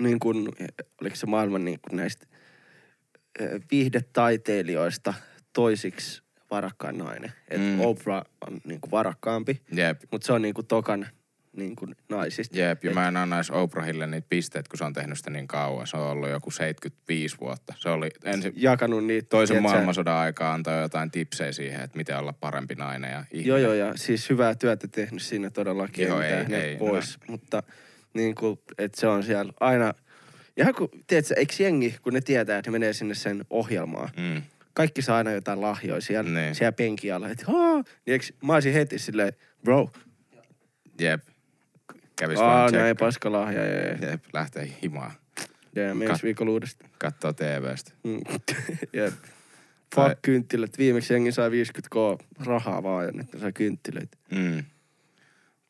niin 0.00 0.18
kuin, 0.18 0.48
oliko 1.00 1.16
se 1.16 1.26
maailman 1.26 1.64
niin 1.64 1.78
kuin 1.88 1.96
näistä 1.96 2.26
eh, 3.40 3.48
viihdetaiteilijoista 3.70 5.14
toisiksi 5.52 6.22
varakkain 6.50 6.98
nainen. 6.98 7.32
Että 7.48 7.66
Mm. 7.66 7.80
Oprah 7.80 8.24
on 8.48 8.60
niin 8.64 8.80
kuin 8.80 8.90
varakkaampi, 8.90 9.62
Jep, 9.72 10.00
mutta 10.12 10.26
se 10.26 10.32
on 10.32 10.42
niin 10.42 10.54
kuin 10.54 10.66
tokan 10.66 11.06
niin 11.56 11.76
kuin 11.76 11.96
naisista. 12.08 12.58
jep. 12.58 12.84
Ja 12.84 12.90
mä 12.94 13.08
en 13.08 13.16
anna 13.16 13.36
edes 13.36 13.50
Oprahille 13.50 14.06
niitä 14.06 14.26
pisteet, 14.30 14.68
kun 14.68 14.78
se 14.78 14.84
on 14.84 14.92
tehnyt 14.92 15.18
sitä 15.18 15.30
niin 15.30 15.48
kauan. 15.48 15.86
Se 15.86 15.96
on 15.96 16.02
ollut 16.02 16.28
joku 16.28 16.50
75 16.50 17.36
vuotta. 17.40 17.74
Se 17.78 17.88
oli 17.88 18.08
ensin 18.24 18.52
Jakanut 18.56 19.04
niitä. 19.04 19.28
toisen 19.28 19.54
tiedätkö, 19.54 19.72
maailmansodan 19.72 20.14
aikaa 20.14 20.52
antoi 20.52 20.80
jotain 20.80 21.10
tipsejä 21.10 21.52
siihen, 21.52 21.80
että 21.80 21.96
miten 21.96 22.18
olla 22.18 22.32
parempi 22.32 22.74
nainen 22.74 23.10
ja 23.10 23.24
ihminen. 23.32 23.46
Joo, 23.46 23.58
joo, 23.58 23.74
ja 23.74 23.92
siis 23.96 24.30
hyvää 24.30 24.54
työtä 24.54 24.88
tehnyt 24.88 25.22
siinä 25.22 25.50
todellakin. 25.50 26.08
Joo, 26.08 26.20
ei, 26.20 26.54
ei, 26.54 26.76
pois. 26.76 27.18
Mutta 27.28 27.62
niin 28.14 28.34
kuin, 28.34 28.58
että 28.78 29.00
se 29.00 29.06
on 29.06 29.22
siellä 29.22 29.52
aina... 29.60 29.94
Ihan 30.56 30.74
kun, 30.74 30.88
tiedätkö, 31.06 31.34
eikö 31.36 31.54
jengi, 31.58 31.96
kun 32.02 32.12
ne 32.12 32.20
tietää, 32.20 32.58
että 32.58 32.70
ne 32.70 32.72
menee 32.72 32.92
sinne 32.92 33.14
sen 33.14 33.44
ohjelmaan, 33.50 34.08
Mm. 34.16 34.42
kaikki 34.74 35.02
saa 35.02 35.16
aina 35.16 35.32
jotain 35.32 35.60
lahjoja 35.60 36.00
siellä, 36.00 36.30
Niin. 36.30 36.54
siellä 36.54 36.72
penkin 36.72 37.14
alla. 37.14 37.28
Että 37.28 37.44
haa, 37.46 37.74
niin 37.76 37.84
eikö, 38.12 38.24
mä 38.44 38.54
olisin 38.54 38.72
heti 38.72 38.98
silleen, 38.98 39.32
bro, 39.64 39.90
Jep. 41.00 41.20
Kävis 42.16 42.38
aa, 42.38 42.46
vaan 42.46 42.72
näin 42.72 42.84
tsekkaa. 42.96 43.06
paska 43.06 43.32
lahja, 43.32 43.66
ja, 43.66 43.86
ja, 43.86 44.10
Jep, 44.10 44.24
lähtee 44.32 44.68
himaan. 44.82 45.12
ja 45.74 45.94
Kat- 45.94 46.10
ensi 46.10 46.22
viikolla 46.22 46.52
uudestaan. 46.52 46.90
Kattoo 46.98 47.32
TVstä. 47.32 47.92
Mm. 48.04 48.20
Jep. 48.92 49.14
Tai- 49.94 50.08
Fuck 50.10 50.22
kynttilät. 50.22 50.78
Viimeksi 50.78 51.12
jengi 51.12 51.32
sai 51.32 51.50
50k 51.50 52.24
rahaa 52.46 52.82
vaan 52.82 53.04
ja 53.06 53.12
nyt 53.12 53.32
ne 53.32 53.40
sai 53.40 53.52
kynttilöitä. 53.52 54.16
Mm. 54.30 54.64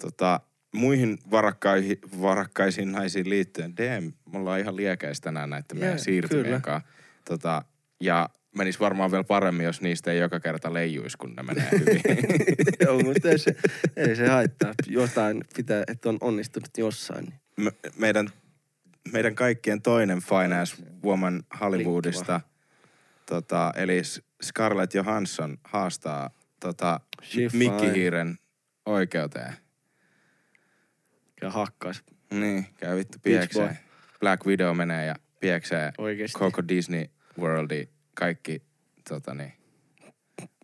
Tota, 0.03 0.40
muihin 0.74 1.18
varakkaihin, 1.30 1.98
varakkaisiin 2.20 2.92
naisiin 2.92 3.30
liittyen, 3.30 3.76
DM, 3.76 4.12
me 4.33 4.38
ollaan 4.38 4.61
ihan 4.61 4.76
liekäis 4.76 5.20
tänään 5.20 5.50
näiden 5.50 5.78
meidän 5.78 5.98
siirtymien 5.98 6.62
kanssa. 6.62 6.88
Tota, 7.24 7.64
ja 8.00 8.28
menis 8.56 8.80
varmaan 8.80 9.11
vielä 9.11 9.24
paremmin, 9.24 9.66
jos 9.66 9.80
niistä 9.80 10.12
ei 10.12 10.18
joka 10.18 10.40
kerta 10.40 10.74
leijuisi, 10.74 11.18
kun 11.18 11.35
ne 11.37 11.42
menee 11.42 11.68
hyvin. 11.72 12.02
Joo, 12.87 13.00
mutta 13.00 13.28
ei 13.28 13.38
se, 13.38 13.56
ei 13.96 14.16
se 14.16 14.28
haittaa. 14.28 14.74
Jotain 14.87 15.44
pitää, 15.56 15.83
että 15.87 16.09
on 16.09 16.18
onnistunut 16.20 16.70
jossain. 16.78 17.24
niin 17.24 17.40
Me, 17.56 17.70
meidän, 17.96 18.28
meidän 19.12 19.35
kaikkien 19.35 19.83
toinen 19.83 20.22
finance 20.22 20.76
woman 21.04 21.42
Hollywoodista, 21.61 22.40
tota, 23.26 23.72
eli 23.76 24.02
Scarlett 24.42 24.94
Johansson 24.94 25.59
haastaa 25.64 26.30
tota, 26.61 27.00
Mikki. 27.52 27.92
Hiiren 27.94 28.38
oikeuteen. 28.87 29.54
Ja 31.42 31.50
hakkas 31.50 32.03
Niin, 32.31 32.66
käy 32.76 32.96
vittu 32.96 33.18
piekseen. 33.22 33.79
Black 34.20 34.46
Widow 34.46 34.76
menee 34.76 35.07
ja 35.07 35.14
pieksee 35.40 35.92
oikeesti. 35.98 36.38
koko 36.38 36.68
Disney 36.68 37.05
Worldi, 37.38 37.88
kaikki 38.14 38.62
tota 39.09 39.35
niin, 39.35 39.53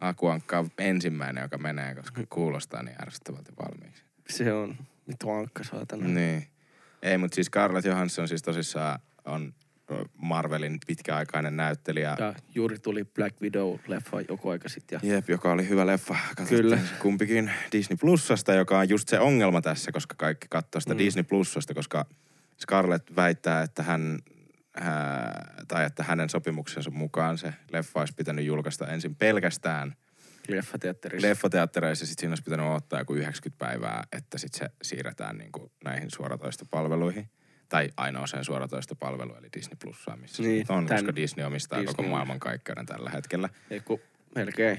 Akuankka 0.01 0.59
on 0.59 0.71
ensimmäinen, 0.79 1.43
joka 1.43 1.59
menee, 1.59 1.95
koska 1.95 2.23
kuulostaa 2.29 2.83
niin 2.83 3.03
ärsyttävältä 3.03 3.53
valmiiksi. 3.59 4.05
Se 4.29 4.53
on 4.53 4.77
vittu 5.09 5.31
ankka 5.31 5.65
saatana. 5.65 6.09
Niin. 6.09 6.47
Ei, 7.03 7.19
mutta 7.19 7.35
siis 7.35 7.47
Scarlett 7.47 7.87
Johansson 7.87 8.29
siis 8.29 8.43
tosissaan 8.43 8.99
on 9.25 9.55
Marvelin 10.17 10.79
pitkäaikainen 10.87 11.57
näyttelijä. 11.57 12.17
Ja 12.19 12.35
juuri 12.55 12.79
tuli 12.79 13.05
Black 13.05 13.37
Widow-leffa 13.43 14.25
joku 14.29 14.49
aika 14.49 14.69
sitten. 14.69 15.01
Ja 15.03 15.15
Jep, 15.15 15.29
joka 15.31 15.53
oli 15.53 15.69
hyvä 15.69 15.87
leffa. 15.87 16.17
Katsottiin 16.29 16.63
Kyllä. 16.63 16.79
kumpikin 16.99 17.51
Disney 17.73 17.97
Plussasta, 17.97 18.55
joka 18.55 18.79
on 18.79 18.89
just 18.89 19.09
se 19.09 19.19
ongelma 19.19 19.61
tässä, 19.61 19.93
koska 19.93 20.15
kaikki 20.19 20.47
katsoo 20.51 20.81
sitä 20.81 20.95
Mm. 20.95 20.99
Disney 20.99 21.23
Plussasta, 21.25 21.75
koska 21.75 22.07
Scarlett 22.63 23.17
väittää, 23.17 23.63
että 23.63 23.83
hän 23.83 24.19
ää, 24.81 25.55
tai 25.69 25.85
että 25.85 26.03
hänen 26.03 26.31
sopimuksensa 26.31 26.91
mukaan 26.91 27.39
se 27.39 27.55
leffa 27.73 28.01
olisi 28.01 28.15
pitänyt 28.15 28.45
julkaista 28.45 28.87
ensin 28.87 29.15
pelkästään 29.15 29.97
leffateatterissa. 30.49 31.29
leffateattereissa, 31.29 32.03
ja 32.03 32.07
sitten 32.07 32.21
siinä 32.21 32.31
olisi 32.31 32.43
pitänyt 32.43 32.67
ottaa 32.67 32.99
joku 32.99 33.15
90 33.15 33.59
päivää, 33.67 34.05
että 34.13 34.39
sitten 34.39 34.59
se 34.59 34.75
siirretään 34.83 35.39
niin 35.39 35.53
kuin 35.53 35.71
näihin 35.85 36.11
suoratoistopalveluihin. 36.11 37.29
Tai 37.69 37.91
ainoaseen 37.97 38.45
suoratoistopalvelu, 38.45 39.35
eli 39.35 39.49
Disney 39.57 39.77
Plussaan, 39.83 40.21
missä 40.21 40.43
Niin, 40.43 40.67
se 40.67 40.73
on, 40.73 40.87
tän 40.87 40.97
koska 40.97 41.17
Disney 41.17 41.47
omistaa 41.47 41.79
Disney 41.79 41.95
koko 41.95 42.03
on. 42.03 42.11
maailmankaikkeuden 42.11 42.87
tällä 42.87 43.11
hetkellä. 43.11 43.49
Ei 43.71 43.81
kun 43.81 44.01
melkein. 44.35 44.79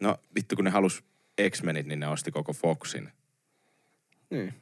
No 0.00 0.16
vittu, 0.34 0.56
kun 0.56 0.64
ne 0.64 0.70
halus 0.70 1.04
X-Menit, 1.50 1.86
niin 1.86 2.00
ne 2.00 2.08
osti 2.08 2.30
koko 2.30 2.52
Foxin. 2.52 3.12
Niin. 4.30 4.54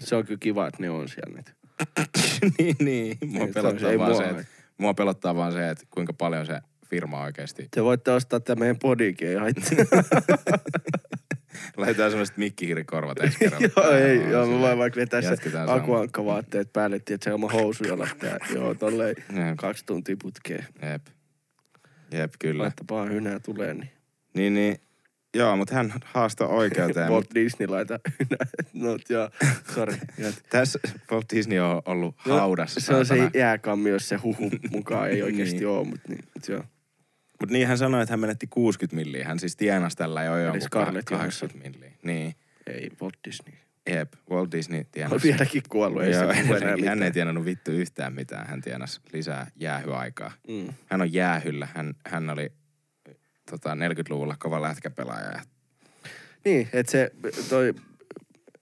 Se 0.00 0.16
on 0.16 0.24
kyllä 0.26 0.38
kiva, 0.38 0.66
että 0.66 0.82
ne 0.82 0.90
on 0.90 1.08
siellä 1.08 1.36
nyt. 1.36 1.54
niin, 2.58 2.76
niin. 2.80 3.18
Mua 3.26 3.46
Ei, 3.46 3.52
pelottaa, 3.52 3.90
ei 3.90 3.98
vaan 3.98 4.10
mua 4.10 4.18
se, 4.18 4.28
että, 4.28 4.44
mua 4.78 4.94
pelottaa 4.94 5.34
vaan 5.34 5.52
se, 5.52 5.70
että 5.70 5.84
kuinka 5.90 6.12
paljon 6.12 6.46
se 6.46 6.60
firma 6.90 7.22
oikeasti. 7.22 7.68
Te 7.70 7.84
voitte 7.84 8.10
ostaa 8.10 8.40
tämän 8.40 8.58
meidän 8.58 8.78
podikin, 8.78 9.28
ei 9.28 9.34
haittaa. 9.34 9.64
Laitetaan 11.76 12.10
semmoiset 12.10 12.36
mikkihiirikorvat 12.36 13.18
ensi 13.18 13.38
kerralla. 13.38 13.66
joo, 13.76 13.90
ei, 13.92 14.16
Joo, 14.16 14.30
joo, 14.30 14.46
mä 14.46 14.58
voin 14.60 14.78
vaikka 14.78 15.00
vetää 15.00 15.22
se 15.22 15.36
akuankkavaatteet 15.66 16.72
päälle, 16.72 16.96
että 16.96 17.18
se 17.22 17.32
oma 17.32 17.48
housuja 17.52 17.98
lähtee. 17.98 18.36
joo, 18.54 18.74
tolleen 18.74 19.16
Jep, 19.18 19.56
kaksi 19.56 19.84
tuntia 19.86 20.16
putkeen. 20.22 20.66
jep. 20.82 21.06
Jep, 22.12 22.32
kyllä. 22.38 22.62
Laittapaa 22.62 23.04
hynää 23.06 23.38
tulee, 23.40 23.74
niin 23.74 23.90
Niin, 24.34 24.54
niin. 24.54 24.76
Joo, 25.34 25.56
mutta 25.56 25.74
hän 25.74 25.92
haastaa 26.04 26.48
oikeuteen. 26.48 27.10
Walt 27.12 27.26
Disney 27.34 27.68
laita. 27.68 27.98
No, 28.72 28.96
joo, 29.08 29.30
sori. 29.74 29.94
Tässä 30.50 30.78
Walt 31.12 31.24
Disney 31.34 31.58
on 31.58 31.82
ollut 31.84 32.14
haudassa. 32.18 32.80
Se 32.80 32.94
on 32.94 33.06
se 33.06 33.30
jääkammi, 33.34 33.90
jos 33.90 34.08
se 34.08 34.16
huhu 34.16 34.50
mukaan 34.70 35.10
ei 35.10 35.22
oikeasti 35.22 35.56
Niin. 35.56 35.68
ole, 35.68 35.86
mutta 35.86 36.08
niin, 36.08 36.24
mut 36.34 36.48
joo. 36.48 36.64
Mut 37.40 37.50
niin 37.50 37.68
hän 37.68 37.78
sanoi, 37.78 38.02
että 38.02 38.12
hän 38.12 38.20
menetti 38.20 38.46
60 38.46 38.96
milliä. 38.96 39.24
Hän 39.24 39.38
siis 39.38 39.56
tienasi 39.56 39.96
tällä 39.96 40.22
jo 40.22 40.38
jonkun 40.38 40.60
Scarlett 40.60 41.08
80 41.08 41.68
milliä. 41.68 41.92
Niin. 42.02 42.34
Ei 42.66 42.90
Walt 43.02 43.14
Disney. 43.28 43.54
Jep, 43.90 44.12
Walt 44.30 44.52
Disney 44.52 44.80
On 44.80 44.86
tienasi. 44.92 45.28
vieläkin 45.28 45.62
kuollut, 45.68 46.02
ei 46.02 46.12
Joo, 46.12 46.34
se 46.34 46.42
hän, 46.42 46.84
hän 46.88 47.02
ei 47.02 47.10
tienannut 47.10 47.44
vittu 47.44 47.70
yhtään 47.70 48.12
mitään. 48.12 48.46
Hän 48.46 48.60
tienasi 48.60 49.00
lisää 49.12 49.50
jäähyaikaa. 49.56 50.32
Mm. 50.48 50.68
Hän 50.86 51.00
on 51.00 51.12
jäähyllä. 51.12 51.68
Hän, 51.74 51.94
hän 52.06 52.30
oli 52.30 52.52
tota, 53.50 53.74
40-luvulla 53.74 54.36
kova 54.38 54.62
lätkäpelaaja. 54.62 55.30
Ja, 55.30 55.42
Niin, 56.44 56.68
että 56.72 56.92
se 56.92 57.10
toi 57.48 57.74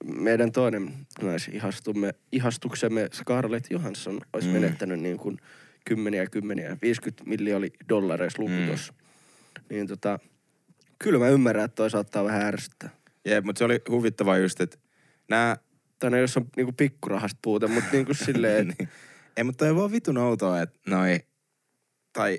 meidän 0.04 0.52
toinen 0.52 0.94
naisihastumme, 1.22 2.14
ihastuksemme 2.32 3.08
Scarlett 3.12 3.66
Johansson 3.70 4.20
olisi 4.32 4.48
mm. 4.48 4.54
menettänyt 4.54 5.00
niin 5.00 5.16
kuin 5.16 5.38
kymmeniä 5.84 6.26
kymmeniä, 6.26 6.76
50 6.82 7.24
miljoonaa 7.26 7.68
dollareissa 7.88 8.42
luku 8.42 8.52
Mm. 8.54 8.66
tossa. 8.66 8.92
Niin 9.70 9.86
tota, 9.86 10.18
kyllä 10.98 11.18
mä 11.18 11.28
ymmärrän, 11.28 11.64
että 11.64 11.74
toi 11.74 11.90
saattaa 11.90 12.24
vähän 12.24 12.42
ärsyttää. 12.42 12.90
jep, 13.24 13.44
mutta 13.44 13.58
se 13.58 13.64
oli 13.64 13.80
huvittavaa 13.88 14.38
just, 14.38 14.60
että 14.60 14.78
nämä 15.28 15.56
Tai 15.98 16.10
ne, 16.10 16.20
jos 16.20 16.36
on 16.36 16.48
niinku 16.56 16.72
pikkurahasta 16.72 17.38
puute, 17.42 17.66
mutta 17.66 17.90
niinku 17.92 18.14
silleen, 18.24 18.68
niin. 18.78 18.88
Ei, 19.36 19.44
mutta 19.44 19.58
toi 19.58 19.70
on 19.70 19.76
vaan 19.76 19.92
vitun 19.92 20.18
outoa, 20.18 20.62
että 20.62 20.78
noi, 20.86 21.20
tai 22.12 22.38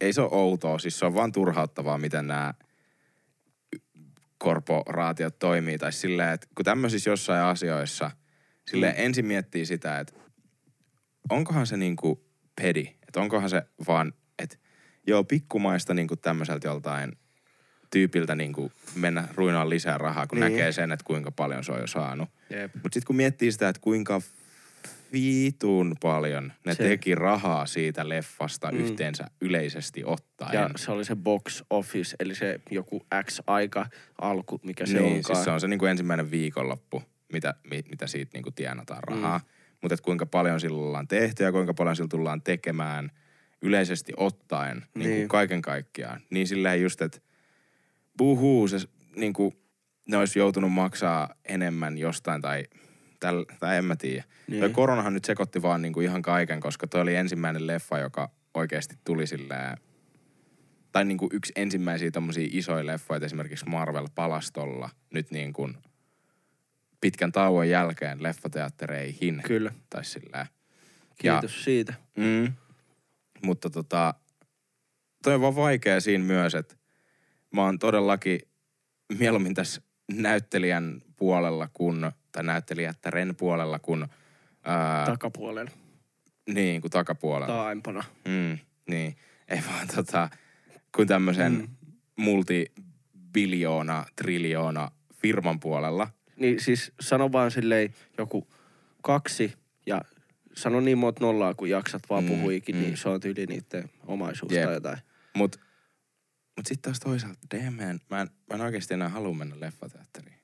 ei 0.00 0.12
se 0.12 0.20
ole 0.20 0.30
outoa, 0.32 0.78
siis 0.78 0.98
se 0.98 1.06
on 1.06 1.14
vaan 1.14 1.32
turhauttavaa, 1.32 1.98
miten 1.98 2.26
nämä 2.26 2.54
korporaatiot 4.38 5.38
toimii. 5.38 5.78
Tai 5.78 5.92
silleen, 5.92 6.30
että 6.32 6.46
kun 6.54 6.64
tämmöisissä 6.64 7.10
jossain 7.10 7.42
asioissa, 7.42 8.10
silleen 8.70 8.94
Mm. 8.96 9.04
ensin 9.04 9.26
miettii 9.26 9.66
sitä, 9.66 9.98
että 10.00 10.14
onkohan 11.30 11.66
se 11.66 11.76
niinku 11.76 12.27
pedi, 12.62 12.94
että 13.08 13.20
onkohan 13.20 13.50
se 13.50 13.62
vaan, 13.88 14.12
että 14.38 14.56
joo, 15.06 15.24
pikkumaista 15.24 15.94
niinku 15.94 16.16
tämmöiseltä 16.16 16.68
joltain 16.68 17.12
tyypiltä 17.90 18.34
niinku 18.34 18.72
mennä 18.94 19.28
ruinaan 19.34 19.70
lisää 19.70 19.98
rahaa, 19.98 20.26
kun 20.26 20.40
Niin. 20.40 20.52
näkee 20.52 20.72
sen, 20.72 20.92
että 20.92 21.04
kuinka 21.04 21.30
paljon 21.30 21.64
se 21.64 21.72
on 21.72 21.80
jo 21.80 21.86
saanut. 21.86 22.28
Jep. 22.50 22.74
Mutta 22.74 22.94
sitten 22.94 23.06
kun 23.06 23.16
miettii 23.16 23.52
sitä, 23.52 23.68
että 23.68 23.80
kuinka 23.80 24.20
viitun 25.12 25.96
paljon 26.02 26.52
ne 26.66 26.74
Se- 26.74 26.82
teki 26.88 27.14
rahaa 27.14 27.66
siitä 27.66 28.08
leffasta 28.08 28.72
Mm. 28.72 28.78
yhteensä 28.78 29.24
yleisesti 29.40 30.04
ottaen. 30.04 30.54
ja 30.54 30.70
se 30.76 30.90
oli 30.92 31.04
se 31.04 31.16
box 31.16 31.62
office, 31.70 32.16
eli 32.20 32.34
se 32.34 32.60
joku 32.70 33.06
X-aika 33.24 33.86
alku, 34.20 34.60
mikä 34.62 34.86
se 34.86 34.92
niin, 34.92 35.04
onkaan. 35.04 35.24
siis 35.24 35.44
se 35.44 35.50
on 35.50 35.60
se 35.60 35.68
niinku 35.68 35.86
ensimmäinen 35.86 36.30
viikonloppu, 36.30 37.02
mitä, 37.32 37.54
mi, 37.70 37.82
mitä 37.90 38.06
siitä 38.06 38.30
niinku 38.34 38.50
tienataan 38.50 39.02
rahaa. 39.04 39.38
Mm. 39.38 39.44
Mutta 39.82 39.96
kuinka 40.02 40.26
paljon 40.26 40.60
sillä 40.60 40.82
ollaan 40.82 41.08
tehty 41.08 41.44
ja 41.44 41.52
kuinka 41.52 41.74
paljon 41.74 41.96
sillä 41.96 42.08
tullaan 42.08 42.42
tekemään. 42.42 43.10
yleisesti 43.62 44.12
ottaen, 44.16 44.76
niin 44.76 44.88
kuin 44.94 45.10
Niin. 45.10 45.28
kaiken 45.28 45.62
kaikkiaan. 45.62 46.20
Niin 46.30 46.46
silleen 46.46 46.82
just, 46.82 47.02
että 47.02 47.18
puhuu 48.18 48.68
se, 48.68 48.78
niin 49.16 49.32
kuin 49.32 49.52
ne 50.08 50.16
olisi 50.16 50.38
joutunut 50.38 50.72
maksaa 50.72 51.34
enemmän 51.44 51.98
jostain 51.98 52.42
tai, 52.42 52.64
täl, 53.20 53.44
tai 53.60 53.76
en 53.76 53.84
mä 53.84 53.96
tiedä. 53.96 54.24
Niin. 54.48 54.60
Niin. 54.60 54.72
koronahan 54.72 55.14
nyt 55.14 55.24
sekoitti 55.24 55.62
vaan 55.62 55.82
niin 55.82 55.92
kuin 55.92 56.04
ihan 56.04 56.22
kaiken, 56.22 56.60
koska 56.60 56.86
toi 56.86 57.00
oli 57.00 57.14
ensimmäinen 57.14 57.66
leffa, 57.66 57.98
joka 57.98 58.30
oikeasti 58.54 58.96
tuli 59.04 59.26
silleen, 59.26 59.76
tai 60.92 61.04
niin 61.04 61.18
kuin 61.18 61.30
yksi 61.32 61.52
ensimmäisiä 61.56 62.10
tommosia 62.10 62.48
isoja 62.50 62.86
leffoja, 62.86 63.20
esimerkiksi 63.26 63.66
Marvel-palastolla 63.68 64.88
nyt 65.14 65.30
niin 65.30 65.52
kuin 65.52 65.76
pitkän 67.00 67.32
tauon 67.32 67.68
jälkeen 67.68 68.22
leffateattereihin. 68.22 69.42
Kyllä. 69.46 69.72
Tai 69.90 70.04
silleen. 70.04 70.46
Kiitos 71.18 71.56
ja, 71.56 71.64
siitä. 71.64 71.94
Mm. 72.16 72.52
Mutta 73.42 73.70
tota, 73.70 74.14
toi 75.22 75.34
on 75.34 75.40
vaan 75.40 75.56
vaikea 75.56 76.00
siinä 76.00 76.24
myös, 76.24 76.54
että 76.54 76.74
mä 77.54 77.62
oon 77.62 77.78
todellakin 77.78 78.40
mieluummin 79.18 79.54
tässä 79.54 79.82
näyttelijän 80.12 81.02
puolella 81.16 81.68
kun, 81.72 82.12
tai 82.32 82.44
näyttelijättären 82.44 83.36
puolella 83.36 83.78
kun, 83.78 84.08
ää, 84.64 85.06
Takapuolella. 85.06 85.70
niin 86.54 86.80
kuin 86.80 86.90
takapuolella. 86.90 87.54
Taaempana. 87.54 88.04
Mm, 88.28 88.58
niin, 88.88 89.16
ei 89.48 89.62
vaan 89.70 89.88
tota, 89.96 90.30
kun 90.96 91.06
tämmöisen 91.06 91.52
mm. 91.52 91.68
multibiljoona, 92.16 94.04
triljoona 94.16 94.90
firman 95.14 95.60
puolella. 95.60 96.10
Niin 96.38 96.60
siis 96.60 96.92
sano 97.00 97.32
vaan 97.32 97.50
silleen 97.50 97.94
joku 98.18 98.46
kaksi 99.02 99.52
ja 99.86 100.00
sano 100.54 100.80
niin 100.80 100.98
monta 100.98 101.20
nollaa, 101.24 101.54
kun 101.54 101.70
jaksat 101.70 102.02
vaan 102.10 102.24
Mm, 102.24 102.28
puhuikin, 102.28 102.74
mm. 102.74 102.80
mm. 102.80 102.84
niin 102.86 102.96
se 102.96 103.08
on 103.08 103.20
tyyli 103.20 103.46
niiden 103.46 103.90
omaisuus 104.06 104.52
Jep. 104.52 104.64
tai 104.64 104.74
jotain. 104.74 104.98
Mut, 105.34 105.56
mut 106.56 106.66
sitten 106.66 106.82
taas 106.92 107.00
toisaalta, 107.00 107.38
damn 107.56 107.74
man, 107.74 108.00
mä 108.10 108.20
en, 108.20 108.28
mä 108.50 108.54
en 108.54 108.60
oikeasti 108.60 108.94
enää 108.94 109.08
halua 109.08 109.34
mennä 109.34 109.60
leffateatteriin. 109.60 110.38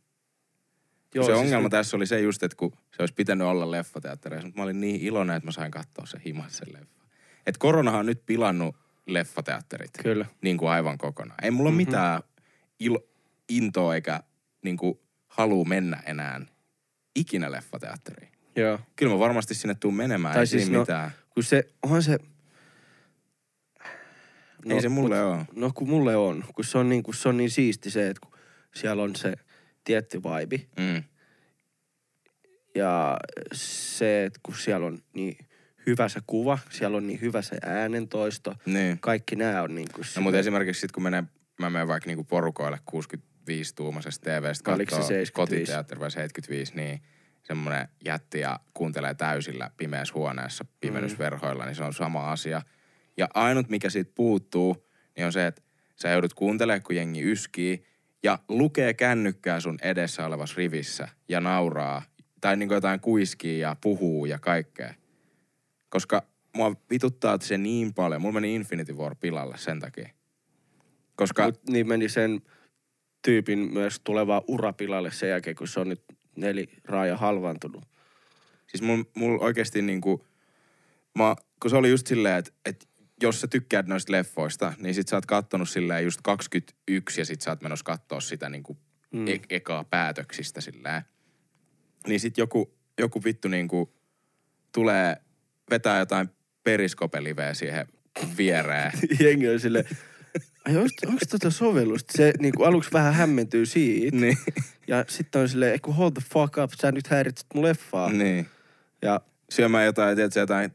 Joo, 1.15 1.25
se 1.25 1.33
siis 1.33 1.39
ongelma 1.39 1.63
nyt- 1.65 1.71
tässä 1.71 1.97
oli 1.97 2.07
se 2.07 2.21
just, 2.21 2.43
että 2.43 2.57
kun 2.57 2.73
se 2.73 3.03
olisi 3.03 3.15
pitänyt 3.15 3.47
olla 3.47 3.71
leffateattereissa, 3.71 4.47
mutta 4.47 4.61
mä 4.61 4.65
olin 4.65 4.81
niin 4.81 5.01
iloinen, 5.01 5.37
että 5.37 5.47
mä 5.47 5.53
sain 5.53 5.71
katsoa 5.71 6.07
se 6.07 6.19
himas 6.25 6.57
sen 6.57 6.73
leffa. 6.73 7.05
Et 7.47 7.57
koronahan 7.59 8.01
on 8.01 8.07
nyt 8.07 8.23
pilannut 8.27 8.77
leffateatterit. 9.07 9.91
Kyllä. 10.03 10.27
Niin 10.43 10.57
kuin 10.57 10.71
aivan 10.71 10.99
kokonaan. 10.99 11.45
Ei 11.45 11.51
mulla 11.51 11.69
ole 11.69 11.75
Mhm. 11.75 11.77
mitään 11.89 12.23
ilo, 12.81 12.99
intoa 13.49 13.95
eikä 13.95 14.23
niin 14.63 14.77
kuin 14.77 14.99
halua 15.37 15.65
mennä 15.65 16.03
enää 16.07 16.41
ikinä 17.17 17.51
leffateatteriin. 17.53 18.33
Joo. 18.57 18.79
Kyllä 18.97 19.13
mä 19.13 19.19
varmasti 19.19 19.55
sinne 19.55 19.75
tuun 19.81 19.95
menemään, 19.97 20.35
Tai 20.35 20.43
ei 20.43 20.47
siis 20.47 20.71
no- 20.71 20.81
mitään. 20.81 21.11
Kun 21.31 21.43
se, 21.43 21.69
onhan 21.83 22.03
se... 22.03 22.19
ei 24.71 24.83
se 24.83 24.89
mulle 24.89 25.23
oo. 25.25 25.45
No 25.57 25.71
kun 25.75 25.89
mulle 25.89 26.17
on, 26.17 26.45
kun 26.55 26.65
se 26.65 26.79
on 26.79 26.89
niin, 26.89 27.03
kun 27.03 27.15
se 27.15 27.29
on 27.29 27.37
niin 27.37 27.51
siisti 27.51 27.91
se, 27.91 28.09
että 28.11 28.21
kun 28.27 28.39
siellä 28.75 29.03
on 29.03 29.17
se 29.17 29.35
tietty 29.85 30.21
vibe 30.23 30.67
Mm. 30.79 31.03
ja 32.75 33.17
se, 33.53 34.25
että 34.25 34.41
kun 34.43 34.55
siellä 34.55 34.87
on 34.87 34.99
niin 35.15 35.39
hyvä 35.87 36.09
se 36.09 36.21
kuva, 36.27 36.59
siellä 36.71 36.97
on 36.97 37.07
niin 37.07 37.21
hyvä 37.21 37.43
se 37.43 37.57
äänentoisto, 37.67 38.55
Niin. 38.67 38.99
kaikki 39.01 39.37
nämä 39.37 39.63
on 39.63 39.75
niin 39.75 39.89
kuin 39.95 40.05
No 40.17 40.23
mutta 40.23 40.39
esimerkiksi 40.39 40.81
sit 40.81 40.93
kun 40.93 41.03
menee, 41.03 41.25
mä 41.61 41.71
menen 41.71 41.89
vaikka 41.89 42.07
niinku 42.07 42.25
porukoille 42.25 42.79
65-tuumaisesta 43.51 44.23
TVstä 44.23 44.77
75? 44.77 45.33
kotiteatteri 45.33 46.01
vai 46.01 46.11
75, 46.11 46.75
niin 46.75 47.03
semmoinen 47.43 47.89
jätti 48.05 48.41
ja 48.41 48.61
kuuntelee 48.75 49.15
täysillä 49.15 49.71
pimeässä 49.77 50.15
huoneessa 50.15 50.65
pimennysverhoilla, 50.81 51.65
niin 51.65 51.75
se 51.75 51.85
on 51.85 51.93
sama 51.93 52.33
asia. 52.33 52.63
Ja 53.17 53.29
ainut, 53.35 53.69
mikä 53.69 53.91
siitä 53.91 54.13
puuttuu, 54.15 54.89
niin 55.17 55.27
on 55.27 55.33
se, 55.33 55.47
että 55.47 55.63
sä 55.97 56.09
joudut 56.09 56.35
kuuntelemaan, 56.35 56.83
kun 56.83 56.97
jengi 56.97 57.33
yskii 57.33 57.85
ja 58.23 58.39
lukee 58.49 58.95
kännykkää 58.95 59.61
sun 59.61 59.79
edessä 59.83 60.27
olevassa 60.27 60.55
rivissä 60.57 61.09
ja 61.29 61.41
nauraa. 61.41 62.03
Tai 62.41 62.57
niin 62.57 62.71
jotain 62.71 63.01
kuiskii 63.01 63.61
ja 63.61 63.77
puhuu 63.81 64.27
ja 64.27 64.39
kaikkea. 64.39 64.95
Koska 65.89 66.23
mua 66.57 66.77
vituttaa 66.91 67.39
se 67.41 67.59
niin 67.59 67.95
paljon. 67.95 68.21
Mulla 68.21 68.35
meni 68.35 68.55
Infinity 68.55 68.93
War 68.93 69.17
pilalle 69.21 69.57
sen 69.59 69.81
takia. 69.81 70.09
Koska... 71.17 71.45
Mut 71.45 71.61
niin 71.69 71.89
meni 71.89 72.09
sen 72.09 72.43
tyypin 73.25 73.59
myös 73.59 74.01
tuleva 74.05 74.45
urapilalle 74.49 75.11
sen 75.11 75.29
jälkeen, 75.29 75.57
kun 75.57 75.69
se 75.69 75.81
on 75.81 75.89
nyt 75.89 76.03
neli 76.37 76.69
raaja 76.85 77.17
halvaantunut. 77.17 77.85
Siis 78.67 78.83
mulla 78.83 79.05
mul 79.15 79.39
oikeasti 79.41 79.83
niinku, 79.83 80.27
mä, 81.19 81.37
kun 81.61 81.71
se 81.71 81.77
oli 81.77 81.91
just 81.91 82.07
silleen, 82.07 82.39
että 82.39 82.51
et 82.65 82.89
jos 83.23 83.41
sä 83.41 83.49
tykkäät 83.49 83.87
noista 83.87 84.13
leffoista, 84.13 84.73
niin 84.79 84.95
sit 84.95 85.09
sä 85.09 85.17
oot 85.17 85.27
kattonut 85.27 85.69
silleen 85.69 86.05
just 86.05 86.21
21 86.23 87.21
ja 87.21 87.25
sit 87.25 87.41
sä 87.41 87.51
oot 87.51 87.63
menossa 87.63 87.85
kattoo 87.85 88.21
sitä 88.21 88.49
niinku. 88.49 88.79
Mm. 89.13 89.29
e- 89.29 89.41
ekaa 89.51 89.85
päätöksistä 89.85 90.61
silleen. 90.61 91.03
Niin 92.07 92.21
sit 92.21 92.39
joku, 92.39 92.75
joku 92.99 93.25
vittu 93.25 93.49
niinku 93.49 93.95
tulee 94.73 95.17
vetää 95.71 95.99
jotain 95.99 96.29
periskopeliveä 96.65 97.55
siihen 97.55 97.87
viereen. 98.37 98.93
Jengi 99.21 99.49
on 99.49 99.61
silleen, 99.61 99.85
ai 100.65 100.77
onks, 100.77 100.93
onks 101.07 101.27
tota 101.31 101.51
sovellusta? 101.51 102.13
Se 102.17 102.33
niinku 102.39 102.63
aluksi 102.63 102.91
vähän 102.93 103.15
hämmentyy 103.15 103.67
siitä. 103.67 104.17
niin. 104.17 104.39
Ja 104.87 105.05
sitten 105.09 105.43
on 105.43 105.49
silleen, 105.49 105.73
eikö 105.73 105.93
hold 105.93 106.13
the 106.13 106.23
fuck 106.33 106.59
up, 106.59 106.71
sä 106.81 106.93
nyt 106.93 107.07
häiritset 107.07 107.47
mun 107.55 107.65
leffaa. 107.65 108.11
niin. 108.13 108.47
Ja 109.03 109.21
syömään 109.51 109.85
jotain, 109.85 110.17
tiedätkö, 110.17 110.41
jotain, 110.41 110.71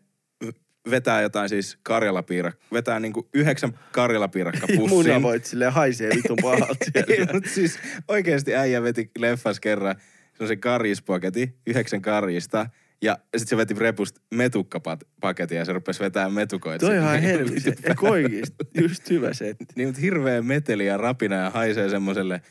vetää 0.89 1.21
jotain 1.21 1.49
siis 1.49 1.77
karjalapiirakka, 1.83 2.65
vetää 2.73 2.99
niinku 2.99 3.29
yhdeksän 3.33 3.79
karjalapiirakka 3.91 4.67
pussin. 4.67 4.89
muna 4.89 5.21
voit 5.21 5.45
silleen 5.45 5.73
haisee 5.73 6.09
vitun 6.15 6.37
pahalta 6.41 6.85
siellä. 7.07 7.33
mutta 7.33 7.49
siis 7.49 7.79
oikeasti 8.07 8.55
äijä 8.55 8.83
veti 8.83 9.11
leffas 9.17 9.59
kerran 9.59 9.95
semmoisen 10.33 10.59
karjispaketin, 10.59 11.55
yhdeksän 11.67 12.01
karjista, 12.01 12.69
ja 13.01 13.17
sitten 13.37 13.47
se 13.47 13.57
veti 13.57 13.73
repusta 13.73 14.21
metukkapaketin 14.33 15.57
ja 15.57 15.65
se 15.65 15.73
rupesi 15.73 15.99
vetää 15.99 16.29
metukoita. 16.29 16.85
Toi 16.85 16.95
ihan 16.97 17.21
helvisi. 17.21 17.69
Eikö 17.69 18.07
oikeesti? 18.09 18.55
Just 18.81 19.09
hyvä 19.09 19.33
setti. 19.33 19.65
Niin, 19.75 19.87
mutta 19.87 20.01
hirveä 20.01 20.41
meteli 20.41 20.85
ja 20.85 20.97
rapina 20.97 21.35
ja 21.35 21.49
haisee 21.49 21.89
semmoiselle 21.89 22.41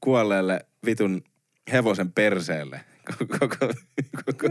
kuolleelle 0.00 0.60
vitun 0.86 1.22
hevosen 1.72 2.12
perseelle. 2.12 2.80
Koko, 3.18 3.38
koko, 3.48 3.72
koko. 4.24 4.48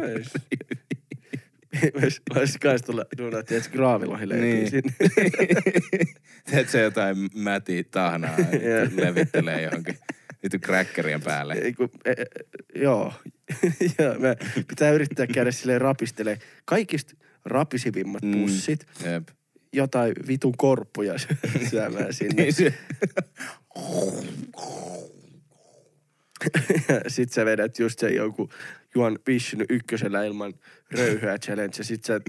Voisi 2.36 2.59
kans 2.59 2.82
tulla 2.82 3.05
duunaa, 3.17 3.43
tiedätkö, 3.43 3.78
graavilohille 3.78 4.36
Niin. 4.36 4.69
sinne. 4.69 4.93
Teet 6.51 6.69
se 6.69 6.82
jotain 6.82 7.17
mäti 7.36 7.84
tahnaa 7.91 8.36
Joo. 8.39 9.05
levittelee 9.05 9.61
johonkin 9.61 9.97
vittu 10.43 10.57
crackerien 10.59 11.22
päälle. 11.22 11.53
Ei, 11.53 11.74
kun, 11.74 11.89
e, 12.05 12.11
e, 12.11 12.26
joo. 13.99 14.14
ja 14.14 14.20
me 14.20 14.36
pitää 14.68 14.91
yrittää 14.91 15.28
käydä 15.28 15.52
silleen 15.52 15.82
rapistelee 15.82 16.39
kaikista 16.66 17.14
rapisivimmat 17.45 18.22
Mm. 18.24 18.32
pussit, 18.32 18.86
Jep. 19.06 19.28
jotain 19.74 20.14
vitun 20.28 20.54
korppuja 20.58 21.14
syömään 21.70 22.14
sinne. 22.20 22.43
Niin 22.43 22.54
se, 22.54 22.74
Ja 26.89 27.02
sit 27.10 27.32
sä 27.34 27.45
vedät 27.45 27.80
just 27.80 27.99
sen 27.99 28.16
jonkun 28.16 28.49
Juan 28.95 29.20
Vision 29.28 29.66
ykkösellä 29.70 30.24
ilman 30.24 30.54
röyhyä 30.91 31.38
challenge 31.38 31.76
ja 31.78 31.84
sit 31.84 32.04
sä 32.04 32.22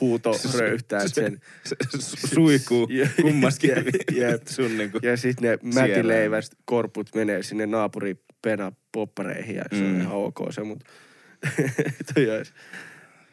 huuto 0.00 0.32
röyhtäät 0.58 1.14
sen. 1.14 1.40
se 1.64 1.76
su- 1.96 2.28
suihkuu 2.34 2.86
Jep. 2.90 3.10
kummastakin 3.22 3.70
Jep, 3.70 3.86
jep. 4.12 4.46
sun 4.46 4.78
niinku. 4.78 4.98
Ja 5.02 5.16
sit 5.16 5.40
ne 5.40 5.58
mätileivät 5.74 6.44
korput 6.64 7.14
menee 7.14 7.42
sinne 7.42 7.66
naapuri 7.66 8.16
pena 8.46 8.72
poppareihin 8.92 9.56
ja 9.56 9.64
se 9.72 9.84
on 9.84 9.90
Mm. 9.90 10.00
ihan 10.00 10.12
ok 10.12 10.38
se, 10.50 10.62
mut 10.62 10.84
toi 12.14 12.30
olisi 12.30 12.52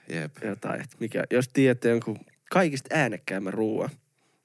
Jep. 0.10 0.32
jotain, 0.46 0.82
että 0.82 0.96
mikä, 1.00 1.24
jos 1.32 1.50
tiedätte 1.50 1.90
jonkun 1.90 2.20
kaikista 2.52 2.96
äänekkäämmän 2.96 3.54
ruoan, 3.54 3.90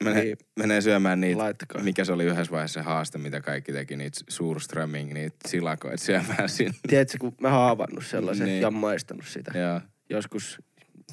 Menee, 0.03 0.23
Niin. 0.23 0.37
menee 0.59 0.81
syömään 0.81 1.21
niitä, 1.21 1.37
laittakaa. 1.37 1.83
mikä 1.83 2.05
se 2.05 2.11
oli 2.13 2.23
yhdessä 2.25 2.51
vaiheessa 2.51 2.79
se 2.79 2.83
haaste, 2.85 3.17
mitä 3.17 3.41
kaikki 3.41 3.71
teki, 3.71 3.95
niitä 3.97 4.19
suurströmming, 4.29 5.13
niitä 5.13 5.35
silakoita 5.47 6.03
syömään 6.05 6.49
sinne. 6.49 6.73
Tiedätkö, 6.87 7.17
kun 7.19 7.35
mä 7.41 7.59
oon 7.59 7.69
avannut 7.69 8.05
sellaisen 8.05 8.45
Niin. 8.47 8.61
ja 8.61 8.71
maistanut 8.71 9.25
sitä. 9.27 9.51
Ja, 9.59 9.81
Joskus 10.09 10.61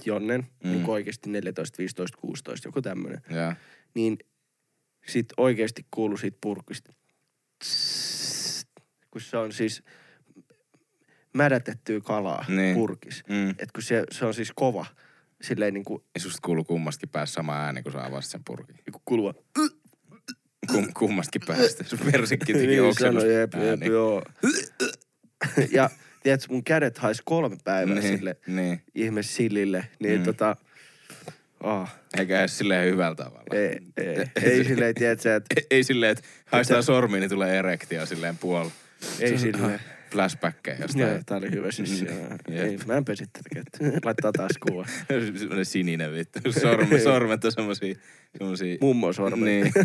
Jonnen, 0.05 0.47
Mm. 0.65 0.71
niin 0.71 0.87
oikeasti 0.87 1.31
14, 1.31 1.79
15, 1.79 2.19
16, 2.21 2.69
joku 2.69 2.83
tämmönen. 2.83 3.21
ja, 3.31 3.57
Niin 3.95 4.19
sit 5.07 5.27
oikeasti 5.37 5.87
kuuluu 5.91 6.17
siitä 6.17 6.39
purkista. 6.41 6.93
Tssst, 7.59 8.16
Kun 9.17 9.21
se 9.21 9.37
on 9.37 9.53
siis 9.53 9.83
mädätettyä 11.35 12.01
kalaa 12.01 12.45
Niin. 12.49 12.57
niin. 12.57 12.75
purkis. 12.75 13.25
mm. 13.29 13.51
Et 13.51 13.73
kun 13.73 13.83
se, 13.83 14.05
se 14.11 14.25
on 14.27 14.35
siis 14.35 14.53
kova, 14.55 14.87
silleen 15.43 15.75
niinku, 15.75 16.05
Ja 16.15 16.21
susta 16.21 16.39
kuuluu 16.45 16.65
kummastakin 16.65 17.09
päässä 17.09 17.35
sama 17.35 17.57
ääni, 17.65 17.83
kun 17.83 17.93
sä 17.93 18.05
avasit 18.05 18.31
sen 18.31 18.41
purkin. 18.47 18.77
niinku 18.77 19.03
kulua. 19.05 19.35
Kum, 20.73 20.93
kummastakin 20.95 21.43
päästä. 21.47 21.85
Sun 21.89 21.99
persikki 22.13 22.53
teki 22.53 22.67
niin 22.67 22.83
oksennus. 22.83 23.23
sanoi, 23.23 23.37
jep, 23.41 23.55
jep, 23.55 23.83
joo. 23.83 24.23
ja 25.73 25.91
tiedätkö, 26.23 26.47
mun 26.53 26.65
kädet 26.65 26.99
hais 26.99 27.23
kolme 27.25 27.57
päivää 27.65 27.95
Niin, 27.95 28.17
sille 28.19 28.37
niin. 28.47 28.83
ihme 28.95 29.23
sillille. 29.23 29.89
Niin 29.99 30.19
Mm. 30.21 30.25
tota, 30.25 30.57
Ah, 31.61 31.97
Eikä 32.19 32.39
edes 32.41 32.59
silleen 32.59 32.87
hyvällä 32.93 33.15
tavalla. 33.15 33.45
ei, 33.53 33.79
ei, 33.97 34.27
ei 34.43 34.65
silleen, 34.71 34.95
tiedätkö, 34.95 35.37
että 35.37 35.55
Ei, 35.57 35.67
ei 35.71 35.85
silleen, 35.85 36.13
että 36.13 36.25
haistaa 36.47 36.83
sormiin, 36.83 37.21
niin 37.21 37.31
tulee 37.31 37.59
erektio 37.59 38.07
silleen 38.07 38.39
puol. 38.39 38.69
Ei 39.21 39.39
silleen. 39.39 39.81
Flashbackkejä 40.11 40.77
Joo, 40.77 40.83
jostain. 40.85 41.25
tää 41.27 41.39
oli 41.39 41.51
hyvä 41.51 41.71
siis. 41.71 42.03
Mm, 42.03 42.57
Ei, 42.57 42.79
mä 42.87 42.97
en 42.97 43.05
pesi 43.05 43.25
tätä 43.33 43.49
kättä. 43.55 43.79
Laittaa 44.05 44.33
taas 44.33 44.59
kuva. 44.69 44.87
Semmoinen 45.39 45.65
sininen 45.65 46.13
vittu. 46.13 46.53
Sormet, 46.53 47.03
sormet 47.03 47.45
on 47.45 47.53
semmosia, 47.53 47.95
semmosia... 48.39 48.77
Mummo 48.81 49.13
sormet. 49.13 49.45
Niin. 49.45 49.73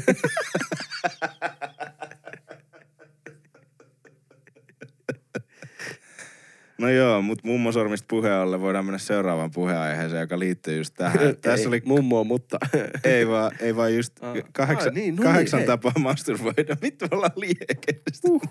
No 6.82 6.90
joo, 6.90 7.22
mutta 7.22 7.48
mummosormista 7.48 8.06
puheen 8.10 8.34
alle 8.34 8.62
voidaan 8.62 8.86
mennä 8.86 8.98
seuraavaan 8.98 9.52
puheenaiheeseen, 9.52 10.22
joka 10.22 10.40
liittyy 10.40 10.78
just 10.78 10.94
tähän. 10.98 11.20
Tässä 11.42 11.62
ei, 11.64 11.68
oli, 11.68 11.82
Mummo, 11.86 12.24
mutta... 12.24 12.58
ei 13.04 13.28
vaan, 13.28 13.52
ei 13.60 13.76
vaan 13.76 13.96
just 13.96 14.24
Ah. 14.24 14.36
kahdeksan, 14.54 14.88
Ah, 14.90 14.94
niin, 14.94 15.16
no 15.16 15.24
kahdeksan 15.24 15.58
niin, 15.58 15.68
hei. 15.70 15.78
tapaa 15.78 15.94
masturboida. 16.00 16.78
Vittu 16.82 17.06
me 17.12 17.16
ollaan 17.16 17.32
liikestä. 17.36 18.28
Uh, 18.30 18.42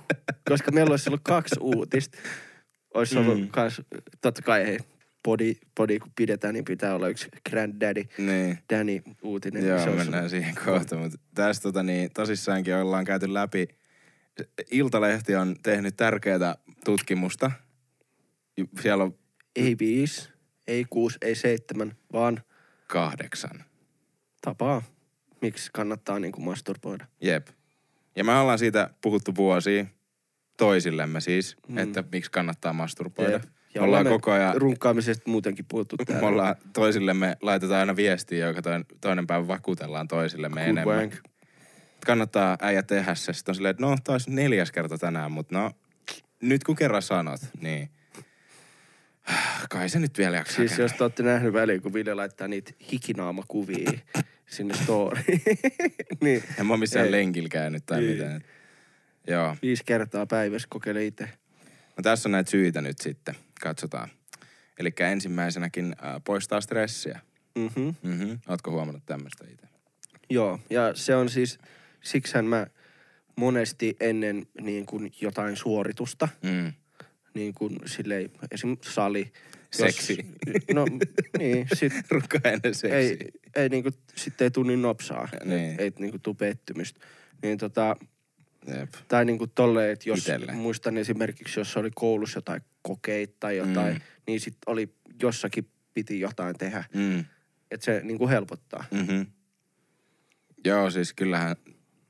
koska 0.48 0.70
meillä 0.70 0.90
olisi 0.90 1.08
ollut 1.10 1.20
kaksi 1.24 1.54
uutista. 1.60 2.18
Olisi 2.94 3.18
ollut 3.18 3.40
Mm. 3.40 3.48
kans, 3.48 3.82
totta 4.20 4.42
kai 4.42 4.66
hei, 4.66 4.78
body, 5.24 5.54
body 5.76 5.98
kun 5.98 6.12
pidetään, 6.16 6.54
niin 6.54 6.64
pitää 6.64 6.94
olla 6.94 7.08
yksi 7.08 7.28
granddaddy, 7.50 8.04
Niin. 8.18 8.58
Danny 8.72 9.02
uutinen. 9.22 9.66
Joo, 9.66 9.78
Se 9.78 9.90
mennään 9.90 10.14
ollut- 10.14 10.30
siihen 10.30 10.54
kohta, 10.64 10.96
mutta 10.96 11.18
tässä 11.34 11.62
tota, 11.62 11.82
niin, 11.82 12.10
tosissaankin 12.14 12.74
ollaan 12.76 13.04
käyty 13.04 13.34
läpi. 13.34 13.68
Iltalehti 14.70 15.36
on 15.36 15.56
tehnyt 15.62 15.96
tärkeää 15.96 16.54
tutkimusta. 16.84 17.50
Siellä 18.82 19.04
on 19.04 19.14
Ei 19.56 19.76
viisi, 19.78 20.28
ei 20.66 20.84
kuusi, 20.90 21.18
ei 21.22 21.34
seitsemän, 21.34 21.92
vaan 22.12 22.40
kahdeksan. 22.86 23.64
tapaa, 24.40 24.82
miksi 25.42 25.70
kannattaa 25.72 26.18
niin 26.18 26.32
kuin 26.32 26.44
masturboida. 26.44 27.06
Jep. 27.20 27.46
Ja 28.16 28.24
me 28.24 28.32
ollaan 28.38 28.58
siitä 28.58 28.90
puhuttu 29.00 29.36
vuosia 29.36 29.84
toisillemme 30.56 31.20
siis, 31.20 31.56
mm. 31.68 31.78
Että 31.78 32.04
miksi 32.12 32.30
kannattaa 32.30 32.72
masturboida. 32.72 33.30
Jep. 33.32 33.42
Me 33.74 33.80
ollaan 33.80 34.04
me 34.04 34.10
koko 34.10 34.30
ajan, 34.32 34.54
Runkkaamisesta 34.56 35.30
muutenkin 35.30 35.64
puhuttu 35.68 35.96
me 35.98 36.04
täällä. 36.04 36.28
ollaan 36.28 36.56
toisillemme, 36.72 37.36
laitetaan 37.42 37.80
aina 37.80 37.96
viestiä, 37.96 38.46
joka 38.46 38.62
toinen, 38.62 38.84
toinen 39.00 39.26
päivä 39.26 39.48
vakuutellaan 39.48 40.08
toisillemme 40.08 40.60
Good 40.60 40.68
enemmän. 40.70 40.96
wank. 40.98 41.14
kannattaa 42.06 42.58
äijä 42.62 42.82
tehdä 42.82 43.14
se. 43.14 43.32
Sitten 43.32 43.52
on 43.52 43.56
silleen, 43.56 43.70
että 43.70 43.86
no, 43.86 43.96
taas 44.04 44.28
neljäs 44.28 44.72
kerta 44.72 44.98
tänään, 44.98 45.32
mutta 45.32 45.58
no, 45.58 45.70
nyt 46.42 46.64
kun 46.64 46.76
kerran 46.76 47.02
sanot, 47.02 47.40
niin 47.60 47.90
kai 49.70 49.88
se 49.88 49.98
nyt 49.98 50.18
vielä 50.18 50.36
jaksaa 50.36 50.56
Siis 50.56 50.70
käydä. 50.70 50.82
jos 50.84 50.92
te 50.92 51.04
olette 51.04 51.22
nähnyt 51.22 51.52
väliin, 51.52 51.82
kun 51.82 51.94
Ville 51.94 52.14
laittaa 52.14 52.48
niitä 52.48 52.72
hikinaamakuvia 52.92 53.90
sinne 54.56 54.74
storyin, 54.84 55.42
niin 56.22 56.42
En 56.58 56.66
mä 56.66 56.76
missään 56.76 57.06
Ei. 57.06 57.12
lenkillä 57.12 57.48
käynyt 57.48 57.86
tai 57.86 58.00
Niin. 58.00 58.12
mitään. 58.12 58.40
Joo. 59.26 59.56
viisi 59.62 59.82
kertaa 59.86 60.26
päivässä 60.26 60.68
kokeile 60.70 61.04
itse. 61.04 61.24
No 61.96 62.02
tässä 62.02 62.28
on 62.28 62.32
näitä 62.32 62.50
syitä 62.50 62.80
nyt 62.80 62.98
sitten. 62.98 63.34
Katsotaan. 63.60 64.08
Eli 64.78 64.92
ensimmäisenäkin 65.00 65.96
äh, 66.04 66.20
poistaa 66.24 66.60
stressiä. 66.60 67.20
Mhm. 67.58 67.88
Mm-hmm. 68.02 68.38
Ootko 68.48 68.70
huomannut 68.70 69.06
tämmöistä 69.06 69.44
itse? 69.52 69.66
Joo, 70.30 70.60
ja 70.70 70.94
se 70.94 71.14
on 71.16 71.28
siis, 71.28 71.58
siksihän 72.00 72.44
mä 72.44 72.66
monesti 73.36 73.96
ennen 74.00 74.46
niin 74.60 74.86
kuin 74.86 75.12
jotain 75.20 75.56
suoritusta, 75.56 76.28
Mm. 76.42 76.72
Niin 77.34 77.54
kuin 77.54 77.76
silleen, 77.86 78.30
esim. 78.50 78.76
sali. 78.82 79.32
Seksi. 79.72 80.18
no 80.74 80.84
niin, 81.38 81.66
sit 81.74 81.92
Rukainen 82.10 82.74
seksi. 82.74 82.86
ei, 82.96 83.18
ei 83.56 83.68
niin 83.68 83.82
kuin, 83.82 83.94
sit 84.16 84.40
ei 84.40 84.50
tuu 84.50 84.62
niin 84.62 84.82
nopsaa, 84.82 85.28
Niin. 85.44 85.70
et, 85.72 85.80
ei 85.80 85.92
niin 85.98 86.10
kuin 86.10 86.20
tuu 86.20 86.34
pettymystä. 86.34 87.00
Niin 87.42 87.58
tota, 87.58 87.96
Jep. 88.66 88.92
tai 89.08 89.24
niin 89.24 89.38
kuin 89.38 89.50
tolleen, 89.54 89.90
että 89.92 90.08
jos 90.08 90.18
Itelle. 90.18 90.52
muistan 90.52 90.96
esimerkiksi, 90.96 91.60
jos 91.60 91.76
oli 91.76 91.90
koulussa 91.94 92.36
jotain 92.38 92.62
kokeita 92.82 93.36
tai 93.40 93.56
jotain, 93.56 93.92
Mm. 93.94 93.98
mm. 93.98 94.00
niin 94.26 94.40
sit 94.40 94.56
oli 94.66 94.94
jossakin 95.22 95.70
piti 95.94 96.20
jotain 96.20 96.58
tehdä. 96.58 96.84
Mm. 96.94 97.24
Että 97.70 97.84
se 97.84 98.00
niin 98.04 98.18
kuin 98.18 98.30
helpottaa. 98.30 98.84
Mm-hmm. 98.90 99.26
Joo, 100.64 100.90
siis 100.90 101.12
kyllähän 101.12 101.56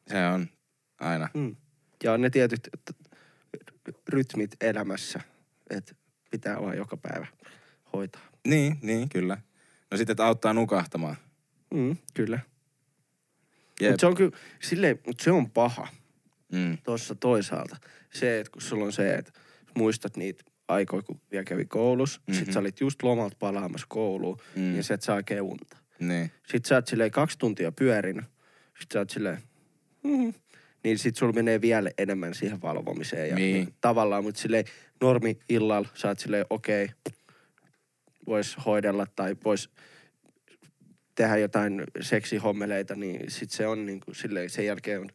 se 0.09 0.27
on 0.27 0.49
aina. 1.01 1.29
Mm. 1.35 1.57
Ja 2.05 2.13
on 2.13 2.21
ne 2.21 2.31
tietyt 2.31 2.69
rytmit 4.09 4.57
elämässä, 4.61 5.21
että 5.71 5.95
pitää 6.31 6.61
vaan 6.61 6.77
joka 6.77 6.97
päivä 6.97 7.27
hoitaa. 7.93 8.23
Niin, 8.47 8.79
niin, 8.83 9.09
kyllä. 9.09 9.39
No 9.91 9.97
sitten, 9.97 10.13
että 10.13 10.27
auttaa 10.27 10.53
nukahtamaan. 10.53 11.17
Mm, 11.75 11.97
kyllä. 12.15 12.39
Jep. 13.81 13.91
Mutta 13.91 14.01
se 14.01 14.07
on 14.07 14.15
kyllä, 14.15 14.37
silleen, 14.63 14.99
mut 15.07 15.21
se 15.21 15.31
on 15.31 15.51
paha 15.51 15.89
Mm. 16.53 16.79
tuossa 16.85 17.15
toisaalta. 17.15 17.77
Se, 18.13 18.41
että 18.41 18.51
kun 18.53 18.63
sulla 18.63 18.85
on 18.85 18.93
se, 18.93 19.15
että 19.15 19.33
muistat 19.77 20.17
niitä 20.17 20.45
aikoja, 20.69 21.03
kun 21.03 21.21
vielä 21.31 21.45
kävi 21.45 21.65
koulussa, 21.65 22.21
mm-hmm. 22.27 22.45
sit 22.45 22.53
sä 22.55 22.61
olit 22.61 22.81
just 22.81 23.03
lomalta 23.03 23.37
palaamassa 23.39 23.87
kouluun, 23.91 24.39
Mm. 24.57 24.77
ja 24.77 24.83
sä 24.83 24.95
et 24.95 25.03
saa 25.03 25.17
oikein 25.17 25.43
unta. 25.43 25.77
Niin. 26.01 26.31
Sit 26.47 26.65
sä 26.65 26.75
oot 26.75 26.87
silleen 26.87 27.11
kaksi 27.11 27.39
tuntia 27.39 27.73
pyörinyt, 27.73 28.25
sit 28.81 28.91
sä 28.93 28.99
oot 28.99 29.11
silleen, 29.11 29.39
mm, 30.03 30.35
niin 30.85 30.99
sit 30.99 31.17
sulla 31.17 31.33
menee 31.33 31.61
vielä 31.61 31.91
enemmän 31.99 32.35
siihen 32.35 32.63
valvomiseen. 32.63 33.29
Ja 33.29 33.35
Niin. 33.35 33.55
niin. 33.55 33.75
tavallaan, 33.81 34.25
mutta 34.25 34.41
silleen 34.41 34.65
normi 35.01 35.39
illalla 35.49 35.89
sä 35.95 36.09
oot 36.09 36.19
silleen, 36.19 36.47
okei, 36.51 36.85
okay, 36.85 37.19
vois 38.27 38.57
hoidella 38.67 39.07
tai 39.17 39.37
vois 39.45 39.71
tehdä 41.15 41.37
jotain 41.37 41.85
seksihommeleita, 42.01 42.95
niin 42.95 43.31
sit 43.31 43.51
se 43.51 43.67
on 43.67 43.87
niinku 43.87 44.15
silleen, 44.15 44.51
sen 44.51 44.67
jälkeen 44.67 45.01
on, 45.01 45.09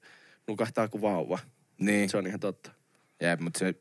nukahtaa 0.48 0.88
kuin 0.88 1.02
vauva. 1.02 1.40
Niin. 1.80 2.10
Se 2.10 2.18
on 2.18 2.28
ihan 2.28 2.40
totta. 2.40 2.72
Jep, 3.22 3.40
mutta 3.40 3.60
se, 3.60 3.74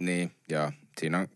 niin, 0.00 0.30
joo. 0.48 0.72
Siinä 0.98 1.18
on, 1.18 1.28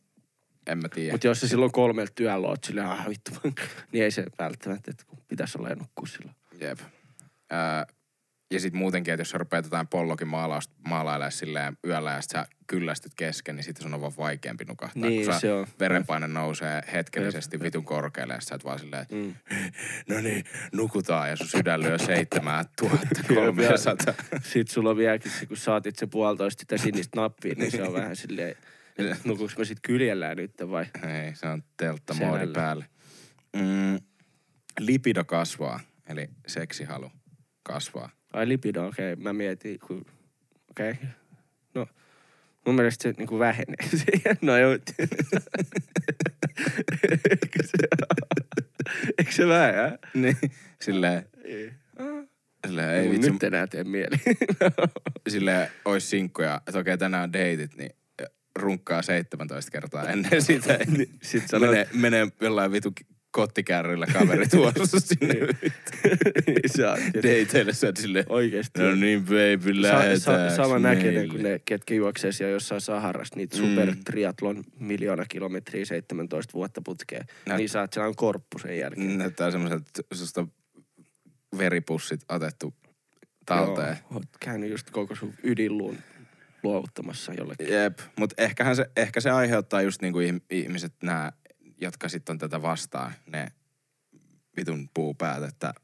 en 0.67 0.79
mä 0.79 0.89
tiedä. 0.89 1.13
Mutta 1.13 1.27
jos 1.27 1.41
sä 1.41 1.49
silloin 1.49 1.73
kolmelta 1.73 2.13
työllä 2.15 2.49
oot 2.49 2.65
silleen, 2.65 2.87
ah 2.87 3.09
vittu, 3.09 3.31
niin 3.93 4.05
ei 4.05 4.11
se 4.11 4.25
välttämättä, 4.39 4.91
että 4.91 5.05
kun 5.07 5.19
pitäisi 5.29 5.59
olla 5.59 5.69
ja 5.69 5.75
nukkua 5.75 6.07
silloin. 6.07 6.37
Jep. 6.61 6.79
Ää, 7.51 7.87
ja 8.55 8.61
sitten 8.61 8.79
muutenkin, 8.79 9.15
että 9.15 9.21
jos 9.21 9.31
sä 9.31 9.39
rupeat 9.39 9.65
jotain 9.65 9.89
pollokin 9.89 10.29
maalausta, 10.29 10.75
maalailemaan 10.89 11.33
silleen 11.33 11.77
yöllä 11.87 12.13
ja 12.13 12.21
sit 12.21 12.31
sä 12.31 12.47
kyllästyt 12.67 13.13
kesken, 13.17 13.57
niin 13.57 13.65
sitten 13.65 13.83
sun 13.83 13.95
on 13.95 14.01
vaan 14.01 14.13
vaikeampi 14.19 14.65
nukahtaa. 14.65 15.03
Niin, 15.03 15.25
kun 15.25 15.41
se 15.41 15.53
on. 15.53 15.67
verenpaine 15.81 16.29
nousee 16.29 16.83
hetkellisesti 16.93 17.57
Jep, 17.57 17.63
vitun 17.63 17.85
korkealle 17.85 18.35
ja 18.35 18.41
sä 18.41 18.55
et 18.55 18.65
vaan 18.65 18.79
silleen, 18.79 19.03
että 19.03 19.15
Mm. 19.15 19.35
no 20.15 20.21
niin, 20.21 20.45
nukutaan 20.73 21.31
ja 21.31 21.37
sun 21.37 21.49
sydän 21.49 21.83
lyö 21.83 21.99
seitsemää 21.99 22.65
tuhatta 22.81 23.23
kolmesataa. 23.35 24.15
Sitten 24.43 24.75
sulla 24.75 24.91
on 24.91 24.97
vieläkin 24.97 25.33
se, 25.33 25.47
kun 25.47 25.57
saatit 25.57 25.97
se 25.97 26.07
puolitoista 26.07 26.61
sitä 26.61 26.77
sinistä 26.77 27.21
nappia, 27.21 27.55
niin 27.57 27.71
se 27.71 27.83
on 27.83 27.93
vähän 27.93 28.17
silleen, 28.17 28.57
nukuks 29.25 29.59
mä 29.59 29.65
sit 29.65 29.79
kyljellään 29.83 30.37
nyt 30.37 30.53
vai? 30.71 30.87
Ei, 31.03 31.35
se 31.35 31.47
on 31.47 31.63
teltta 31.77 32.15
moodi 32.15 32.47
päälle. 32.47 32.87
Mm, 33.57 33.99
lipido 34.81 35.25
kasvaa, 35.25 35.81
eli 36.09 36.29
seksihalu 36.47 37.11
kasvaa. 37.63 38.11
Ai 38.33 38.49
lipido, 38.49 38.87
okei. 38.87 39.13
Okay. 39.13 39.23
Mä 39.23 39.33
mietin, 39.33 39.79
kun... 39.79 40.07
Okei. 40.71 40.91
Okay. 40.91 41.07
No, 41.75 41.87
mun 42.67 42.75
mielestä 42.75 43.03
se 43.03 43.15
niinku 43.19 43.39
vähenee 43.39 43.89
siihen. 43.91 44.37
No 44.43 44.59
joo. 44.59 44.73
Eikö 47.31 47.63
se, 47.67 47.89
eikö 49.19 49.33
se 49.33 49.49
vähä? 49.49 49.99
Niin, 50.15 50.37
silleen, 50.81 51.27
Ei. 51.45 51.73
silleen 52.67 52.91
Ei 52.91 53.11
vitsi, 53.11 53.31
nyt 53.31 53.43
enää 53.43 53.67
tee 53.67 53.85
mieli. 53.85 54.17
silleen 55.29 55.69
ois 55.85 56.11
sinkkuja, 56.11 56.61
että 56.67 56.79
okei 56.79 56.99
tänään 56.99 57.23
on 57.25 57.33
deitit, 57.33 57.77
niin 57.77 57.91
runkkaa 58.57 59.03
17 59.03 59.71
kertaa 59.71 60.09
ennen 60.09 60.43
sitä. 60.53 60.79
Niin, 60.87 61.19
sit 61.23 61.49
sanoo- 61.49 61.71
menee, 61.71 61.89
menee 61.93 62.27
jollain 62.41 62.73
vitu 62.73 62.93
kottikärryllä 63.33 64.07
kaveri 64.13 64.49
tuossa 64.49 65.01
sinne 65.09 65.35
se 66.67 66.87
on 66.87 66.99
deiteille. 67.23 67.73
Sä 67.73 67.93
silleen, 67.99 68.25
oikeesti. 68.29 68.81
no 68.83 68.95
niin 68.95 69.23
baby, 69.25 69.83
lähetään. 69.83 70.21
sa- 70.21 70.57
sama 70.57 70.79
näköinen 70.79 71.29
kuin 71.29 71.43
ne, 71.43 71.61
ketkä 71.65 71.95
juoksee 71.95 72.33
siellä 72.33 72.53
jossain 72.53 72.81
Saharassa, 72.81 73.37
niitä 73.37 73.57
Mm. 73.57 73.63
super 73.63 73.95
triatlon 74.05 74.65
miljoona 74.79 75.25
kilometriä 75.29 75.85
17 75.85 76.53
vuotta 76.53 76.81
putkeen. 76.85 77.27
Näyt- 77.49 77.57
Niin 77.59 77.69
saat 77.69 77.93
sellainen 77.93 78.17
korppu 78.17 78.59
sen 78.59 78.79
jälkeen. 78.79 79.19
Näyttää 79.19 79.51
semmoiselta, 79.51 79.85
että 79.89 80.17
susta 80.17 80.47
veripussit 81.59 82.21
otettu 82.29 82.75
talteen. 83.47 83.89
Joo, 84.11 84.15
oot 84.15 84.23
käynyt 84.41 84.71
just 84.71 84.91
koko 84.91 85.15
sun 85.15 85.35
ydinluun 85.43 85.99
luovuttamassa 86.63 87.35
jollekin. 87.35 87.69
Jep, 87.69 87.99
mutta 88.19 88.35
ehkähän 88.43 88.77
se, 88.77 88.87
ehkä 88.97 89.21
se 89.21 89.31
aiheuttaa 89.31 89.83
just 89.83 90.03
niinku 90.03 90.19
ihm- 90.21 90.41
ihmiset, 90.51 90.93
nämä, 91.03 91.33
jotka 91.83 92.09
sitten 92.09 92.35
on 92.35 92.39
tätä 92.39 92.63
vastaan, 92.63 93.13
ne 93.27 93.53
vitun 94.57 94.89
puupäät, 94.95 95.43
että 95.43 95.75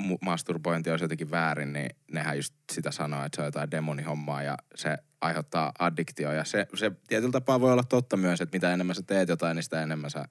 mu- 0.00 0.18
masturbointi 0.20 0.90
on 0.90 0.98
jotenkin 1.00 1.30
väärin, 1.30 1.72
niin 1.72 1.90
nehän 2.12 2.36
just 2.36 2.54
sitä 2.72 2.90
sanoo, 2.90 3.24
että 3.24 3.36
se 3.36 3.42
on 3.42 3.46
jotain 3.46 3.70
demonihommaa 3.70 4.42
ja 4.42 4.56
se 4.74 4.98
aiheuttaa 5.20 5.72
addiktio. 5.78 6.32
Ja 6.32 6.44
se, 6.44 6.66
se 6.74 6.92
tietyllä 7.08 7.32
tapaa 7.32 7.60
voi 7.60 7.72
olla 7.72 7.84
totta 7.84 8.16
myös, 8.16 8.40
että 8.40 8.56
mitä 8.56 8.74
enemmän 8.74 8.96
sä 8.96 9.02
teet 9.02 9.28
jotain, 9.28 9.54
niin 9.54 9.62
sitä 9.62 9.82
enemmän 9.82 10.10
sä 10.10 10.24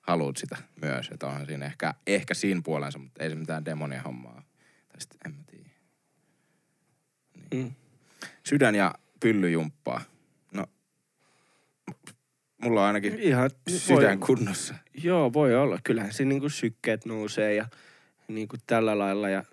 haluat 0.00 0.36
sitä 0.36 0.56
myös. 0.82 1.08
Että 1.08 1.26
onhan 1.26 1.46
siinä 1.46 1.66
ehkä, 1.66 1.94
ehkä 2.06 2.34
siinä 2.34 2.60
puolensa, 2.64 2.98
mutta 2.98 3.22
ei 3.22 3.30
se 3.30 3.36
mitään 3.36 3.64
demonia 3.64 4.02
hommaa. 4.02 4.42
Tai 4.88 5.00
sitten 5.00 5.18
en 5.26 5.38
mä 5.38 5.44
tiedä. 5.46 5.70
Mm. 7.54 7.74
Sydän 8.44 8.74
ja 8.74 8.94
pyllyjumppaa. 9.20 10.00
Mulla 12.64 12.80
on 12.80 12.86
ainakin 12.86 13.18
Ihan 13.18 13.50
sydän 13.68 14.20
voi, 14.20 14.26
kunnossa. 14.26 14.74
Joo, 15.02 15.32
voi 15.32 15.54
olla. 15.54 15.78
Kyllähän 15.84 16.12
siinä 16.12 16.28
niinku 16.28 16.48
sykkeet 16.48 17.04
nousee 17.06 17.54
ja 17.54 17.68
niinku 18.28 18.56
tällä 18.66 18.98
lailla. 18.98 19.28
Ja... 19.28 19.44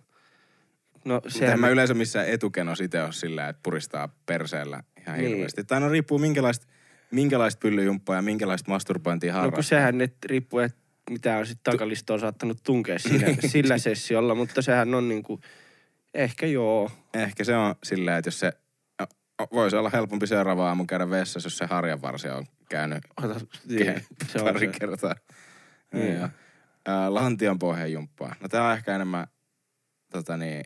No 1.05 1.21
sehän 1.27 1.59
mä 1.59 1.69
yleensä 1.69 1.93
missään 1.93 2.27
etukenos 2.27 2.81
itse 2.81 3.03
ole 3.03 3.13
sillä, 3.13 3.49
että 3.49 3.59
puristaa 3.63 4.09
perseellä 4.25 4.83
ihan 5.01 5.17
Niin. 5.19 5.29
hirveästi. 5.29 5.63
Tai 5.63 5.79
no 5.79 5.89
riippuu 5.89 6.19
minkälaista, 6.19 6.67
minkälaista 7.11 7.59
pyllyjumppaa 7.59 8.15
ja 8.15 8.21
minkälaista 8.21 8.71
masturbointia 8.71 9.33
No 9.33 9.39
kun 9.39 9.41
harrastaa. 9.41 9.63
sehän 9.77 9.97
nyt 9.97 10.13
riippuu, 10.25 10.59
että 10.59 10.77
mitä 11.09 11.37
on 11.37 11.45
sitten 11.47 11.71
takalistoon 11.71 12.19
saattanut 12.19 12.57
tunkea 12.63 12.99
siinä, 12.99 13.27
sillä 13.47 13.77
sessiolla, 13.77 14.35
mutta 14.35 14.61
sehän 14.61 14.93
on 14.93 15.09
niinku, 15.09 15.39
ehkä 16.13 16.45
joo. 16.45 16.91
Ehkä 17.13 17.43
se 17.43 17.55
on 17.55 17.75
silleen, 17.83 18.17
että 18.17 18.27
jos 18.27 18.39
se, 18.39 18.51
voisi 19.53 19.75
olla 19.75 19.89
helpompi 19.93 20.27
seuraava 20.27 20.67
aamu 20.67 20.85
käydä 20.85 21.09
vessassa, 21.09 21.47
jos 21.47 21.57
se 21.57 21.65
harjanvarsi 21.65 22.29
on 22.29 22.45
käynyt 22.69 23.03
Ota, 23.23 23.39
niin, 23.67 24.05
se 24.31 24.39
on 24.39 24.53
pari 24.53 24.59
se. 24.73 24.79
kertaa. 24.79 25.15
Niin. 25.93 26.05
Niin. 26.05 26.29
Ää, 26.85 27.13
lantion 27.13 27.59
pohjajumppaa. 27.59 28.35
No 28.39 28.47
tää 28.47 28.67
on 28.67 28.73
ehkä 28.73 28.95
enemmän 28.95 29.27
tota 30.11 30.37
niin, 30.37 30.63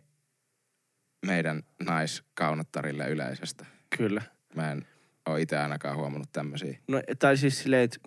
meidän 1.26 1.63
naiskaunottarille 1.84 3.09
yleisestä. 3.09 3.65
Kyllä. 3.97 4.21
Mä 4.55 4.71
en 4.71 4.88
oo 5.26 5.36
itse 5.38 5.57
ainakaan 5.57 5.97
huomannut 5.97 6.30
tämmösiä. 6.32 6.80
No, 6.88 7.01
tai 7.19 7.38
siis 7.38 7.59
silleen, 7.63 7.84
että 7.84 7.99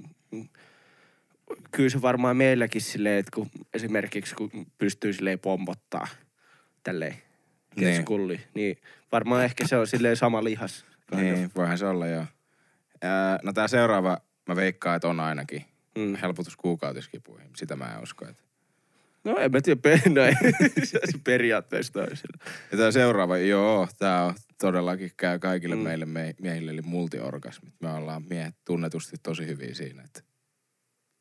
kyllä 1.71 1.91
se 1.91 2.03
varmaan 2.03 2.37
meilläkin 2.37 2.81
silleen, 2.81 3.19
että 3.19 3.31
kun 3.35 3.51
esimerkiksi 3.75 4.35
kun 4.35 4.51
pystyy 4.79 5.13
silleen 5.13 5.39
pompottaa 5.39 6.07
tälleen. 6.83 7.17
Keskulli, 7.81 8.41
niin 8.55 8.77
varmaan 9.13 9.45
ehkä 9.45 9.67
se 9.67 9.77
on 9.77 9.87
silleen 9.87 10.17
sama 10.17 10.45
lihas. 10.45 10.85
Niin, 11.17 11.51
voihan 11.57 11.79
se 11.79 11.87
olla 11.87 12.07
joo. 12.07 12.25
Ää, 13.03 13.39
no 13.43 13.53
tää 13.53 13.69
seuraava, 13.69 14.19
mä 14.49 14.57
veikkaan, 14.57 14.97
että 14.97 15.09
on 15.09 15.21
ainakin 15.21 15.65
Mm. 15.99 16.17
helpotus 16.17 16.57
kuukautiskipuihin. 16.57 17.51
Sitä 17.57 17.77
mä 17.77 17.95
en 17.95 18.03
usko. 18.03 18.29
Että. 18.29 18.43
No 19.25 19.37
en 19.37 19.53
mä 19.53 19.61
tiedä, 19.61 19.81
pe- 19.83 20.03
no 20.15 20.23
ei, 20.25 20.35
se 20.85 20.99
periaatteessa 21.25 21.93
toisella. 21.93 22.39
Ja 22.73 22.79
tää 22.79 22.91
seuraava, 22.93 23.39
joo, 23.39 23.89
tää 23.99 24.25
on 24.25 24.35
todellakin 24.61 25.11
käy 25.17 25.39
kaikille 25.39 25.75
Mm. 25.75 25.81
mm. 25.81 25.85
meille 25.85 26.07
me, 26.07 26.35
miehille, 26.41 26.71
eli 26.71 26.83
multiorgasmit. 26.83 27.75
Me 27.81 27.91
ollaan 27.93 28.23
miehet 28.31 28.55
tunnetusti 28.65 29.17
tosi 29.23 29.47
hyviä 29.47 29.75
siinä, 29.75 30.03
että 30.03 30.21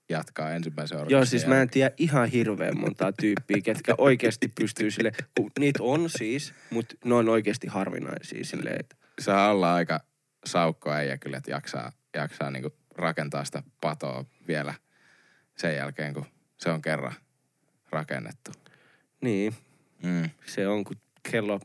jatkaa 0.09 0.51
ensimmäisen 0.51 0.97
orgasmin 0.97 1.13
Joo, 1.15 1.25
siis 1.25 1.47
mä 1.47 1.53
en 1.53 1.57
jälkeen. 1.57 1.69
tiedä 1.73 1.91
ihan 1.97 2.27
hirveän 2.29 2.79
montaa 2.79 3.11
tyyppiä, 3.11 3.57
ketkä 3.63 3.95
oikeasti 3.97 4.47
pystyy 4.47 4.91
sille, 4.91 5.11
kun 5.37 5.51
niitä 5.59 5.83
on 5.83 6.09
siis, 6.09 6.53
mutta 6.69 6.95
ne 7.05 7.13
on 7.13 7.29
oikeasti 7.29 7.67
harvinaisia 7.67 8.43
silleen, 8.45 8.79
että 8.79 8.95
Saa 9.19 9.51
olla 9.51 9.73
aika 9.75 9.99
saukko 10.45 10.91
äijä 10.91 11.17
kyllä, 11.17 11.37
että 11.37 11.51
jaksaa, 11.51 11.91
jaksaa 12.15 12.51
niinku 12.51 12.73
rakentaa 12.95 13.45
sitä 13.45 13.63
patoa 13.81 14.25
vielä 14.47 14.73
sen 15.55 15.75
jälkeen, 15.75 16.13
kun 16.13 16.25
se 16.57 16.69
on 16.69 16.81
kerran 16.81 17.13
rakennettu. 17.89 18.51
niin, 19.21 19.53
Mm. 20.03 20.29
se 20.45 20.67
on, 20.67 20.83
kun 20.83 20.95
kello, 21.31 21.59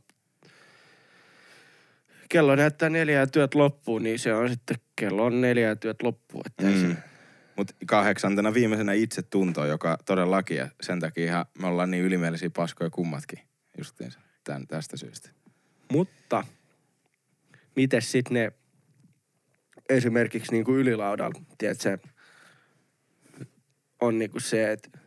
kello 2.29 2.55
näyttää 2.57 2.89
neljä 2.91 3.19
ja 3.19 3.27
työt 3.27 3.55
loppuu, 3.55 3.99
niin 3.99 4.19
se 4.19 4.35
on 4.35 4.49
sitten 4.49 4.77
kello 4.97 5.25
on 5.25 5.41
neljä 5.41 5.69
ja 5.69 5.77
työt 5.77 6.03
loppuu. 6.03 6.43
Että. 6.47 6.63
Mm. 6.65 6.81
se, 6.81 6.97
Mutta 7.57 7.75
kahdeksantena 7.87 8.55
viimeisenä 8.55 8.93
itse 8.93 9.23
tunto, 9.23 9.67
joka 9.67 9.99
todellakin, 10.05 10.57
ja 10.57 10.69
sen 10.83 11.01
takia 11.01 11.25
ihan 11.25 11.47
me 11.59 11.67
ollaan 11.67 11.91
niin 11.91 12.05
ylimielisiä 12.05 12.51
paskoja 12.51 12.91
kummatkin 12.91 13.39
justiinsa 13.79 14.21
tän, 14.45 14.67
tästä 14.67 14.97
syystä. 14.97 15.31
mutta 15.93 16.45
miten 17.77 18.03
sitten 18.03 18.35
ne 18.35 18.53
esimerkiksi 19.89 20.53
niin 20.53 20.65
kuin 20.65 20.79
ylilaudalla, 20.79 21.41
tiedätkö, 21.59 21.99
on 24.01 24.19
niin 24.19 24.31
kuin 24.31 24.43
se, 24.43 24.73
että 24.73 24.99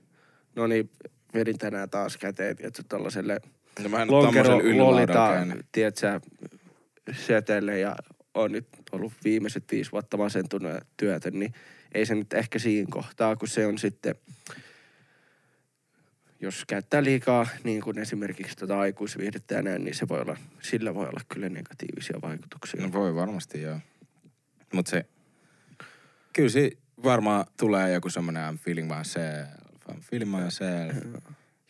no 0.56 0.68
niin, 0.68 0.90
vedin 1.34 1.58
tänään 1.58 1.90
taas 1.90 2.18
käteen, 2.18 2.56
tiedätkö, 2.56 2.84
tällaiselle 2.90 3.40
No 3.84 3.90
mä 3.90 4.02
en 4.02 4.12
lonkero 4.12 4.44
tommosella 4.44 4.64
ylilaudalla 4.64 5.24
lolita, 5.24 5.34
käynyt. 5.34 5.66
tiedätkö, 5.72 6.20
setelle 7.12 7.80
ja 7.80 7.96
on 8.34 8.52
nyt 8.52 8.68
ollut 8.92 9.14
viimeiset 9.24 9.64
viisi 9.72 9.92
vuotta 9.92 10.18
masentunut 10.18 10.72
ja 10.72 10.82
työtön, 10.98 11.40
niin 11.40 11.54
ei 11.96 12.06
se 12.06 12.16
nyt 12.16 12.34
ehkä 12.34 12.60
siinä 12.60 12.88
kohtaa, 12.92 13.36
kun 13.36 13.48
se 13.48 13.68
on 13.68 13.78
sitten, 13.78 14.16
jos 16.40 16.66
käyttää 16.68 17.04
liikaa, 17.04 17.48
niin 17.64 17.82
kuin 17.82 18.00
esimerkiksi 18.00 18.56
tätä 18.56 18.80
aikuisviihdettä 18.80 19.56
ja 19.56 19.62
näin, 19.62 19.84
niin 19.84 19.96
se 19.96 20.08
voi 20.08 20.22
olla, 20.22 20.38
sillä 20.62 20.96
voi 20.96 21.08
olla 21.08 21.22
kyllä 21.34 21.50
negatiivisia 21.50 22.22
vaikutuksia. 22.22 22.82
No 22.82 22.92
voi 22.92 23.16
varmasti 23.16 23.62
joo. 23.62 23.80
Mutta 24.74 24.90
se, 24.92 25.06
kyllä 26.34 26.50
se 26.50 26.72
varmaan 27.04 27.46
tulee 27.60 27.94
joku 27.94 28.10
semmoinen 28.10 28.54
I'm 28.54 28.58
feeling 28.58 28.98
myself, 28.98 29.50
I'm 29.92 30.02
feeling 30.02 30.36
myself. 30.36 30.96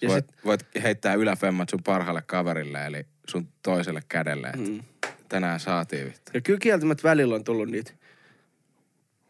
Ja 0.01 0.09
voit, 0.09 0.25
sit- 0.25 0.45
voit 0.45 0.65
heittää 0.83 1.13
yläfemmat 1.13 1.69
sun 1.69 1.83
parhaalle 1.83 2.21
kaverille, 2.25 2.85
eli 2.85 3.05
sun 3.29 3.47
toiselle 3.63 4.01
kädelle. 4.09 4.51
Mm. 4.55 4.69
Mm. 4.69 4.81
Tänään 5.29 5.59
saatiin 5.59 6.05
vittu. 6.05 6.31
Ja 6.33 6.41
kyllä 6.41 6.59
kieltämättä 6.59 7.03
välillä 7.03 7.35
on 7.35 7.43
tullut 7.43 7.69
niitä, 7.69 7.91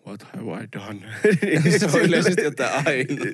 what 0.07 0.21
have 0.21 0.63
I 0.63 0.67
done? 0.73 0.99
Se 1.79 1.85
on 1.85 2.01
yleisesti 2.01 2.43
jotain 2.43 2.71
aina. 2.87 3.25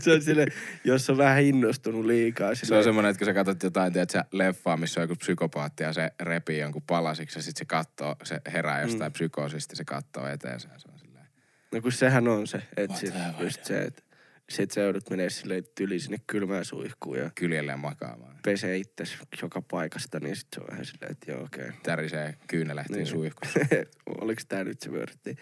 se 0.00 0.12
on 0.12 0.22
sille, 0.22 0.46
jos 0.84 1.10
on 1.10 1.18
vähän 1.18 1.42
innostunut 1.42 2.04
liikaa. 2.04 2.54
Se 2.54 2.66
Sille, 2.66 2.78
on 2.78 2.84
semmoinen, 2.84 3.10
että 3.10 3.18
kun 3.18 3.26
sä 3.26 3.34
katsot 3.34 3.62
jotain, 3.62 3.92
tiedät 3.92 4.10
sä, 4.10 4.24
leffaa, 4.32 4.76
missä 4.76 5.00
on 5.00 5.02
joku 5.02 5.16
psykopaatti 5.16 5.82
ja 5.82 5.92
se 5.92 6.10
repii 6.20 6.58
jonkun 6.58 6.82
palasiksi 6.82 7.38
ja 7.38 7.42
sit 7.42 7.56
se 7.56 7.64
kattoo, 7.64 8.16
se 8.24 8.40
herää 8.52 8.82
jostain 8.82 9.10
mm. 9.10 9.12
psykoosista 9.12 9.76
se 9.76 9.84
kattoo 9.84 10.26
eteensä. 10.26 10.68
Se 10.76 10.88
on 10.92 10.98
silleen. 10.98 11.26
No 11.72 11.80
kun 11.80 11.92
sehän 11.92 12.28
on 12.28 12.46
se, 12.46 12.62
että 12.76 12.96
sit, 12.96 13.14
just 13.40 13.64
se, 13.64 13.82
että 13.82 14.02
sit 14.48 14.70
sä 14.70 14.80
joudut 14.80 15.10
menee 15.10 15.30
silleen 15.30 15.64
tyli 15.74 16.00
sinne 16.00 16.18
kylmään 16.26 16.64
suihkuun 16.64 17.18
ja 17.18 17.30
kyljelleen 17.34 17.78
makaamaan. 17.78 18.36
pesee 18.44 18.76
itses 18.76 19.18
joka 19.42 19.62
paikasta, 19.62 20.20
niin 20.20 20.36
sit 20.36 20.46
se 20.54 20.60
on 20.60 20.66
vähän 20.70 20.84
silleen, 20.84 21.12
että 21.12 21.30
joo 21.32 21.42
okei. 21.44 21.70
Tärisee 21.82 22.34
kyynelehtiin 22.46 22.94
Niin. 22.94 23.04
niin. 23.04 23.10
suihkussa. 23.12 23.60
Oliko 24.20 24.42
tää 24.48 24.64
nyt 24.64 24.80
se 24.80 24.92
vörtti? 24.92 25.36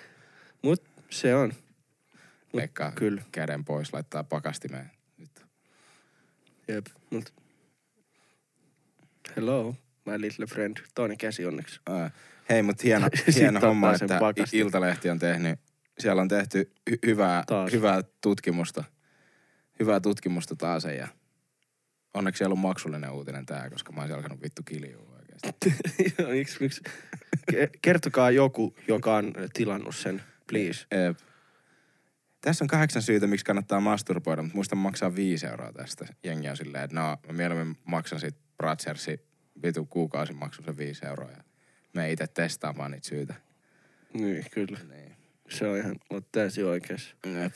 Mut 0.63 0.83
se 1.11 1.35
on. 1.35 1.49
Mut 1.49 2.55
Leikkaa 2.55 2.93
kyllä. 2.93 3.23
käden 3.33 3.65
pois, 3.65 3.93
laittaa 3.93 4.25
pakastimeen. 4.25 4.91
Nyt. 5.19 5.47
Jep, 6.69 6.87
mut. 7.11 7.35
Hello, 9.37 9.75
my 10.07 10.21
little 10.21 10.47
friend. 10.47 10.77
Toinen 10.95 11.19
käsi 11.19 11.47
onneksi. 11.47 11.81
Ää, 11.89 12.11
Hei, 12.49 12.63
mutta 12.63 12.83
hieno, 12.85 13.09
Sitten 13.17 13.35
hieno 13.35 13.57
ottaa 13.59 13.69
homma, 13.71 13.99
sen 13.99 14.07
että 14.07 14.19
pakastin. 14.19 14.61
Iltalehti 14.61 15.11
on 15.11 15.19
tehnyt, 15.19 15.59
siellä 15.99 16.23
on 16.23 16.29
tehty 16.29 16.71
hy- 16.91 16.99
hyvää, 17.07 17.45
Taas. 17.47 17.73
hyvää 17.73 18.03
tutkimusta. 18.21 18.85
Hyvää 19.81 20.01
tutkimusta 20.01 20.57
taas 20.57 20.85
ja 20.85 21.09
onneksi 22.15 22.45
ei 22.45 22.47
ollut 22.47 22.59
maksullinen 22.59 23.11
uutinen 23.11 23.47
tää, 23.47 23.71
koska 23.71 23.93
mä 23.93 24.01
olisin 24.01 24.17
alkanut 24.17 24.43
vittu 24.43 24.63
kiljua 24.63 25.17
oikeesti. 25.19 25.71
Ke- 27.53 27.71
Kertokaa 27.83 28.31
joku, 28.31 28.75
joka 28.89 29.17
on 29.17 29.33
tilannut 29.53 29.97
sen, 29.97 30.23
please. 30.47 30.87
Ep. 30.91 31.19
Tässä 32.41 32.65
on 32.65 32.69
kahdeksan 32.69 33.03
syytä, 33.03 33.27
miksi 33.27 33.45
kannattaa 33.45 33.81
masturboida, 33.81 34.43
mutta 34.43 34.55
muista 34.55 34.77
maksaa 34.77 35.15
viisi 35.15 35.47
euroa 35.47 35.73
tästä. 35.73 36.07
Jengi 36.25 36.49
on 36.49 36.57
silleen, 36.57 36.85
että 36.85 36.97
no, 36.97 37.17
mä 37.27 37.33
mieluummin 37.33 37.77
maksan 37.85 38.21
sit 38.21 38.37
Bratchersi 38.57 39.21
vitu 39.63 39.85
kuukausimaksun 39.87 40.65
se 40.65 40.77
viisi 40.77 41.07
euroa. 41.07 41.31
Ja 41.31 41.43
me 41.95 42.13
itse 42.13 42.27
testaamaan 42.27 42.91
niitä 42.91 43.09
syitä. 43.09 43.35
Niin, 44.15 44.45
kyllä. 44.51 44.79
Niin. 44.89 45.17
Se 45.49 45.67
on 45.69 45.77
ihan, 45.77 45.97
oot 46.11 46.33
täysin 46.33 46.65
oikeassa. 46.65 47.17
Jep. 47.27 47.55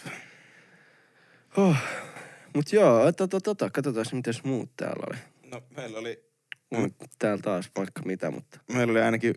Oh. 1.56 1.76
Mut 2.54 2.72
joo, 2.72 3.12
tota, 3.12 3.40
tota, 3.40 3.70
katsotaan 3.70 4.06
mitäs 4.12 4.44
muut 4.44 4.70
täällä 4.76 5.04
oli. 5.10 5.18
No, 5.50 5.62
meillä 5.76 5.98
oli, 5.98 6.30
Mm. 6.78 6.90
Täällä 7.18 7.42
taas 7.42 7.70
vaikka 7.76 8.02
mitä, 8.04 8.30
mutta 8.30 8.60
meillä 8.72 8.90
oli 8.90 9.00
ainakin 9.00 9.34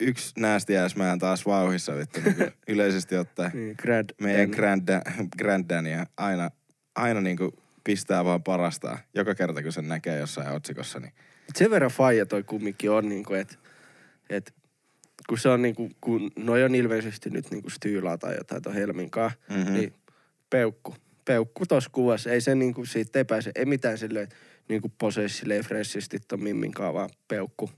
yksi 0.00 0.32
näästiäismään 0.40 1.18
taas 1.18 1.46
vauhissa 1.46 1.96
vittu, 1.96 2.20
niin 2.24 2.52
yleisesti 2.68 3.16
ottaen. 3.16 3.50
niin, 3.54 3.74
grad. 3.82 4.04
Meidän 4.20 4.50
grand, 4.50 4.88
granddania 5.38 6.06
aina, 6.16 6.50
aina 6.94 7.20
niinku 7.20 7.52
pistää 7.84 8.24
vaan 8.24 8.42
parastaa. 8.42 8.98
Joka 9.14 9.34
kerta, 9.34 9.62
kun 9.62 9.72
sen 9.72 9.88
näkee 9.88 10.18
jossain 10.18 10.48
otsikossa, 10.52 11.00
niin 11.00 11.12
Mut 11.46 11.56
sen 11.56 11.70
verran 11.70 11.90
faija 11.90 12.26
toi 12.26 12.42
kumminkin 12.42 12.90
on, 12.90 13.08
niinku, 13.08 13.34
että 13.34 13.54
et, 14.30 14.54
kun 15.28 15.38
se 15.38 15.48
on 15.48 15.62
niinku, 15.62 15.90
kun 16.00 16.30
noi 16.36 16.64
on 16.64 16.74
ilmeisesti 16.74 17.30
nyt 17.30 17.50
niinku 17.50 17.70
Styylaa 17.70 18.18
tai 18.18 18.34
jotain 18.36 18.62
ton 18.62 18.74
Helminkaa, 18.74 19.30
Mhm. 19.50 19.58
mm-hmm. 19.58 19.74
niin 19.74 19.94
peukku. 20.50 20.94
Peukku 21.26 21.66
tossa 21.66 21.90
kuvassa. 21.92 22.30
Ei 22.30 22.40
se 22.40 22.54
niinku 22.54 22.84
siitä 22.84 23.18
epäise, 23.18 23.50
ei 23.54 23.64
mitään 23.64 23.98
silleen 23.98 24.28
niinku 24.68 24.88
posee 24.98 25.28
silleen 25.28 25.64
fressisti 25.64 26.18
ton 26.20 26.42
mimminkaan, 26.42 26.94
vaan 26.94 27.10
peukku. 27.28 27.70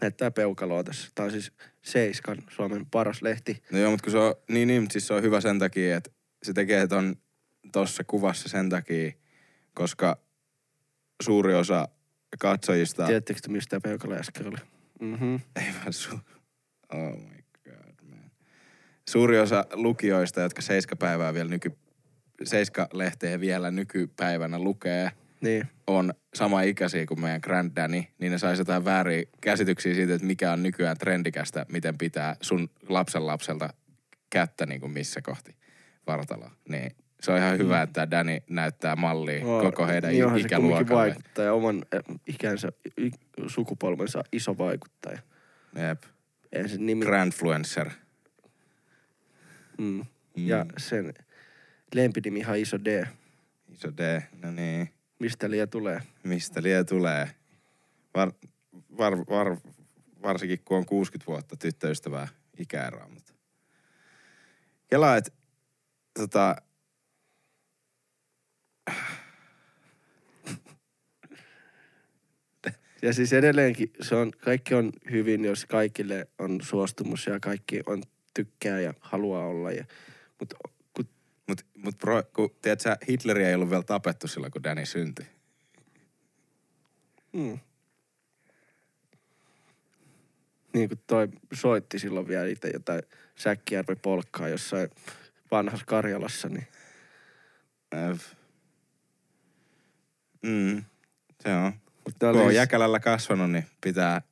Näyttää 0.00 0.30
peukaloa 0.30 0.84
tässä. 0.84 1.08
Tää 1.14 1.24
on 1.24 1.30
siis 1.30 1.52
Seiskan, 1.82 2.38
Suomen 2.50 2.86
paras 2.86 3.22
lehti. 3.22 3.62
No 3.72 3.78
joo, 3.78 3.90
mutta 3.90 4.04
kun 4.04 4.10
se 4.10 4.18
on, 4.18 4.34
niin, 4.48 4.68
niin, 4.68 4.90
siis 4.90 5.06
se 5.06 5.14
on 5.14 5.22
hyvä 5.22 5.40
sen 5.40 5.58
takia, 5.58 5.96
että 5.96 6.10
se 6.42 6.52
tekee 6.52 6.86
ton 6.86 7.16
tossa 7.72 8.04
kuvassa 8.04 8.48
sen 8.48 8.68
takia, 8.68 9.12
koska 9.74 10.18
suuri 11.22 11.54
osa 11.54 11.88
katsojista... 12.38 13.06
Tiedättekö 13.06 13.40
te, 13.40 13.48
mistä 13.48 13.80
Peukala 13.80 14.14
äsken 14.14 14.46
oli? 14.46 14.56
Mhm. 15.00 15.34
Ei 15.34 15.72
vaan 15.80 15.92
su... 15.92 16.18
Oh 16.92 17.18
my 17.18 17.44
god, 17.64 18.10
man. 18.10 18.30
Suuri 19.08 19.38
osa 19.38 19.64
lukijoista, 19.72 20.40
jotka 20.40 20.62
seiskapäivää 20.62 21.34
vielä 21.34 21.50
nyky... 21.50 21.72
Seiska-lehteä 22.44 23.40
vielä 23.40 23.70
nykypäivänä 23.70 24.58
lukee, 24.58 25.10
Niin. 25.40 25.66
on 25.86 26.14
sama 26.34 26.62
ikäisiä 26.62 27.06
kuin 27.06 27.20
meidän 27.20 27.40
granddaddy, 27.44 28.02
niin 28.18 28.32
ne 28.32 28.38
saisi 28.38 28.60
jotain 28.60 28.84
vääriä 28.84 29.22
käsityksiä 29.40 29.94
siitä, 29.94 30.14
että 30.14 30.26
mikä 30.26 30.52
on 30.52 30.62
nykyään 30.62 30.96
trendikästä, 30.98 31.66
miten 31.72 31.98
pitää 31.98 32.36
sun 32.40 32.70
lapsen 32.88 33.26
lapselta 33.26 33.68
kättä 34.30 34.66
niin 34.66 34.80
kuin 34.80 34.92
missä 34.92 35.22
kohti 35.22 35.56
vartaloa. 36.06 36.50
Niin 36.68 36.90
se 37.20 37.32
on 37.32 37.38
ihan 37.38 37.58
hyvä, 37.58 37.82
että 37.82 38.10
Danny 38.10 38.38
näyttää 38.50 38.96
mallia 38.96 39.46
Oo, 39.46 39.62
koko 39.62 39.86
heidän 39.86 40.10
niin 40.10 40.38
ikäluokalle. 40.38 41.02
vaikuttaja, 41.02 41.52
oman 41.54 41.82
eh, 41.92 42.02
ikänsä, 42.26 42.68
sukupolvensa 43.46 44.24
iso 44.32 44.58
vaikuttaja. 44.58 45.18
Jep. 45.88 46.02
Ei 46.52 46.68
se 46.68 46.76
nimi... 46.78 47.04
Grandfluencer. 47.06 47.90
Mm. 49.78 49.84
Mm. 50.36 50.46
Ja 50.46 50.66
sen 50.78 51.14
lempinimi 51.94 52.38
ihan 52.38 52.58
iso 52.58 52.84
D. 52.84 53.06
Iso 53.72 53.96
D, 53.96 54.22
no 54.42 54.50
niin. 54.50 54.90
Mistä 55.18 55.50
liian 55.50 55.68
tulee? 55.68 56.00
Mistä 56.22 56.62
lie 56.62 56.84
tulee? 56.84 57.30
Var, 58.14 58.32
var, 58.98 59.18
var, 59.18 59.56
varsinkin 60.22 60.58
kun 60.64 60.76
on 60.76 60.86
60 60.86 61.26
vuotta 61.26 61.56
tyttöystävää 61.56 62.28
ikäeroa. 62.58 63.08
Mutta. 63.08 63.32
Kela, 64.86 65.16
että 65.16 65.30
tota, 66.14 66.56
Ja 73.04 73.12
siis 73.12 73.32
edelleenkin 73.32 73.90
se 74.00 74.14
on, 74.14 74.30
kaikki 74.30 74.74
on 74.74 74.92
hyvin, 75.10 75.44
jos 75.44 75.66
kaikille 75.66 76.28
on 76.38 76.60
suostumus 76.62 77.26
ja 77.26 77.40
kaikki 77.40 77.80
on 77.86 78.02
tykkää 78.34 78.80
ja 78.80 78.94
haluaa 79.00 79.46
olla. 79.46 79.72
Ja, 79.72 79.84
mutta 80.38 80.56
kun, 81.84 81.88
mut, 81.88 81.94
mut 81.94 81.98
bro, 81.98 82.22
kun, 82.32 82.50
tiedät 82.62 82.80
sä, 82.80 82.96
Hitleriä 83.08 83.48
ei 83.48 83.54
ollut 83.54 83.70
vielä 83.70 83.82
tapettu 83.82 84.28
silloin, 84.28 84.52
kun 84.52 84.62
Danny 84.64 84.86
syntyi. 84.86 85.26
mm. 87.32 87.58
Niin 90.74 90.88
kuin 90.88 91.00
toi 91.06 91.28
soitti 91.52 91.98
silloin 91.98 92.28
vielä 92.28 92.46
itse 92.46 92.70
jotain 92.72 93.02
Säkkijärvi 93.36 93.96
polkkaa 93.96 94.48
jossain 94.48 94.90
vanhassa 95.50 95.86
Karjalassa, 95.86 96.48
niin 96.48 96.66
Äh. 97.94 98.20
Mm, 100.42 100.84
se 101.40 101.54
on. 101.54 101.72
mutta 102.04 102.32
Kun 102.32 102.40
on 102.40 102.44
siis- 102.46 102.56
Jäkälällä 102.56 103.00
kasvanut, 103.00 103.50
niin 103.50 103.66
pitää 103.80 104.22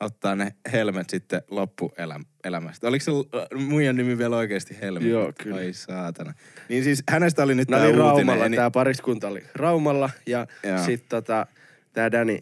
ottaa 0.00 0.36
ne 0.36 0.54
helmet 0.72 1.10
sitten 1.10 1.42
loppuelämästä. 1.50 2.88
Oliko 2.88 3.04
se 3.04 3.10
äh, 3.10 3.60
muijan 3.66 3.96
nimi 3.96 4.18
vielä 4.18 4.36
oikeasti 4.36 4.78
Helmi? 4.80 5.08
Joo, 5.08 5.32
kyllä. 5.42 5.56
Ai 5.56 5.72
saatana. 5.72 6.34
Niin 6.68 6.84
siis 6.84 7.02
hänestä 7.10 7.42
oli 7.42 7.54
nyt 7.54 7.70
Ne 7.70 7.76
tää 7.76 7.86
oli 7.86 7.92
uutinen. 7.92 8.26
Raumalla, 8.26 8.46
Eni- 8.46 8.56
tämä 8.56 8.70
pariskunta 8.70 9.28
oli 9.28 9.42
Raumalla 9.54 10.10
ja 10.26 10.46
sitten 10.86 11.08
tota, 11.08 11.46
tämä 11.92 12.12
Danny 12.12 12.38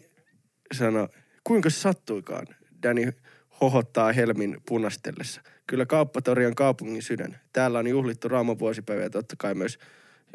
sanoi, 0.73 1.07
kuinka 1.43 1.69
se 1.69 1.79
sattuikaan. 1.79 2.47
Danny 2.83 3.13
hohottaa 3.61 4.11
helmin 4.11 4.57
punastellessa. 4.67 5.41
Kyllä 5.67 5.85
kauppatori 5.85 6.45
on 6.45 6.55
kaupungin 6.55 7.01
sydän. 7.01 7.39
Täällä 7.53 7.79
on 7.79 7.87
juhlittu 7.87 8.27
Rauman 8.27 8.59
vuosipäivä 8.59 9.03
ja 9.03 9.09
totta 9.09 9.35
kai 9.37 9.55
myös, 9.55 9.79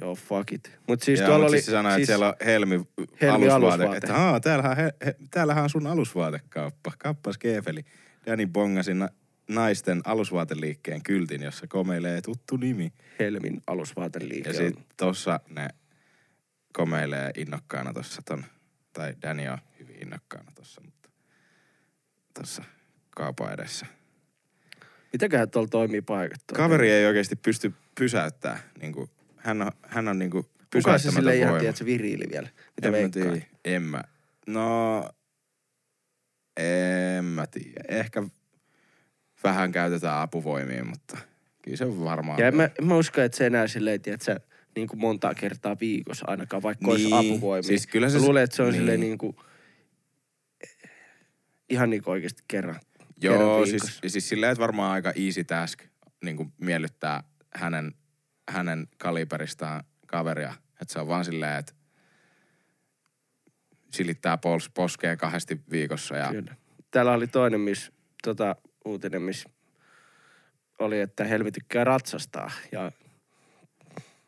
joo 0.01 0.15
fuck 0.15 0.53
it. 0.53 0.79
Mut 0.89 1.03
siis 1.03 1.21
Joo, 1.21 1.29
tuolla 1.29 1.45
mut 1.45 1.51
oli, 1.51 1.57
siis 1.57 1.71
sanoi, 1.71 1.95
että 1.95 2.07
siellä 2.07 2.29
on 2.29 2.35
Helmi, 2.45 2.81
Helmi 3.21 3.49
alusvaate. 3.49 3.83
alusvaate. 3.85 3.97
Että 3.97 4.17
aa, 4.17 4.41
täällähän, 4.41 4.77
he, 4.77 4.95
he, 5.07 5.17
täällähän 5.31 5.65
on 5.65 5.71
sun 5.71 5.87
alusvaatekauppa. 5.87 6.93
Kappas 6.99 7.39
Keefeli. 7.39 7.85
Danny 8.27 8.47
bongasi 8.47 8.95
na, 8.95 9.09
naisten 9.49 10.03
alusvaateliikkeen 10.05 11.03
kyltin, 11.03 11.43
jossa 11.43 11.67
komeilee 11.67 12.21
tuttu 12.21 12.57
nimi. 12.57 12.93
Helmin 13.19 13.63
alusvaateliike. 13.67 14.51
Ja 14.51 14.55
sit 14.55 14.79
tossa 14.97 15.41
ne 15.49 15.69
komeilee 16.73 17.31
innokkaana 17.37 17.93
tossa 17.93 18.23
ton, 18.23 18.45
tai 18.93 19.15
Danny 19.23 19.49
on 19.49 19.59
hyvin 19.79 19.97
innokkaana 20.03 20.53
tossa, 20.55 20.81
mutta 20.81 21.11
tossa 22.35 22.65
kaupan 23.11 23.53
edessä. 23.53 23.87
Mitäköhän 25.13 25.51
tuolla 25.51 25.69
toimii 25.69 26.03
paikat? 26.03 26.41
tuolla? 26.47 26.65
Kaveri 26.65 26.91
ei 26.91 27.07
oikeasti 27.07 27.37
pysty 27.37 27.73
pysäyttää, 27.99 28.59
niinku, 28.81 29.11
hän 29.45 29.63
on, 29.63 29.71
hän 29.83 30.09
on 30.09 30.19
niinku 30.19 30.51
Kuka 30.73 30.99
se 30.99 31.11
sille 31.11 31.37
ihan, 31.37 31.61
tiedätkö, 31.61 31.85
viriili 31.85 32.25
vielä? 32.33 32.49
Mitä 32.77 32.89
en 32.89 32.93
mä 32.95 32.99
veikkaa? 32.99 33.23
tiedä. 33.33 33.47
En 33.65 33.83
mä. 33.83 34.03
No, 34.47 35.05
en 36.57 37.25
mä 37.25 37.47
tiedä. 37.47 37.81
Ehkä 37.89 38.23
vähän 39.45 39.73
käytetään 39.73 40.19
apuvoimia, 40.21 40.85
mutta 40.85 41.19
kyllä 41.63 41.77
se 41.77 41.85
on 41.85 42.05
varmaan. 42.05 42.39
Ja 42.39 42.47
en 42.49 42.57
mä, 42.57 42.65
en 42.81 42.87
mä 42.87 42.97
usko, 42.97 43.21
että 43.21 43.39
se 43.39 43.47
enää 43.47 43.67
silleen, 43.69 44.01
tiedätkö, 44.03 44.41
niin 44.77 44.89
kuin 44.89 45.01
monta 45.01 45.35
kertaa 45.35 45.77
viikossa 45.81 46.25
ainakaan, 46.29 46.63
vaikka 46.63 46.87
niin, 46.87 47.13
olisi 47.15 47.33
apuvoimia. 47.35 47.63
siis 47.63 47.87
kyllä 47.87 48.09
se- 48.11 48.19
Mä 48.19 48.25
luulen, 48.25 48.45
että 48.45 48.57
se 48.57 48.63
on 48.63 48.69
niin. 48.69 48.81
silleen 48.81 49.01
niin 49.01 49.19
kuin, 49.19 49.37
ihan 51.71 51.91
niin 51.91 52.03
kuin 52.03 52.13
oikeasti 52.13 52.43
kerran. 52.49 52.81
kerran 53.21 53.41
Joo, 53.41 53.63
viikossa. 53.65 53.87
siis, 54.01 54.13
siis 54.13 54.29
silleen, 54.29 54.53
että 54.53 54.63
varmaan 54.63 54.93
aika 54.93 55.13
easy 55.17 55.45
task 55.45 55.83
niin 56.25 56.37
kuin 56.37 56.53
miellyttää 56.61 57.23
hänen, 57.55 57.93
hänen 58.49 58.89
kaliberistaan 58.99 59.85
kaveria. 60.07 60.55
Että 60.83 60.93
se 60.93 60.99
on 60.99 61.09
vaan 61.09 61.25
silleen, 61.25 61.59
että 61.59 61.73
silittää 63.91 64.39
pols, 64.39 64.71
poskeen 64.75 65.19
kahdesti 65.19 65.61
viikossa 65.71 66.17
ja 66.17 66.29
Kyllä. 66.31 66.55
Täällä 66.91 67.13
oli 67.13 67.27
toinen 67.27 67.61
miss, 67.61 67.93
tota, 68.23 68.57
uutinen, 68.85 69.23
missä 69.23 69.49
oli, 70.79 71.01
että 71.01 71.25
Helmi 71.25 71.53
tykkää 71.53 71.85
ratsastaa. 71.85 72.51
Ja 72.73 72.93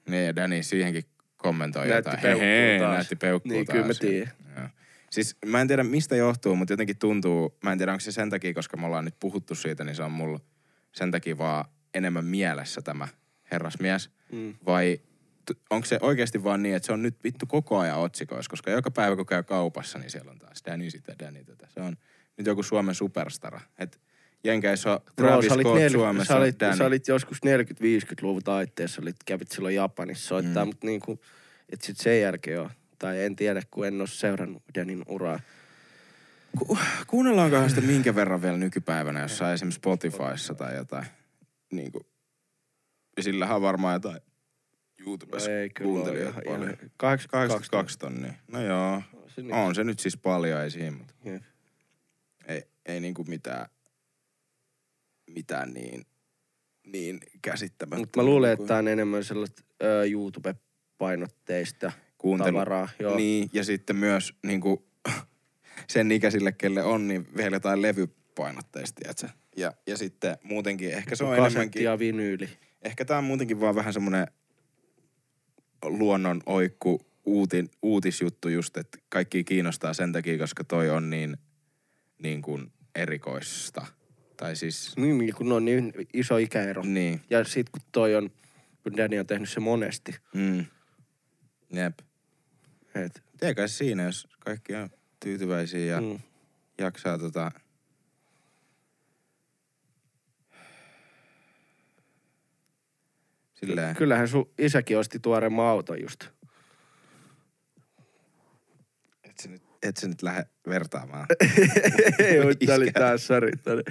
Niin, 0.09 0.27
ja 0.27 0.37
Danny 0.37 0.63
siihenkin 0.63 1.05
kommentoi 1.37 1.89
Näytti 1.89 2.11
jotain. 2.11 2.23
peukkua 2.23 2.47
Hehe, 2.47 2.79
taas. 2.79 2.95
näytti 2.95 3.17
peukkua 3.17 3.53
Niin, 3.53 3.67
taas. 3.67 3.75
kyllä 3.75 3.87
mä 3.87 3.95
tiedän. 3.95 4.33
Joo. 4.57 4.69
Siis 5.11 5.37
mä 5.47 5.61
en 5.61 5.69
tiedä 5.69 5.85
mistä 5.85 6.17
johtuu, 6.17 6.57
mutta 6.57 6.73
jotenkin 6.73 6.99
tuntuu, 6.99 7.59
mä 7.65 7.73
en 7.73 7.79
tiedä 7.79 7.93
onko 7.93 8.01
se 8.01 8.13
sen 8.13 8.31
takia, 8.31 8.55
koska 8.55 8.77
me 8.77 8.87
ollaan 8.87 9.05
nyt 9.05 9.15
puhuttu 9.21 9.55
siitä, 9.55 9.85
niin 9.85 9.97
se 9.97 10.03
on 10.03 10.13
mulla 10.13 10.41
sen 10.93 11.11
takia 11.11 11.39
vaan 11.39 11.65
enemmän 11.95 12.25
mielessä 12.25 12.83
tämä 12.83 13.09
herrasmies. 13.51 14.11
mm, 14.33 14.55
Vai 14.67 15.01
onko 15.71 15.87
se 15.87 15.99
oikeasti 16.03 16.45
vaan 16.45 16.63
niin, 16.63 16.75
että 16.77 16.87
se 16.87 16.93
on 16.93 17.03
nyt 17.03 17.25
vittu 17.25 17.47
koko 17.47 17.79
ajan 17.79 17.99
otsikoissa, 17.99 18.51
koska 18.51 18.71
joka 18.71 18.91
päivä 18.91 19.17
kun 19.17 19.27
käy 19.27 19.43
kaupassa, 19.43 19.99
niin 19.99 20.11
siellä 20.11 20.31
on 20.31 20.39
taas 20.39 20.63
Danny 20.67 20.91
sitä, 20.91 21.15
Danny 21.19 21.45
tätä. 21.45 21.67
Se 21.75 21.81
on 21.81 21.97
nyt 22.37 22.47
joku 22.47 22.63
Suomen 22.63 22.95
superstara. 22.95 23.61
Et 23.79 24.01
Jenkeissä 24.45 24.93
on 24.93 25.01
Travis 25.17 25.51
olit, 25.53 25.67
Scott, 25.67 25.81
nel- 25.81 25.93
Suomessa 25.93 26.29
sä 26.29 26.35
on 26.37 26.41
olit, 26.43 26.61
Danny. 26.61 26.77
sä 26.77 26.87
olit 26.87 27.09
joskus 27.09 27.39
40-50-luvun 27.47 28.43
taitteessa, 28.43 29.03
olit, 29.03 29.17
kävit 29.27 29.51
silloin 29.51 29.75
Japanissa 29.75 30.29
soittaa, 30.29 30.65
Mm. 30.65 30.69
mutta 30.69 30.87
niin 30.87 31.01
kuin, 31.01 31.21
et 31.69 31.83
sit 31.83 31.97
sen 31.97 32.21
jälkeen 32.21 32.61
ole. 32.61 32.71
Tai 32.99 33.23
en 33.25 33.37
tiedä, 33.37 33.63
kun 33.71 33.87
en 33.87 34.01
ole 34.01 34.09
seurannut 34.09 34.63
Danin 34.75 35.03
uraa. 35.09 35.41
Ku, 36.59 36.79
kuunnellaankohan 37.07 37.69
sitä 37.71 37.81
minkä 37.81 38.15
verran 38.15 38.43
vielä 38.43 38.57
nykypäivänä 38.59 39.21
jossain 39.21 39.55
esimerkiksi 39.55 39.77
Spotifyssa 39.79 40.55
tai 40.55 40.77
jotain. 40.77 41.07
Niin 41.73 41.93
kuin, 41.93 42.07
sillähän 43.23 43.57
on 43.57 43.63
varmaan 43.63 43.95
jotain 43.95 44.21
YouTubessa 45.07 45.51
No 45.51 45.57
ei 45.57 45.71
kuuntelijoita 45.71 46.31
ihan, 46.31 46.43
paljon. 46.47 46.63
ihan 46.63 46.91
82 46.97 47.29
82 47.29 47.99
tonnia. 47.99 48.35
No 48.49 48.61
joo, 48.63 49.03
Se 49.29 49.43
nyt- 49.43 49.53
on 49.53 49.75
se 49.75 49.85
nyt 49.85 49.99
siis 49.99 50.17
paljon, 50.17 50.61
ei 50.63 50.71
siinä, 50.71 50.91
mutta 50.97 51.15
Jep. 51.25 51.43
ei, 52.49 52.63
ei 52.87 53.01
niinku 53.01 53.25
mitään, 53.25 53.67
mitään 55.31 55.73
niin, 55.75 56.07
niin 56.87 57.21
käsittämättä. 57.43 57.97
Mutta 57.99 58.21
mä 58.21 58.25
luulen, 58.27 58.53
että 58.53 58.67
tää 58.67 58.79
on 58.79 58.89
enemmän 58.89 59.25
sellaista 59.25 59.63
ö, 59.83 60.05
YouTube-painotteista 60.07 61.93
Kuuntelu. 62.19 62.49
tavaraa. 62.49 62.89
Joo. 62.99 63.17
Niin, 63.17 63.51
ja 63.53 63.65
sitten 63.65 63.97
myös 63.97 64.35
niinku, 64.43 64.87
sen 65.93 66.13
ikäisille, 66.13 66.53
kelle 66.53 66.83
on, 66.83 67.09
niin 67.09 67.27
vielä 67.37 67.57
jotain 67.57 67.83
levypainotteista, 67.83 69.01
tiedätkö? 69.01 69.29
Ja, 69.57 69.73
ja 69.87 69.97
sitten 69.97 70.37
muutenkin, 70.43 70.91
ehkä 70.91 71.17
se 71.17 71.25
on 71.25 71.31
Kasetti 71.37 71.47
enemmänkin... 71.55 71.85
ja 71.85 71.99
vinyyli. 71.99 72.49
Ehkä 72.87 73.05
tää 73.05 73.19
on 73.19 73.25
muutenkin 73.25 73.61
vaan 73.61 73.75
vähän 73.75 73.93
semmonen 73.93 74.27
luonnon 75.85 76.41
oikku 76.47 77.01
uutin, 77.25 77.71
uutisjuttu 77.83 78.49
just, 78.49 78.77
että 78.77 78.99
kaikki 79.09 79.45
kiinnostaa 79.45 79.93
sen 79.95 80.13
takia, 80.13 80.39
koska 80.39 80.65
toi 80.65 80.91
on 80.91 81.11
niin, 81.11 81.37
niin 82.23 82.43
kuin 82.43 82.73
erikoista. 82.95 83.87
Tai 84.37 84.57
siis, 84.57 84.97
Niin, 84.97 85.19
niin, 85.19 85.35
kun 85.35 85.53
on 85.53 85.65
niin 85.65 85.93
iso 86.15 86.37
ikäero. 86.37 86.83
niin, 86.83 87.21
Ja 87.31 87.45
sit 87.45 87.71
kun 87.71 87.83
toi 87.93 88.15
on, 88.15 88.31
kun 88.83 88.97
Danny 88.97 89.19
on 89.19 89.27
tehnyt 89.27 89.49
se 89.49 89.61
monesti. 89.61 90.17
mm, 90.35 90.65
jep. 91.73 91.99
Et, 92.95 93.23
Tiekä 93.41 93.69
siinä, 93.69 94.03
jos 94.03 94.29
kaikki 94.39 94.75
on 94.75 94.91
tyytyväisiä 95.21 95.85
ja 95.85 96.01
mm. 96.01 96.19
jaksaa 96.79 97.19
tota... 97.19 97.51
Silleen, 103.67 103.97
Kyllähän 103.97 104.29
sun 104.29 104.51
isäkin 104.59 104.99
osti 104.99 105.19
tuoreemman 105.19 105.67
auton 105.67 106.03
just. 106.03 106.25
et 109.25 109.39
sä 109.43 109.49
nyt, 109.49 109.63
et 109.83 109.97
sä 109.97 110.09
nyt 110.09 110.23
lähde 110.23 110.45
vertaamaan. 110.69 111.27
Ei, 112.19 112.45
mutta 112.45 112.67
tää 112.67 112.77
oli 112.77 112.91
taas, 112.93 113.27
sori. 113.27 113.53
tää 113.53 113.75
oli- 113.75 113.83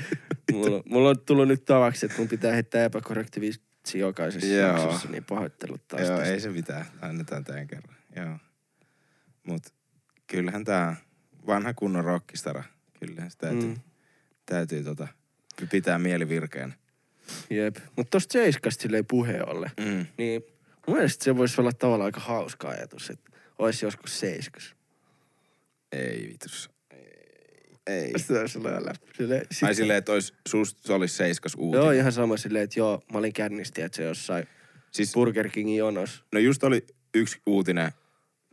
Mulla, 0.51 0.83
mulla 0.85 1.09
on 1.09 1.19
tullut 1.19 1.47
nyt 1.47 1.65
tavaksi, 1.65 2.05
että 2.05 2.17
mun 2.17 2.27
pitää 2.27 2.53
heittää 2.53 2.85
epäkorrekti 2.85 3.41
vitsi 3.41 3.99
jokaisessa 3.99 4.47
Joo. 4.47 4.67
jaksossa, 4.67 5.09
niin 5.09 5.23
pahoittelut 5.23 5.87
taas. 5.87 6.01
Joo, 6.07 6.17
tästä. 6.17 6.33
ei 6.33 6.39
se 6.39 6.49
mitään. 6.49 6.85
Annetaan 7.01 7.43
tämän 7.43 7.67
kerran. 7.67 7.95
Joo. 8.15 8.37
Mut 9.43 9.63
kyllähän 10.27 10.63
tää 10.65 10.95
vanha 11.47 11.73
kunnon 11.73 12.03
rockistara. 12.03 12.63
Kyllähän 12.99 13.31
se 13.31 13.37
täytyy, 13.37 13.67
mm. 13.69 13.79
täytyy 14.45 14.83
tota, 14.83 15.07
pitää 15.71 15.99
mieli 15.99 16.29
virkeänä. 16.29 16.73
Jep. 17.49 17.75
Mutta 17.95 18.09
tosta 18.11 18.31
Seiskasta 18.33 18.81
silleen 18.81 19.05
puheen 19.05 19.49
ollen, 19.49 19.71
Mm. 19.79 20.05
niin 20.17 20.43
mun 20.87 20.97
mielestä 20.97 21.23
se 21.23 21.37
voisi 21.37 21.61
olla 21.61 21.71
tavallaan 21.71 22.05
aika 22.05 22.19
hauska 22.19 22.69
ajatus, 22.69 23.09
että 23.09 23.31
olisi 23.59 23.85
joskus 23.85 24.19
Seiskas. 24.19 24.75
Ei 25.91 26.27
vitus. 26.31 26.69
Ei. 26.91 27.71
Ei. 27.87 28.19
Se 28.19 28.39
olisi 28.39 28.53
sellainen 28.53 28.85
läppä. 28.85 29.07
Silleen, 29.17 29.45
sit- 29.51 29.63
Ai 29.63 29.75
silleen, 29.75 29.97
että 29.97 30.11
ois, 30.11 30.33
susta 30.49 30.81
se 30.87 30.93
olisi 30.93 31.15
seiskas 31.15 31.55
uutinen. 31.57 31.83
Joo, 31.83 31.91
ihan 31.91 32.11
sama 32.11 32.37
silleen, 32.37 32.63
että 32.63 32.79
joo, 32.79 33.01
mä 33.13 33.17
olin 33.19 33.33
kännisti, 33.33 33.81
että 33.81 33.95
se 33.95 34.03
jossain 34.03 34.47
Siis, 34.91 35.13
Burger 35.13 35.49
Kingin 35.49 35.77
jonos. 35.77 36.23
no 36.33 36.39
just 36.39 36.63
oli 36.63 36.85
yksi 37.13 37.37
uutinen, 37.45 37.91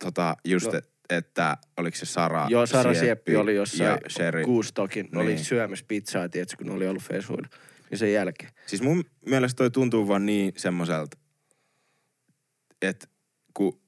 tota, 0.01 0.37
just, 0.45 0.67
No. 0.67 0.73
no. 0.73 0.81
että 1.11 1.57
oliko 1.77 1.97
se 1.97 2.07
Sara 2.07 2.47
Joo, 2.51 2.67
Sara 2.67 2.95
Sieppi 2.95 3.37
oli 3.37 3.55
jossain 3.55 3.89
ja 3.91 3.99
Sherry. 4.09 4.45
Kuustokin, 4.45 5.05
niin. 5.07 5.17
oli 5.19 5.39
syömässä 5.39 5.85
pizzaa, 5.89 6.29
tiedätkö, 6.29 6.57
kun 6.57 6.67
ne 6.67 6.73
oli 6.73 6.87
ollut 6.89 7.03
fesuilla. 7.03 7.49
Ja 7.93 7.99
sen 7.99 8.13
jälkeen. 8.13 8.53
Siis 8.67 8.83
mun 8.83 9.05
mielestä 9.27 9.57
toi 9.57 9.71
tuntuu 9.71 10.09
vaan 10.09 10.27
niin 10.27 10.53
semmoiselta, 10.57 11.17
että 12.83 13.07
kun 13.55 13.81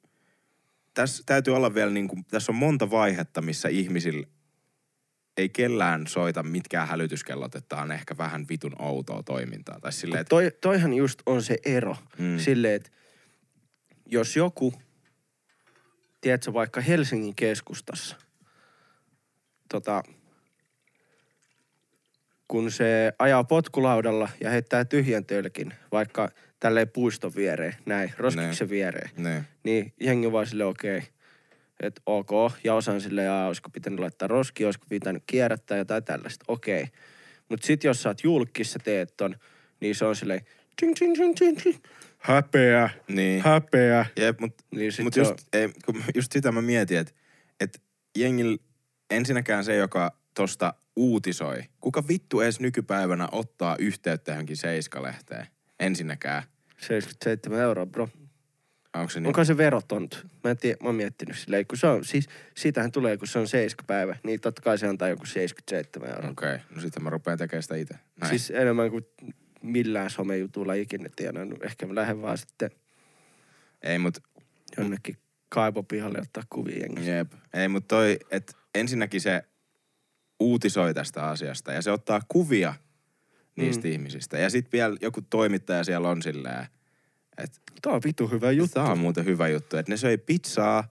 tässä 0.94 1.22
täytyy 1.26 1.56
olla 1.56 1.74
vielä 1.74 1.90
niin 1.90 2.08
kuin, 2.08 2.24
tässä 2.24 2.52
on 2.52 2.56
monta 2.56 2.90
vaihetta, 2.90 3.42
missä 3.42 3.68
ihmisillä 3.68 4.26
ei 5.36 5.48
kellään 5.48 6.06
soita 6.06 6.42
mitkään 6.42 6.88
hälytyskellot, 6.88 7.54
että 7.54 7.76
on 7.76 7.92
ehkä 7.92 8.16
vähän 8.18 8.46
vitun 8.48 8.82
outoa 8.82 9.22
toimintaa. 9.22 9.80
Tai 9.80 9.92
silleen, 9.92 10.20
että 10.20 10.28
Toi, 10.28 10.50
toihan 10.60 10.94
just 10.94 11.22
on 11.26 11.42
se 11.42 11.58
ero. 11.64 11.96
Mm. 12.18 12.24
Mm. 12.24 12.38
Silleen, 12.38 12.74
että 12.74 12.90
jos 14.06 14.36
joku, 14.36 14.74
tiedätkö, 16.20 16.52
vaikka 16.52 16.80
Helsingin 16.80 17.34
keskustassa, 17.34 18.16
tota, 19.68 20.02
kun 22.48 22.70
se 22.70 23.12
ajaa 23.18 23.44
potkulaudalla 23.44 24.28
ja 24.40 24.50
heittää 24.50 24.84
tyhjän 24.84 25.24
tölkin, 25.24 25.74
vaikka 25.92 26.30
tälleen 26.60 26.88
puiston 26.88 27.32
viereen, 27.36 27.74
näin, 27.86 28.12
roskiksen 28.18 28.70
viereen, 28.70 29.10
ne, 29.16 29.44
niin 29.62 29.92
jengi 30.00 30.32
vaan 30.32 30.46
sille 30.46 30.64
okei, 30.64 30.98
okay, 30.98 31.08
että 31.80 32.02
ok, 32.06 32.30
ja 32.64 32.74
osaan 32.74 33.00
silleen, 33.00 33.26
jaa, 33.26 33.46
olisiko 33.46 33.70
pitänyt 33.70 33.98
laittaa 34.00 34.28
roski, 34.28 34.64
olisiko 34.64 34.86
pitänyt 34.88 35.22
kierrättää 35.26 35.78
jotain 35.78 36.04
tällaista, 36.04 36.44
okei. 36.48 36.82
Okay. 36.82 36.94
Mutta 37.48 37.66
sit 37.66 37.84
jos 37.84 38.02
sä 38.02 38.08
oot 38.08 38.24
julkissa 38.24 38.78
teet 38.84 39.16
ton, 39.16 39.36
niin 39.80 39.94
se 39.94 40.04
on 40.04 40.16
silleen, 40.16 40.40
ting, 40.80 40.94
ting, 40.98 41.14
ting, 41.14 41.34
ting, 41.34 41.58
ting. 41.62 41.76
häpeä, 42.18 42.90
niin. 43.08 43.42
häpeä. 43.42 44.06
Jep, 44.16 44.40
mutta 44.40 44.64
Niin 44.70 44.92
sit 44.92 45.04
mut 45.04 45.16
just, 45.16 45.30
on- 45.30 45.36
ei, 45.52 45.68
kun 45.86 46.02
just 46.14 46.32
sitä 46.32 46.52
mä 46.52 46.62
mietin, 46.62 46.98
että 46.98 47.12
et 47.60 47.82
jengil, 48.18 48.58
ensinnäkään 49.10 49.64
se, 49.64 49.76
joka 49.76 50.16
tosta 50.34 50.74
uutisoi, 50.96 51.62
kuka 51.80 52.08
vittu 52.08 52.40
edes 52.40 52.60
nykypäivänä 52.60 53.28
ottaa 53.32 53.76
yhteyttä 53.76 54.32
johonkin 54.32 54.56
Seiska-lehteen? 54.56 55.46
Ensinnäkään. 55.80 56.42
77 56.78 57.60
euroa, 57.60 57.86
bro. 57.86 58.08
Onko 58.94 59.10
se 59.10 59.20
niin? 59.20 59.26
Onko 59.26 59.44
se 59.44 59.56
verotonta? 59.56 60.16
Mä 60.44 60.50
en 60.50 60.56
tiedä, 60.56 60.76
mä 60.82 60.88
oon 60.88 60.94
miettinyt 60.94 61.38
silleen, 61.38 61.66
kun 61.66 61.78
se 61.78 61.86
on, 61.86 62.04
siis 62.04 62.28
siitähän 62.56 62.92
tulee, 62.92 63.16
kun 63.16 63.28
se 63.28 63.38
on 63.38 63.48
7 63.48 63.86
päivä, 63.86 64.16
niin 64.22 64.40
totta 64.40 64.62
kai 64.62 64.78
se 64.78 64.86
antaa 64.86 65.08
joku 65.08 65.26
77 65.26 66.10
euroa. 66.10 66.30
Okei, 66.30 66.54
okay. 66.54 66.66
no 66.74 66.80
sitten 66.80 67.02
mä 67.02 67.10
rupean 67.10 67.38
tekemään 67.38 67.62
sitä 67.62 67.76
itse. 67.76 67.94
Näin. 68.20 68.30
Siis 68.30 68.50
enemmän 68.50 68.90
kuin 68.90 69.06
millään 69.62 70.10
somejutulla 70.10 70.74
ikinä 70.74 71.08
tienannut. 71.16 71.62
Ehkä 71.64 71.86
mä 71.86 71.94
lähden 71.94 72.22
vaan 72.22 72.38
sitten 72.38 72.70
Ei 73.82 73.98
mut, 73.98 74.18
jonnekin 74.76 75.16
kaivopihalle 75.48 76.18
ottaa 76.18 76.42
kuvia 76.50 76.78
jengistä. 76.78 77.10
jep. 77.10 77.32
Ei 77.54 77.68
mut 77.68 77.88
toi, 77.88 78.18
että 78.30 78.52
ensinnäkin 78.74 79.20
se 79.20 79.44
uutisoi 80.44 80.94
tästä 80.94 81.26
asiasta 81.26 81.72
ja 81.72 81.82
se 81.82 81.90
ottaa 81.90 82.20
kuvia 82.28 82.74
niistä 83.56 83.88
Mm. 83.88 83.92
ihmisistä. 83.92 84.38
Ja 84.38 84.50
sitten 84.50 84.72
vielä 84.72 84.96
joku 85.00 85.22
toimittaja 85.22 85.84
siellä 85.84 86.08
on 86.08 86.22
silleen, 86.22 86.66
että 87.38 87.60
Tää 87.82 87.92
on 87.92 88.00
vitu 88.04 88.28
hyvä 88.28 88.50
juttu. 88.50 88.74
Tämä 88.74 88.92
on 88.92 88.98
muuten 88.98 89.24
hyvä 89.24 89.48
juttu, 89.48 89.76
että 89.76 89.92
ne 89.92 89.96
söi 89.96 90.18
pizzaa 90.18 90.88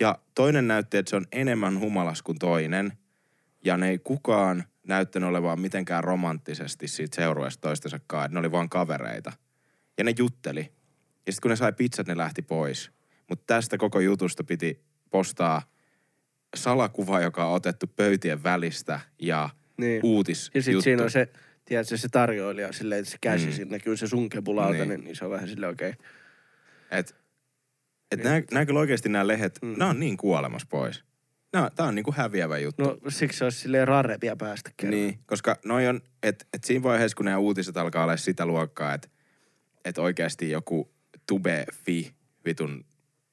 ja 0.00 0.18
toinen 0.34 0.68
näytti, 0.68 0.96
että 0.96 1.10
se 1.10 1.16
on 1.16 1.26
enemmän 1.32 1.78
humalas 1.78 2.22
kuin 2.22 2.38
toinen. 2.38 2.92
Ja 3.64 3.76
ne 3.76 3.88
ei 3.88 3.98
kukaan 3.98 4.64
näyttänyt 4.88 5.28
olevan 5.28 5.60
mitenkään 5.60 6.04
romanttisesti 6.04 6.88
siitä 6.88 7.16
seurueesta 7.16 7.60
toistensa 7.60 8.00
kanssa, 8.06 8.24
että 8.24 8.34
ne 8.34 8.38
oli 8.40 8.52
vaan 8.52 8.68
kavereita. 8.68 9.32
Ja 9.98 10.04
ne 10.04 10.14
jutteli. 10.18 10.60
Ja 11.26 11.32
sitten 11.32 11.42
kun 11.42 11.50
ne 11.50 11.56
sai 11.56 11.72
pizzat, 11.72 12.06
ne 12.06 12.16
lähti 12.16 12.42
pois. 12.42 12.90
Mutta 13.28 13.44
tästä 13.46 13.78
koko 13.78 14.00
jutusta 14.00 14.44
piti 14.44 14.84
postaa 15.10 15.62
salakuva, 16.56 17.20
joka 17.20 17.44
on 17.46 17.54
otettu 17.54 17.86
pöytien 17.86 18.42
välistä 18.42 19.00
ja 19.18 19.50
Niin. 19.76 20.00
uutis 20.04 20.50
Ja 20.54 20.62
sit 20.62 20.80
siinä 20.80 21.02
on 21.02 21.10
se, 21.10 21.28
tiedätkö, 21.64 21.96
se 21.96 22.08
tarjoilija 22.08 22.72
silleen, 22.72 22.98
että 22.98 23.10
se 23.10 23.18
käsi 23.20 23.46
mm. 23.46 23.52
Siinä 23.52 23.70
näkyy 23.70 23.96
se 23.96 24.06
sunkebulautainen, 24.06 24.88
niin. 24.88 24.98
Niin. 24.98 25.04
niin 25.04 25.16
se 25.16 25.24
on 25.24 25.30
vähän 25.30 25.48
silleen 25.48 25.72
okei. 25.72 25.90
Okay. 25.90 26.06
Et, 26.90 27.16
et 28.10 28.18
Niin. 28.18 28.24
nää, 28.30 28.42
nää 28.50 28.66
kyllä 28.66 28.80
oikeasti 28.80 29.08
nämä 29.08 29.26
lehdet, 29.26 29.58
Mm. 29.62 29.74
nämä 29.78 29.90
on 29.90 30.00
niin 30.00 30.16
kuolemassa 30.16 30.66
pois. 30.70 31.04
Nää, 31.52 31.70
tää 31.70 31.86
on 31.86 31.94
niinku 31.94 32.12
häviävä 32.16 32.58
juttu. 32.58 32.82
No 32.82 33.10
siksi 33.10 33.38
se 33.38 33.44
olisi 33.44 33.58
silleen 33.58 33.88
rare 33.88 34.18
vielä 34.22 34.36
päästä 34.36 34.70
kerran. 34.76 35.00
Niin, 35.00 35.18
koska 35.26 35.56
noi 35.64 35.86
on, 35.88 36.00
että 36.22 36.44
et 36.54 36.64
siinä 36.64 36.82
vaiheessa, 36.82 37.16
kun 37.16 37.24
nämä 37.24 37.38
uutiset 37.38 37.76
alkaa 37.76 38.02
olla 38.02 38.16
sitä 38.16 38.46
luokkaa, 38.46 38.94
että 38.94 39.08
et 39.84 39.98
oikeasti 39.98 40.50
joku 40.50 40.92
tube.fi 41.26 42.14
vitun 42.44 42.84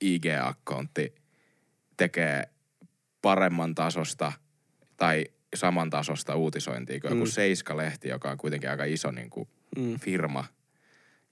IG-akkontti 0.06 1.16
tekee 1.98 2.44
paremman 3.22 3.76
tasosta 3.76 4.32
tai 4.98 5.26
saman 5.56 5.90
tasosta 5.90 6.36
uutisointia 6.36 7.00
kuin 7.00 7.14
Mm. 7.14 7.20
joku 7.20 7.32
Seiska-lehti, 7.32 8.10
joka 8.10 8.32
on 8.32 8.38
kuitenkin 8.38 8.70
aika 8.70 8.84
iso 8.84 9.12
niin 9.12 9.30
kuin 9.30 9.48
Mm. 9.78 10.00
firma. 10.00 10.46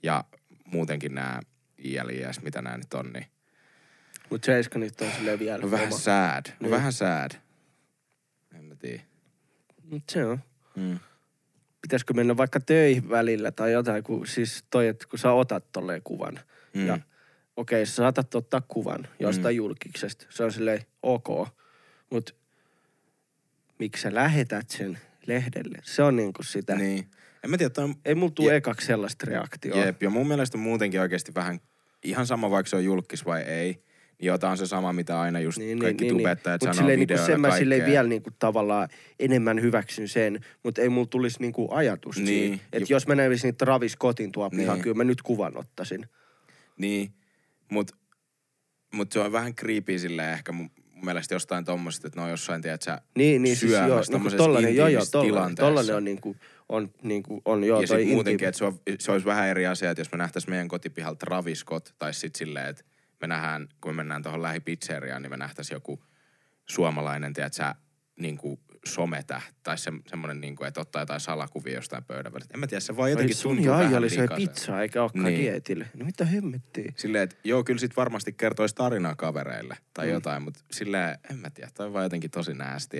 Ja 0.03 0.23
muutenkin 0.65 1.15
nämä 1.15 1.39
ILIS, 1.77 2.41
mitä 2.41 2.61
nämä 2.61 2.77
nyt 2.77 2.93
on, 2.93 3.13
niin 3.13 3.25
Mut 4.29 4.43
Seiska 4.43 4.79
nyt 4.79 5.01
on 5.01 5.11
silleen 5.11 5.39
vielä 5.39 5.59
on 5.63 5.71
vähän 5.71 5.87
oma. 5.87 5.97
sad. 5.97 6.45
Niin. 6.45 6.55
On 6.65 6.71
vähän 6.71 6.93
sad. 6.93 7.31
En 8.55 8.63
mä 8.63 8.75
tiedä. 8.75 9.01
Mut 9.83 10.03
se 10.11 10.25
on. 10.25 10.39
Mm. 10.75 10.99
Pitäisikö 11.81 12.13
mennä 12.13 12.37
vaikka 12.37 12.59
töihin 12.59 13.09
välillä 13.09 13.51
tai 13.51 13.71
jotain, 13.71 14.03
kun 14.03 14.27
siis 14.27 14.65
toi, 14.69 14.87
että 14.87 15.05
kun 15.09 15.19
sä 15.19 15.31
otat 15.31 15.71
tolleen 15.71 16.01
kuvan. 16.03 16.39
Mm. 16.73 16.87
Ja 16.87 16.99
okei, 17.57 17.85
sä 17.85 17.95
saatat 17.95 18.35
ottaa 18.35 18.61
kuvan 18.67 19.07
jostain 19.19 19.55
mm. 19.55 19.57
julkiksesta. 19.57 20.25
Se 20.29 20.43
on 20.43 20.51
silleen 20.51 20.81
ok. 21.03 21.47
Mut 22.11 22.35
miksi 23.79 24.01
sä 24.01 24.13
lähetät 24.13 24.69
sen 24.69 24.97
lehdelle? 25.27 25.77
Se 25.83 26.03
on 26.03 26.15
niinku 26.15 26.43
sitä. 26.43 26.75
Niin. 26.75 26.85
Niin. 26.95 27.07
En 27.43 27.49
mä 27.49 27.57
tiedä, 27.57 27.83
on 27.83 27.95
Ei 28.05 28.15
mulla 28.15 28.31
tule 28.31 28.51
Je- 28.51 28.55
ekaksi 28.55 28.87
sellaista 28.87 29.25
reaktioa. 29.29 29.85
Jep, 29.85 30.03
ja 30.03 30.09
mun 30.09 30.27
mielestä 30.27 30.57
muutenkin 30.57 31.01
oikeasti 31.01 31.35
vähän, 31.35 31.59
ihan 32.03 32.27
sama 32.27 32.51
vaikka 32.51 32.69
se 32.69 32.75
on 32.75 32.83
julkis 32.83 33.25
vai 33.25 33.41
ei, 33.41 33.83
niin 34.19 34.27
jota 34.27 34.49
on 34.49 34.57
se 34.57 34.65
sama, 34.67 34.93
mitä 34.93 35.21
aina 35.21 35.39
just 35.39 35.57
niin, 35.57 35.79
kaikki 35.79 36.03
niin, 36.03 36.17
tubettajat 36.17 36.63
Mut 36.65 36.75
sanoo 36.75 36.87
niinku 36.89 37.01
videoilla 37.01 37.25
sen 37.25 37.41
mä 37.41 37.57
silleen 37.57 37.85
vielä 37.85 38.09
niinku 38.09 38.29
tavallaan 38.39 38.89
enemmän 39.19 39.61
hyväksyn 39.61 40.07
sen, 40.07 40.39
mutta 40.63 40.81
ei 40.81 40.89
mulla 40.89 41.07
tulisi 41.07 41.39
niinku 41.39 41.73
ajatus 41.73 42.17
niin. 42.17 42.25
Niin. 42.51 42.61
Että 42.73 42.93
jos 42.93 43.07
mä 43.07 43.15
näisin 43.15 43.55
Travis 43.55 43.91
Scottin 43.91 44.31
tuo 44.31 44.49
pihaan, 44.49 44.77
Niin. 44.77 44.83
kyllä 44.83 44.95
mä 44.95 45.03
nyt 45.03 45.21
kuvan 45.21 45.57
ottaisin. 45.57 46.05
Niin, 46.77 47.13
mut, 47.69 47.91
mut 48.93 49.11
se 49.11 49.19
on 49.19 49.31
vähän 49.31 49.55
creepy 49.55 49.99
silleen 49.99 50.33
ehkä 50.33 50.51
mun, 50.51 50.69
mun 50.97 51.05
mielestä 51.05 51.35
jostain 51.35 51.65
tommosesta, 51.65 52.07
että 52.07 52.19
ne 52.19 52.23
on 52.23 52.29
jossain, 52.29 52.61
tiedät 52.61 52.81
sä, 52.81 53.01
Niin, 53.17 53.43
niin 53.43 53.55
siis 53.55 53.71
joo, 53.71 53.85
syömässä 53.85 54.11
niinku 54.11 54.11
tommosessa 54.11 54.43
tollanen, 54.43 54.75
joo, 54.75 54.87
joo, 54.87 55.05
tollanen, 55.11 55.31
tilanteessa. 55.33 55.67
tollanen 55.67 55.95
on 55.95 56.03
niinku, 56.03 56.35
on 56.69 56.89
niinku, 57.03 57.41
on 57.45 57.63
joo, 57.63 57.81
ja 57.81 57.87
toi 57.87 57.97
sitten 57.97 58.13
muutenkin, 58.15 58.47
intiimi. 58.47 58.49
että 58.49 58.57
se, 58.57 58.65
on, 58.65 58.79
se 58.99 59.11
olisi 59.11 59.25
vähän 59.25 59.47
eri 59.47 59.67
asia, 59.67 59.91
että 59.91 60.01
jos 60.01 60.11
me 60.11 60.17
nähtäisiin 60.17 60.51
meidän 60.51 60.67
kotipihalla 60.67 61.15
Travis 61.15 61.59
Scott, 61.59 61.89
tai 61.99 62.13
sitten 62.13 62.37
silleen, 62.37 62.67
että 62.67 62.83
me 63.21 63.27
nähdään, 63.27 63.67
kun 63.81 63.91
me 63.91 63.95
mennään 63.95 64.23
tuohon 64.23 64.41
lähipizzeriaan, 64.41 65.21
niin 65.21 65.31
me 65.31 65.37
nähtäisiin 65.37 65.75
joku 65.75 66.03
suomalainen, 66.69 67.33
tiedät 67.33 67.53
sä, 67.53 67.75
niin 68.19 68.37
kuin 68.37 68.59
sometä, 68.85 69.41
tai 69.63 69.77
se, 69.77 69.91
semmoinen, 70.07 70.41
niin 70.41 70.55
kuin, 70.55 70.67
että 70.67 70.81
ottaa 70.81 71.01
jotain 71.01 71.19
salakuvia 71.19 71.73
jostain 71.75 72.03
pöydän 72.03 72.33
välistä. 72.33 72.53
En 72.53 72.59
mä 72.59 72.67
tiedä, 72.67 72.79
se 72.79 72.97
vaan 72.97 73.05
Ai 73.05 73.11
jotenkin 73.11 73.35
sun 73.35 73.55
tuntuu 73.55 73.73
vähän 73.73 73.95
oli 73.95 74.09
söi 74.09 74.21
likaiselta. 74.21 74.51
pizzaa 74.53 74.81
eikä 74.81 75.01
olekaan 75.01 75.25
Niin. 75.25 75.41
dietille. 75.41 75.87
No 75.93 76.05
mitä 76.05 76.25
hemmettiä? 76.25 76.93
Silleen, 76.95 77.23
että 77.23 77.35
joo, 77.43 77.63
kyllä 77.63 77.79
sit 77.79 77.97
varmasti 77.97 78.33
kertoisi 78.33 78.75
tarinaa 78.75 79.15
kavereille 79.15 79.77
tai 79.93 80.05
Mm. 80.05 80.11
jotain, 80.13 80.41
mutta 80.43 80.59
silleen, 80.71 81.19
en 81.31 81.37
mä 81.37 81.49
tiedä, 81.49 81.71
toi 81.73 81.85
on 81.87 81.93
vaan 81.93 82.05
jotenkin 82.05 82.31
tosi 82.31 82.53
näästi. 82.53 82.97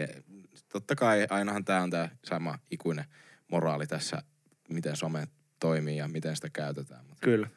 Totta 0.72 0.96
kai 0.96 1.28
ainahan 1.30 1.66
tää 1.66 1.82
on 1.84 1.90
tää 1.90 2.10
sama 2.26 2.60
ikuinen 2.72 3.06
moraali 3.52 3.88
tässä, 3.88 4.24
miten 4.70 4.96
some 4.96 5.28
toimii 5.60 5.98
ja 5.98 6.08
miten 6.08 6.36
sitä 6.36 6.50
käytetään. 6.50 7.06
Mutta 7.06 7.22
Kyllä. 7.24 7.48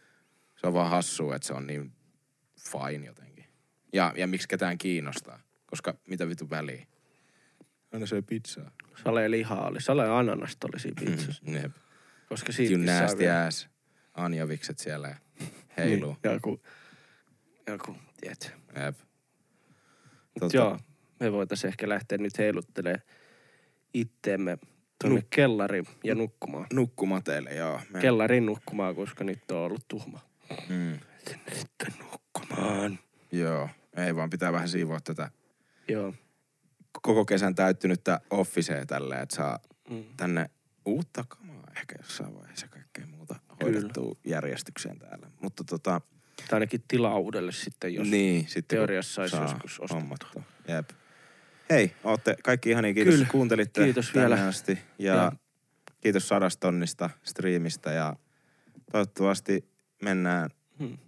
Se 0.56 0.66
on 0.66 0.74
vaan 0.74 0.90
hassua, 0.90 1.36
että 1.36 1.46
se 1.48 1.54
on 1.54 1.66
niin 1.66 1.92
fine 2.70 3.06
jotenkin. 3.06 3.44
Ja, 3.92 4.12
ja 4.16 4.26
miksi 4.26 4.48
ketään 4.48 4.78
kiinnostaa? 4.78 5.40
Koska 5.66 5.94
mitä 6.06 6.28
vittu 6.28 6.50
väliä? 6.50 6.86
Aina 7.92 8.06
syö 8.06 8.22
pizzaa. 8.22 8.70
Sale 9.04 9.30
lihaa 9.30 9.68
oli, 9.68 9.80
sale 9.80 10.08
ananasta 10.10 10.68
oli 10.72 10.80
siinä 10.80 11.02
pizzassa. 11.04 11.42
Mm, 11.46 11.54
jep. 11.54 11.72
Koska 12.28 12.50
You 12.52 12.54
siitä 12.68 12.86
saa 12.92 13.00
nasty 13.02 13.18
vielä- 13.18 13.46
ass. 13.46 13.68
Anjovikset 14.14 14.78
siellä 14.78 15.16
heiluu. 15.76 16.16
Niin, 16.24 16.32
joku, 16.32 16.60
joku, 17.66 17.96
tiedätkö. 18.20 18.48
Jep. 18.84 18.96
Tota, 20.40 20.56
Joo, 20.56 20.78
me 21.20 21.32
voitaisiin 21.32 21.68
ehkä 21.68 21.88
lähteä 21.88 22.18
nyt 22.18 22.38
heiluttelemaan 22.38 23.02
itteemme 23.94 24.58
tuonne 25.02 25.22
kellariin 25.30 25.86
ja 26.04 26.14
nukkumaan. 26.14 26.66
Nukkumateille, 26.72 27.50
joo. 27.54 27.80
Me, 27.90 28.00
Kellarin 28.00 28.46
nukkumaan, 28.46 28.94
koska 28.94 29.24
nyt 29.24 29.50
on 29.50 29.58
ollut 29.58 29.84
tuhma. 29.88 30.20
mm, 30.68 30.98
sitten 31.52 31.94
nukkumaan. 32.12 32.98
joo. 33.32 33.68
Ei 33.96 34.16
vaan 34.16 34.30
pitää 34.30 34.52
vähän 34.52 34.68
siivoa 34.68 35.00
tätä 35.00 35.30
Joo. 35.88 36.14
Koko 37.02 37.24
kesän 37.24 37.54
täyttynyttä 37.54 38.20
officea 38.30 38.86
tälleen, 38.86 39.22
että 39.22 39.36
saa 39.36 39.58
Mm. 39.90 40.04
tänne 40.16 40.50
uutta 40.86 41.24
kamaa 41.28 41.64
ehkä 41.76 41.94
jossain 42.02 42.34
vaiheessa 42.34 42.68
kaikkea 42.68 43.06
muuta 43.06 43.34
Kyllä. 43.34 43.56
hoidettua 43.62 44.16
järjestykseen 44.24 44.98
täällä. 44.98 45.30
Mutta 45.42 45.64
tota, 45.64 46.00
Tai 46.36 46.56
ainakin 46.56 46.82
tilaa 46.88 47.18
uudelle 47.18 47.52
sitten, 47.52 47.94
jos 47.94 48.08
niin, 48.08 48.48
sitten 48.48 48.76
teoriassa 48.78 49.14
saisi 49.14 49.36
joskus 49.36 49.80
ostettua. 49.80 50.42
Jep. 50.68 50.90
Hei, 51.70 51.92
ootte 52.04 52.36
kaikki 52.44 52.70
ihania. 52.70 52.94
Kiitos, 52.94 53.14
Kyllä. 53.14 53.26
kuuntelitte 53.30 53.84
Kiitos 53.84 54.14
vielä. 54.14 54.46
asti. 54.46 54.78
Ja, 54.98 55.14
Ja- 55.14 55.32
kiitos 56.00 56.28
sadastonnista 56.28 57.10
striimistä 57.22 57.92
ja 57.92 58.16
toivottavasti 58.92 59.68
mennään 60.02 60.50
Hmm. 60.78 60.98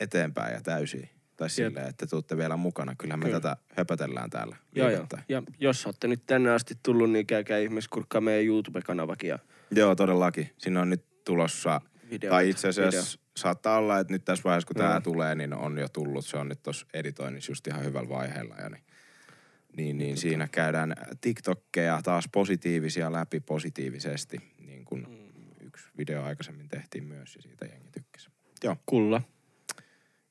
eteenpäin 0.00 0.54
ja 0.54 0.60
täysin. 0.60 1.08
Tai 1.42 1.50
silleen, 1.50 1.88
että 1.88 2.06
tuutte 2.06 2.36
vielä 2.36 2.56
mukana. 2.56 2.94
Kyllähän 2.98 3.18
me 3.20 3.24
Kyllä. 3.24 3.40
tätä 3.40 3.56
höpötellään 3.76 4.30
täällä. 4.30 4.56
Joo, 4.74 4.90
joo. 4.90 5.06
Ja 5.28 5.42
jos 5.58 5.86
olette 5.86 6.08
nyt 6.08 6.22
tänne 6.26 6.50
asti 6.50 6.74
tullut, 6.82 7.10
niin 7.10 7.26
käykää 7.26 7.58
ihmeessä 7.58 7.90
kurkkaa 7.92 8.20
meidän 8.20 8.46
YouTube-kanavakin 8.46 9.28
ja 9.28 9.38
Joo, 9.70 9.94
todellakin. 9.94 10.50
Siinä 10.58 10.80
on 10.80 10.90
nyt 10.90 11.24
tulossa, 11.24 11.80
video. 12.10 12.30
tai 12.30 12.48
itse 12.50 12.68
asiassa 12.68 13.18
saattaa 13.36 13.78
olla, 13.78 13.98
että 13.98 14.12
nyt 14.12 14.24
tässä 14.24 14.44
vaiheessa, 14.44 14.66
kun 14.66 14.76
tämä 14.76 15.00
tulee, 15.00 15.34
niin 15.34 15.54
on 15.54 15.78
jo 15.78 15.88
tullut. 15.88 16.26
Se 16.26 16.36
on 16.36 16.48
nyt 16.48 16.62
tuossa 16.62 16.86
editoinnissa 16.94 17.50
just 17.52 17.66
ihan 17.66 17.84
hyvällä 17.84 18.08
vaiheella 18.08 18.54
jo. 18.62 18.68
Niin, 18.68 18.82
niin, 19.76 19.98
niin 19.98 20.16
siinä 20.16 20.48
käydään 20.48 20.94
TikTokkeja 21.20 22.00
taas 22.02 22.24
positiivisia 22.32 23.12
läpi 23.12 23.40
positiivisesti, 23.40 24.40
niin 24.66 24.84
kuin 24.84 25.06
Mm. 25.08 25.66
yksi 25.66 25.88
video 25.98 26.22
aikaisemmin 26.22 26.68
tehtiin 26.68 27.04
myös 27.04 27.36
ja 27.36 27.42
siitä 27.42 27.64
jengi 27.66 27.88
tykkäsi. 27.92 28.28
Joo, 28.64 28.76
Kulla. 28.86 29.22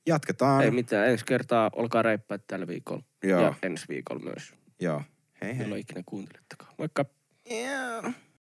Jatketaan. 0.07 0.63
Ei 0.63 0.71
mitään, 0.71 1.09
ensi 1.09 1.25
kertaa 1.25 1.69
olkaa 1.75 2.01
reippaat 2.01 2.47
tällä 2.47 2.67
viikolla. 2.67 3.03
Joo. 3.23 3.41
Ja 3.41 3.53
ensi 3.63 3.85
viikolla 3.89 4.23
myös. 4.23 4.53
Joo. 4.79 5.01
Hei 5.41 5.57
hei. 5.57 5.63
Milloin 5.63 5.81
ikinä 5.81 6.03
kuuntelettekaan. 6.05 6.73
Moikka. 6.77 7.05
Yeah. 7.51 8.15